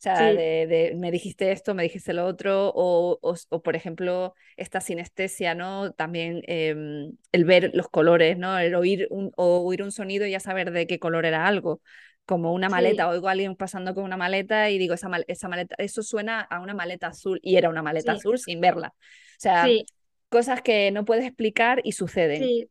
O 0.02 0.04
sea, 0.04 0.32
de, 0.32 0.94
me 0.96 1.12
dijiste 1.12 1.52
esto, 1.52 1.74
me 1.74 1.84
dijiste 1.84 2.12
lo 2.12 2.26
otro, 2.26 2.72
o, 2.74 3.20
o, 3.22 3.62
por 3.62 3.76
ejemplo, 3.76 4.34
esta 4.56 4.80
sinestesia, 4.80 5.54
¿no? 5.54 5.92
También 5.92 6.42
em, 6.48 7.12
el 7.30 7.44
ver 7.44 7.70
los 7.72 7.88
colores, 7.88 8.36
¿no? 8.36 8.58
El 8.58 8.74
oír 8.74 9.06
un, 9.10 9.30
o 9.36 9.64
oír 9.64 9.80
un 9.80 9.92
sonido 9.92 10.26
y 10.26 10.32
ya 10.32 10.40
saber 10.40 10.72
de 10.72 10.88
qué 10.88 10.98
color 10.98 11.24
era 11.24 11.46
algo, 11.46 11.80
como 12.24 12.52
una 12.52 12.68
maleta, 12.68 13.08
oigo 13.08 13.28
a 13.28 13.30
alguien 13.30 13.54
pasando 13.54 13.94
con 13.94 14.02
una 14.02 14.16
maleta 14.16 14.70
y 14.70 14.78
digo, 14.78 14.94
esa, 14.94 15.08
esa 15.28 15.48
maleta, 15.48 15.76
eso 15.78 16.02
suena 16.02 16.40
a 16.40 16.60
una 16.60 16.74
maleta 16.74 17.06
azul, 17.06 17.38
y 17.40 17.54
era 17.54 17.68
una 17.70 17.82
maleta 17.82 18.10
azul 18.10 18.38
sin 18.38 18.60
verla. 18.60 18.92
O 18.96 19.38
sea, 19.38 19.68
cosas 20.30 20.62
que 20.62 20.90
no 20.90 21.04
puedes 21.04 21.24
explicar 21.24 21.80
y 21.84 21.92
suceden. 21.92 22.42
Sí, 22.42 22.66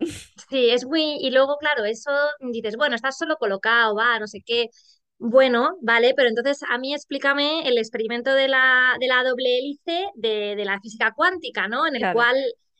sí, 0.49 0.69
es 0.69 0.85
muy, 0.85 1.17
y 1.21 1.31
luego, 1.31 1.55
claro, 1.59 1.85
eso 1.85 2.11
dices, 2.51 2.75
bueno, 2.75 2.95
estás 2.95 3.17
solo 3.17 3.37
colocado, 3.37 3.95
va, 3.95 4.19
no 4.19 4.27
sé 4.27 4.41
qué 4.45 4.67
bueno, 5.23 5.77
vale, 5.81 6.15
pero 6.15 6.29
entonces 6.29 6.63
a 6.67 6.79
mí 6.79 6.95
explícame 6.95 7.67
el 7.67 7.77
experimento 7.77 8.33
de 8.33 8.47
la, 8.47 8.95
de 8.99 9.05
la 9.07 9.23
doble 9.23 9.59
hélice 9.59 10.07
de, 10.15 10.55
de, 10.55 10.65
la 10.65 10.79
física 10.79 11.13
cuántica, 11.15 11.67
¿no? 11.67 11.85
En 11.85 11.95
el 11.95 12.11
cual 12.11 12.35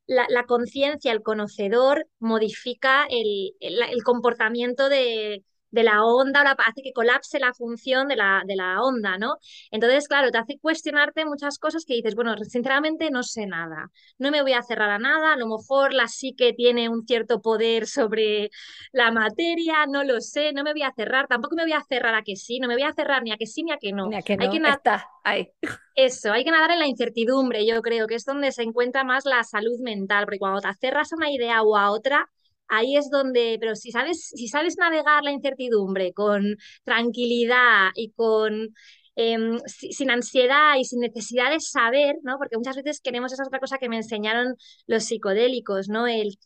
la, 0.07 0.25
la 0.27 0.45
conciencia, 0.45 1.11
el 1.11 1.21
conocedor, 1.21 2.07
modifica 2.17 3.05
el, 3.11 3.51
el 3.59 4.03
comportamiento 4.03 4.89
de, 4.89 5.43
de 5.71 5.83
la 5.83 6.03
onda 6.03 6.43
la, 6.43 6.51
hace 6.51 6.81
que 6.81 6.93
colapse 6.93 7.39
la 7.39 7.53
función 7.53 8.07
de 8.07 8.15
la, 8.15 8.43
de 8.45 8.55
la 8.55 8.81
onda, 8.81 9.17
¿no? 9.17 9.37
Entonces, 9.71 10.07
claro, 10.07 10.31
te 10.31 10.37
hace 10.37 10.59
cuestionarte 10.59 11.25
muchas 11.25 11.57
cosas 11.57 11.85
que 11.85 11.95
dices, 11.95 12.15
bueno, 12.15 12.35
sinceramente 12.37 13.09
no 13.09 13.23
sé 13.23 13.47
nada, 13.47 13.89
no 14.17 14.31
me 14.31 14.41
voy 14.41 14.53
a 14.53 14.61
cerrar 14.61 14.89
a 14.89 14.99
nada, 14.99 15.33
a 15.33 15.37
lo 15.37 15.47
mejor 15.47 15.93
la 15.93 16.07
psique 16.07 16.53
tiene 16.53 16.89
un 16.89 17.05
cierto 17.05 17.41
poder 17.41 17.87
sobre 17.87 18.51
la 18.91 19.11
materia, 19.11 19.85
no 19.87 20.03
lo 20.03 20.19
sé, 20.19 20.51
no 20.53 20.63
me 20.63 20.73
voy 20.73 20.83
a 20.83 20.91
cerrar, 20.91 21.27
tampoco 21.27 21.55
me 21.55 21.63
voy 21.63 21.73
a 21.73 21.81
cerrar 21.81 22.15
a 22.15 22.21
que 22.21 22.35
sí, 22.35 22.59
no 22.59 22.67
me 22.67 22.75
voy 22.75 22.83
a 22.83 22.93
cerrar 22.93 23.23
ni 23.23 23.31
a 23.31 23.37
que 23.37 23.47
sí 23.47 23.63
ni 23.63 23.71
a 23.71 23.77
que 23.77 23.93
no. 23.93 24.07
Ni 24.07 24.17
a 24.17 24.21
que 24.21 24.35
no, 24.37 24.43
hay 24.43 24.59
que 24.59 24.69
está 24.69 25.07
ahí. 25.23 25.49
Eso, 25.95 26.31
hay 26.31 26.43
que 26.43 26.51
nadar 26.51 26.71
en 26.71 26.79
la 26.79 26.87
incertidumbre, 26.87 27.65
yo 27.65 27.81
creo 27.81 28.07
que 28.07 28.15
es 28.15 28.25
donde 28.25 28.51
se 28.51 28.63
encuentra 28.63 29.03
más 29.03 29.25
la 29.25 29.43
salud 29.43 29.79
mental, 29.81 30.25
porque 30.25 30.39
cuando 30.39 30.61
te 30.61 30.73
cerras 30.75 31.11
a 31.13 31.15
una 31.15 31.31
idea 31.31 31.61
o 31.63 31.77
a 31.77 31.91
otra, 31.91 32.29
ahí 32.71 32.95
es 32.97 33.09
donde, 33.09 33.57
pero 33.59 33.75
si 33.75 33.91
sabes, 33.91 34.29
si 34.35 34.47
sabes 34.47 34.77
navegar 34.77 35.23
la 35.23 35.31
incertidumbre 35.31 36.13
con 36.13 36.55
tranquilidad 36.83 37.89
y 37.95 38.11
con 38.11 38.69
em, 39.15 39.59
sin 39.65 40.09
ansiedad 40.09 40.77
y 40.79 40.85
sin 40.85 41.01
necesidad 41.01 41.51
de 41.51 41.59
saber, 41.59 42.15
¿no? 42.23 42.37
Porque 42.37 42.57
muchas 42.57 42.77
veces 42.77 43.01
queremos 43.01 43.33
esa 43.33 43.43
otra 43.45 43.59
cosa 43.59 43.77
que 43.77 43.89
me 43.89 43.97
enseñaron 43.97 44.55
los 44.87 45.03
psicodélicos, 45.03 45.89
¿no? 45.89 46.07
El 46.07 46.37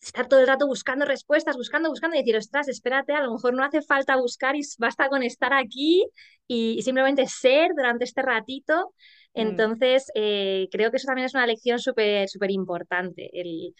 estar 0.00 0.28
todo 0.28 0.40
el 0.40 0.46
rato 0.46 0.66
buscando 0.66 1.04
respuestas, 1.04 1.56
buscando, 1.56 1.88
buscando 1.90 2.16
y 2.16 2.20
decir, 2.20 2.36
ostras, 2.36 2.68
espérate, 2.68 3.12
a 3.12 3.22
lo 3.22 3.32
mejor 3.32 3.54
no 3.54 3.64
hace 3.64 3.82
falta 3.82 4.16
buscar 4.16 4.56
y 4.56 4.62
basta 4.78 5.08
con 5.08 5.22
estar 5.22 5.52
aquí 5.52 6.06
y, 6.46 6.82
simplemente 6.82 7.26
ser 7.26 7.70
durante 7.76 8.04
este 8.04 8.22
ratito. 8.22 8.94
Mm. 9.34 9.40
Entonces, 9.40 10.10
eh, 10.14 10.68
creo 10.70 10.90
que 10.90 10.98
eso 10.98 11.06
también 11.06 11.26
es 11.26 11.34
una 11.34 11.46
lección 11.46 11.78
súper, 11.78 12.28
súper 12.28 12.50
importante, 12.50 13.30
el, 13.32 13.74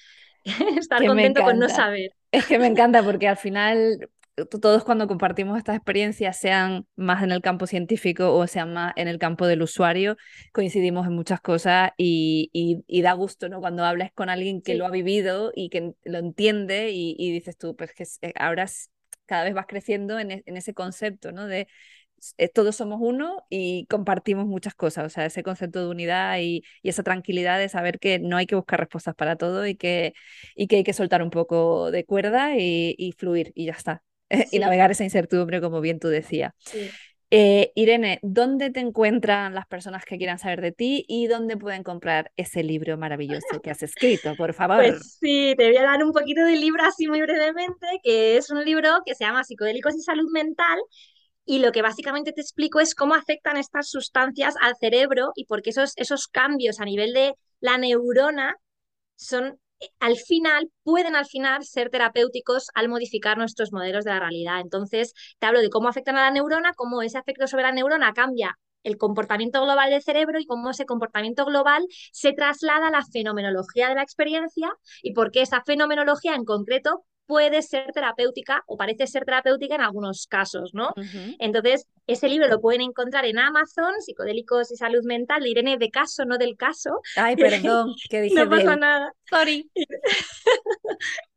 estar 0.78 1.04
contento 1.04 1.42
con 1.42 1.58
no 1.58 1.68
saber. 1.68 2.12
Es 2.34 2.46
que 2.46 2.58
me 2.58 2.66
encanta 2.66 3.00
porque 3.04 3.28
al 3.28 3.36
final 3.36 4.08
todos 4.34 4.84
cuando 4.84 5.06
compartimos 5.06 5.58
estas 5.58 5.76
experiencias, 5.76 6.38
sean 6.38 6.86
más 6.96 7.22
en 7.22 7.30
el 7.30 7.40
campo 7.40 7.66
científico 7.66 8.34
o 8.34 8.46
sean 8.46 8.72
más 8.72 8.92
en 8.96 9.06
el 9.06 9.18
campo 9.18 9.46
del 9.46 9.62
usuario, 9.62 10.16
coincidimos 10.52 11.06
en 11.06 11.14
muchas 11.14 11.40
cosas 11.40 11.92
y, 11.96 12.50
y, 12.52 13.02
da 13.02 13.12
gusto, 13.12 13.48
¿no? 13.48 13.60
Cuando 13.60 13.84
hablas 13.84 14.10
con 14.12 14.28
alguien 14.28 14.60
que 14.60 14.74
lo 14.74 14.86
ha 14.86 14.90
vivido 14.90 15.52
y 15.54 15.68
que 15.68 15.92
lo 16.04 16.18
entiende 16.18 16.90
y, 16.90 17.32
dices 17.32 17.56
tú, 17.56 17.76
pues 17.76 17.92
que 17.92 18.04
eh, 18.22 18.32
ahora 18.36 18.66
cada 19.26 19.44
vez 19.44 19.54
vas 19.54 19.66
creciendo 19.66 20.18
en, 20.18 20.32
e, 20.32 20.42
en 20.46 20.56
ese 20.56 20.74
concepto, 20.74 21.30
¿no? 21.30 21.46
De 21.46 21.68
todos 22.54 22.76
somos 22.76 22.98
uno 23.00 23.44
y 23.50 23.86
compartimos 23.86 24.46
muchas 24.46 24.74
cosas, 24.74 25.06
o 25.06 25.08
sea, 25.08 25.26
ese 25.26 25.42
concepto 25.42 25.80
de 25.80 25.88
unidad 25.88 26.38
y, 26.40 26.62
esa 26.82 27.02
tranquilidad 27.02 27.58
de 27.58 27.68
saber 27.68 27.98
que 27.98 28.18
no 28.18 28.36
hay 28.36 28.46
que 28.46 28.54
buscar 28.54 28.80
respuestas 28.80 29.14
para 29.14 29.36
todo 29.36 29.66
y 29.66 29.74
que, 29.76 30.14
y 30.54 30.66
que 30.66 30.76
hay 30.76 30.84
que 30.84 30.92
soltar 30.92 31.22
un 31.22 31.30
poco 31.30 31.90
de 31.90 32.04
cuerda 32.04 32.56
y, 32.56 33.14
fluir 33.18 33.52
y 33.54 33.66
ya 33.66 33.72
está. 33.72 34.02
y 34.52 34.58
navegar 34.58 34.90
esa 34.90 35.04
incertidumbre, 35.04 35.60
como 35.60 35.80
bien 35.80 35.98
tú 35.98 36.08
decías. 36.08 36.52
Eh, 37.36 37.72
Irene, 37.74 38.20
¿dónde 38.22 38.70
te 38.70 38.78
encuentran 38.78 39.54
las 39.54 39.66
personas 39.66 40.04
que 40.04 40.18
quieran 40.18 40.38
saber 40.38 40.60
de 40.60 40.70
ti 40.70 41.04
y 41.08 41.26
dónde 41.26 41.56
pueden 41.56 41.82
comprar 41.82 42.30
ese 42.36 42.62
libro 42.62 42.96
maravilloso 42.96 43.60
que 43.60 43.72
has 43.72 43.82
escrito, 43.82 44.36
por 44.36 44.54
favor? 44.54 44.76
Pues 44.76 45.16
sí, 45.20 45.54
te 45.56 45.66
voy 45.66 45.76
a 45.76 45.82
dar 45.82 46.04
un 46.04 46.12
poquito 46.12 46.44
del 46.44 46.60
libro 46.60 46.84
así 46.84 47.08
muy 47.08 47.20
brevemente, 47.20 47.86
que 48.04 48.36
es 48.36 48.50
un 48.50 48.64
libro 48.64 48.88
que 49.04 49.16
se 49.16 49.24
llama 49.24 49.42
Psicodélicos 49.42 49.96
y 49.96 50.02
Salud 50.02 50.30
Mental 50.32 50.78
y 51.44 51.58
lo 51.58 51.72
que 51.72 51.82
básicamente 51.82 52.32
te 52.32 52.40
explico 52.40 52.80
es 52.80 52.94
cómo 52.94 53.14
afectan 53.14 53.56
estas 53.56 53.88
sustancias 53.88 54.54
al 54.60 54.76
cerebro 54.76 55.32
y 55.34 55.44
por 55.46 55.62
qué 55.62 55.70
esos, 55.70 55.92
esos 55.96 56.28
cambios 56.28 56.80
a 56.80 56.84
nivel 56.84 57.12
de 57.12 57.34
la 57.60 57.78
neurona 57.78 58.56
son 59.16 59.58
eh, 59.80 59.88
al 60.00 60.16
final, 60.16 60.70
pueden 60.82 61.16
al 61.16 61.26
final 61.26 61.64
ser 61.64 61.90
terapéuticos 61.90 62.68
al 62.74 62.88
modificar 62.88 63.38
nuestros 63.38 63.72
modelos 63.72 64.04
de 64.04 64.12
la 64.12 64.20
realidad. 64.20 64.60
Entonces, 64.60 65.12
te 65.38 65.46
hablo 65.46 65.60
de 65.60 65.70
cómo 65.70 65.88
afectan 65.88 66.16
a 66.16 66.22
la 66.22 66.30
neurona, 66.30 66.72
cómo 66.74 67.02
ese 67.02 67.18
efecto 67.18 67.46
sobre 67.46 67.64
la 67.64 67.72
neurona 67.72 68.12
cambia 68.12 68.58
el 68.84 68.98
comportamiento 68.98 69.62
global 69.62 69.90
del 69.90 70.02
cerebro 70.02 70.38
y 70.38 70.46
cómo 70.46 70.70
ese 70.70 70.84
comportamiento 70.84 71.44
global 71.46 71.84
se 72.12 72.32
traslada 72.32 72.88
a 72.88 72.90
la 72.90 73.04
fenomenología 73.04 73.88
de 73.88 73.94
la 73.94 74.02
experiencia 74.02 74.70
y 75.02 75.14
por 75.14 75.30
qué 75.30 75.42
esa 75.42 75.62
fenomenología 75.62 76.34
en 76.34 76.44
concreto 76.44 77.04
puede 77.26 77.62
ser 77.62 77.90
terapéutica 77.92 78.62
o 78.66 78.76
parece 78.76 79.06
ser 79.06 79.24
terapéutica 79.24 79.74
en 79.74 79.80
algunos 79.80 80.26
casos, 80.26 80.72
¿no? 80.74 80.92
Entonces, 81.38 81.86
ese 82.06 82.28
libro 82.28 82.48
lo 82.48 82.60
pueden 82.60 82.82
encontrar 82.82 83.24
en 83.24 83.38
Amazon, 83.38 83.94
Psicodélicos 84.00 84.70
y 84.70 84.76
Salud 84.76 85.04
Mental, 85.04 85.42
de 85.42 85.50
Irene 85.50 85.78
de 85.78 85.90
Caso, 85.90 86.24
no 86.24 86.38
del 86.38 86.56
caso. 86.56 87.00
Ay, 87.16 87.36
perdón, 87.36 87.94
que 88.08 88.20
dije 88.22 88.34
No 88.34 88.48
pasa 88.48 88.76
nada. 88.76 89.12
Sorry. 89.28 89.70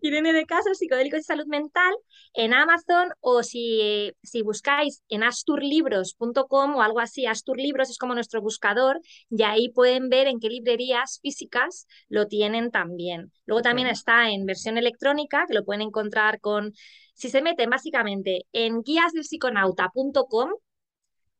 Irene 0.00 0.32
de 0.32 0.46
Casa, 0.46 0.74
Psicodélicos 0.74 1.20
y 1.20 1.22
Salud 1.24 1.46
Mental, 1.46 1.94
en 2.34 2.54
Amazon 2.54 3.08
o 3.20 3.42
si, 3.42 4.12
si 4.22 4.42
buscáis 4.42 5.02
en 5.08 5.22
asturlibros.com 5.22 6.76
o 6.76 6.82
algo 6.82 7.00
así, 7.00 7.26
Asturlibros 7.26 7.90
es 7.90 7.98
como 7.98 8.14
nuestro 8.14 8.40
buscador 8.40 9.00
y 9.30 9.42
ahí 9.42 9.70
pueden 9.70 10.08
ver 10.08 10.26
en 10.26 10.40
qué 10.40 10.48
librerías 10.48 11.18
físicas 11.20 11.86
lo 12.08 12.26
tienen 12.26 12.70
también. 12.70 13.32
Luego 13.46 13.62
también 13.62 13.88
está 13.88 14.30
en 14.30 14.46
versión 14.46 14.78
electrónica, 14.78 15.44
que 15.46 15.54
lo 15.54 15.64
pueden 15.64 15.82
encontrar 15.82 16.40
con, 16.40 16.72
si 17.14 17.28
se 17.28 17.42
meten 17.42 17.70
básicamente 17.70 18.46
en 18.52 18.82
guiasdelpsiconauta.com, 18.82 20.50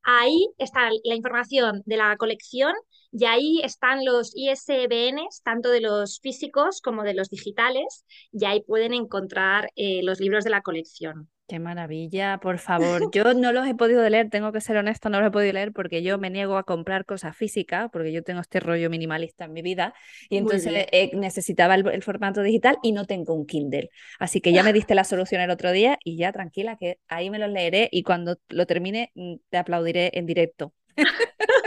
ahí 0.02 0.48
está 0.59 0.90
la 1.04 1.14
información 1.14 1.82
de 1.84 1.96
la 1.96 2.16
colección 2.16 2.72
y 3.12 3.24
ahí 3.24 3.61
están 3.62 4.04
los 4.04 4.32
ISBNs, 4.34 5.42
tanto 5.42 5.70
de 5.70 5.80
los 5.80 6.20
físicos 6.20 6.80
como 6.80 7.02
de 7.02 7.14
los 7.14 7.30
digitales, 7.30 8.04
y 8.32 8.44
ahí 8.44 8.62
pueden 8.62 8.92
encontrar 8.92 9.70
eh, 9.76 10.00
los 10.02 10.20
libros 10.20 10.44
de 10.44 10.50
la 10.50 10.62
colección. 10.62 11.28
Qué 11.48 11.59
maravilla, 11.59 12.38
por 12.42 12.59
favor. 12.59 13.11
Yo 13.11 13.32
no 13.32 13.52
los 13.52 13.66
he 13.66 13.74
podido 13.74 14.06
leer, 14.06 14.28
tengo 14.28 14.52
que 14.52 14.61
ser 14.61 14.76
honesta, 14.76 15.09
no 15.09 15.18
los 15.18 15.28
he 15.28 15.30
podido 15.30 15.54
leer 15.54 15.72
porque 15.72 16.02
yo 16.02 16.18
me 16.18 16.28
niego 16.28 16.59
a 16.59 16.64
comprar 16.64 17.06
cosas 17.06 17.34
físicas, 17.34 17.88
porque 17.90 18.12
yo 18.12 18.22
tengo 18.22 18.40
este 18.40 18.61
rollo 18.61 18.90
minimalista 18.90 19.46
en 19.46 19.54
mi 19.54 19.62
vida 19.62 19.94
y 20.28 20.36
entonces 20.36 20.86
eh, 20.92 21.11
necesitaba 21.14 21.74
el, 21.74 22.02
formato 22.02 22.42
digital 22.42 22.76
y 22.82 22.92
no 22.92 23.06
tengo 23.06 23.32
un 23.32 23.46
Kindle. 23.46 23.88
Así 24.18 24.42
que 24.42 24.52
ya 24.52 24.62
me 24.62 24.74
diste 24.74 24.94
la 24.94 25.04
solución 25.04 25.40
el 25.40 25.48
otro 25.48 25.72
día 25.72 25.98
y 26.04 26.18
ya 26.18 26.32
tranquila 26.32 26.76
que 26.76 26.98
ahí 27.09 27.30
me 27.30 27.38
los 27.38 27.48
leeré 27.48 27.88
y 27.90 28.02
cuando 28.02 28.36
lo 28.50 28.66
termine 28.66 29.11
mm, 29.14 29.36
te 29.48 29.56
aplaudiré 29.56 30.11
en 30.12 30.26
directo. 30.26 30.74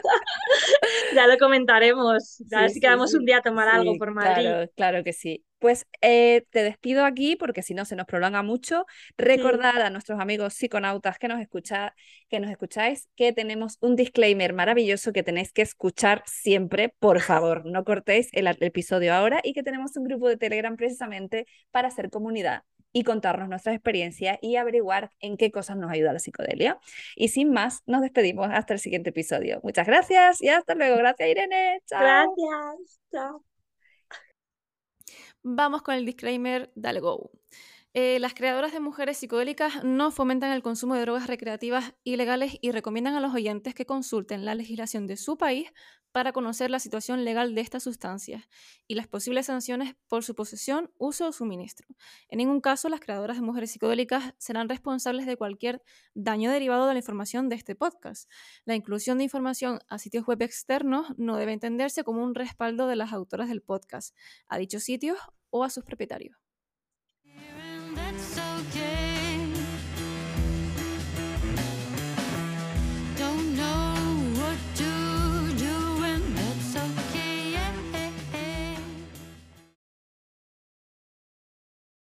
ya 1.16 1.28
lo 1.28 1.38
comentaremos. 1.38 2.44
A 2.54 2.62
ver 2.62 2.70
si 2.70 2.80
quedamos 2.80 3.14
un 3.14 3.26
día 3.26 3.38
a 3.38 3.42
tomar 3.42 3.68
algo 3.68 3.98
por 3.98 4.14
Madrid. 4.14 4.44
Claro, 4.44 4.72
claro 4.76 5.04
que 5.04 5.14
sí. 5.14 5.44
Pues 5.60 5.86
eh, 6.02 6.44
te 6.50 6.64
despido 6.64 7.06
aquí 7.06 7.36
porque 7.36 7.62
si 7.62 7.76
no 7.76 7.86
se 7.86 7.96
nos 7.96 8.08
prolonga 8.08 8.42
mucho. 8.42 8.86
Recordad 9.18 9.82
a 9.82 9.90
nuestros 9.92 10.20
amigos 10.20 10.56
psiconautas 10.56 11.20
que 11.20 11.28
nos, 11.28 11.40
escucha, 11.40 11.94
que 12.30 12.40
nos 12.40 12.50
escucháis 12.50 13.10
que 13.16 13.32
tenemos 13.32 13.78
un 13.80 13.96
disclaimer 13.96 14.54
maravilloso 14.54 15.14
que 15.14 15.22
tenéis 15.22 15.54
que 15.54 15.62
escuchar 15.62 16.24
siempre. 16.26 16.96
Por 16.98 17.20
favor, 17.22 17.66
no 17.66 17.84
cortéis 17.84 18.30
el 18.32 18.48
episodio 18.48 19.14
ahora 19.14 19.40
y 19.44 19.54
que 19.54 19.62
tenemos 19.62 19.96
un 19.98 20.06
grupo 20.06 20.28
de 20.28 20.38
Telegram 20.38 20.76
precisamente 20.76 21.46
para 21.70 21.90
hacer 21.90 22.10
comunidad 22.10 22.64
y 22.94 23.04
contarnos 23.04 23.50
nuestras 23.50 23.76
experiencias 23.76 24.38
y 24.42 24.56
averiguar 24.56 25.12
en 25.20 25.38
qué 25.38 25.52
cosas 25.52 25.78
nos 25.78 25.92
ayuda 25.92 26.14
la 26.14 26.20
psicodelia. 26.20 26.80
Y 27.16 27.30
sin 27.30 27.52
más, 27.52 27.82
nos 27.86 28.02
despedimos 28.02 28.50
hasta 28.52 28.74
el 28.74 28.80
siguiente 28.80 29.12
episodio. 29.12 29.60
Muchas 29.64 29.88
gracias 29.88 30.42
y 30.42 30.50
hasta 30.50 30.76
luego. 30.76 30.98
Gracias, 30.98 31.30
Irene. 31.30 31.82
Chao. 31.86 32.02
Gracias. 32.02 33.00
Chao. 33.12 33.46
Vamos 35.44 35.82
con 35.82 35.96
el 35.96 36.06
disclaimer, 36.06 36.72
dale 36.76 37.00
go. 37.00 37.32
Eh, 37.94 38.20
las 38.20 38.34
creadoras 38.34 38.72
de 38.72 38.80
mujeres 38.80 39.18
psicodélicas 39.18 39.84
no 39.84 40.12
fomentan 40.12 40.54
el 40.54 40.62
consumo 40.62 40.96
de 40.96 41.02
drogas 41.02 41.28
recreativas 41.28 41.94
ilegales 42.06 42.58
y 42.62 42.72
recomiendan 42.72 43.16
a 43.16 43.20
los 43.20 43.34
oyentes 43.34 43.76
que 43.76 43.86
consulten 43.86 44.46
la 44.46 44.56
legislación 44.56 45.08
de 45.08 45.18
su 45.18 45.38
país 45.38 45.74
para 46.14 46.32
conocer 46.32 46.70
la 46.72 46.80
situación 46.80 47.26
legal 47.26 47.54
de 47.54 47.60
estas 47.60 47.84
sustancias 47.84 48.48
y 48.88 48.96
las 48.96 49.08
posibles 49.08 49.48
sanciones 49.48 49.96
por 50.08 50.24
su 50.24 50.36
posesión, 50.36 50.90
uso 50.98 51.28
o 51.28 51.32
suministro. 51.34 51.86
En 52.30 52.38
ningún 52.38 52.62
caso, 52.62 52.88
las 52.88 53.02
creadoras 53.02 53.38
de 53.38 53.44
mujeres 53.44 53.72
psicodélicas 53.72 54.36
serán 54.38 54.70
responsables 54.70 55.26
de 55.26 55.36
cualquier 55.36 55.82
daño 56.14 56.50
derivado 56.50 56.88
de 56.88 56.94
la 56.94 57.00
información 57.00 57.50
de 57.50 57.56
este 57.56 57.76
podcast. 57.76 58.30
La 58.64 58.76
inclusión 58.76 59.18
de 59.18 59.26
información 59.26 59.80
a 59.90 60.00
sitios 60.00 60.26
web 60.26 60.42
externos 60.42 61.08
no 61.18 61.36
debe 61.36 61.52
entenderse 61.52 62.06
como 62.06 62.24
un 62.24 62.36
respaldo 62.36 62.88
de 62.88 62.96
las 62.96 63.12
autoras 63.12 63.50
del 63.50 63.62
podcast, 63.62 64.16
a 64.48 64.58
dichos 64.58 64.84
sitios 64.84 65.18
o 65.50 65.66
a 65.66 65.70
sus 65.70 65.84
propietarios. 65.84 66.51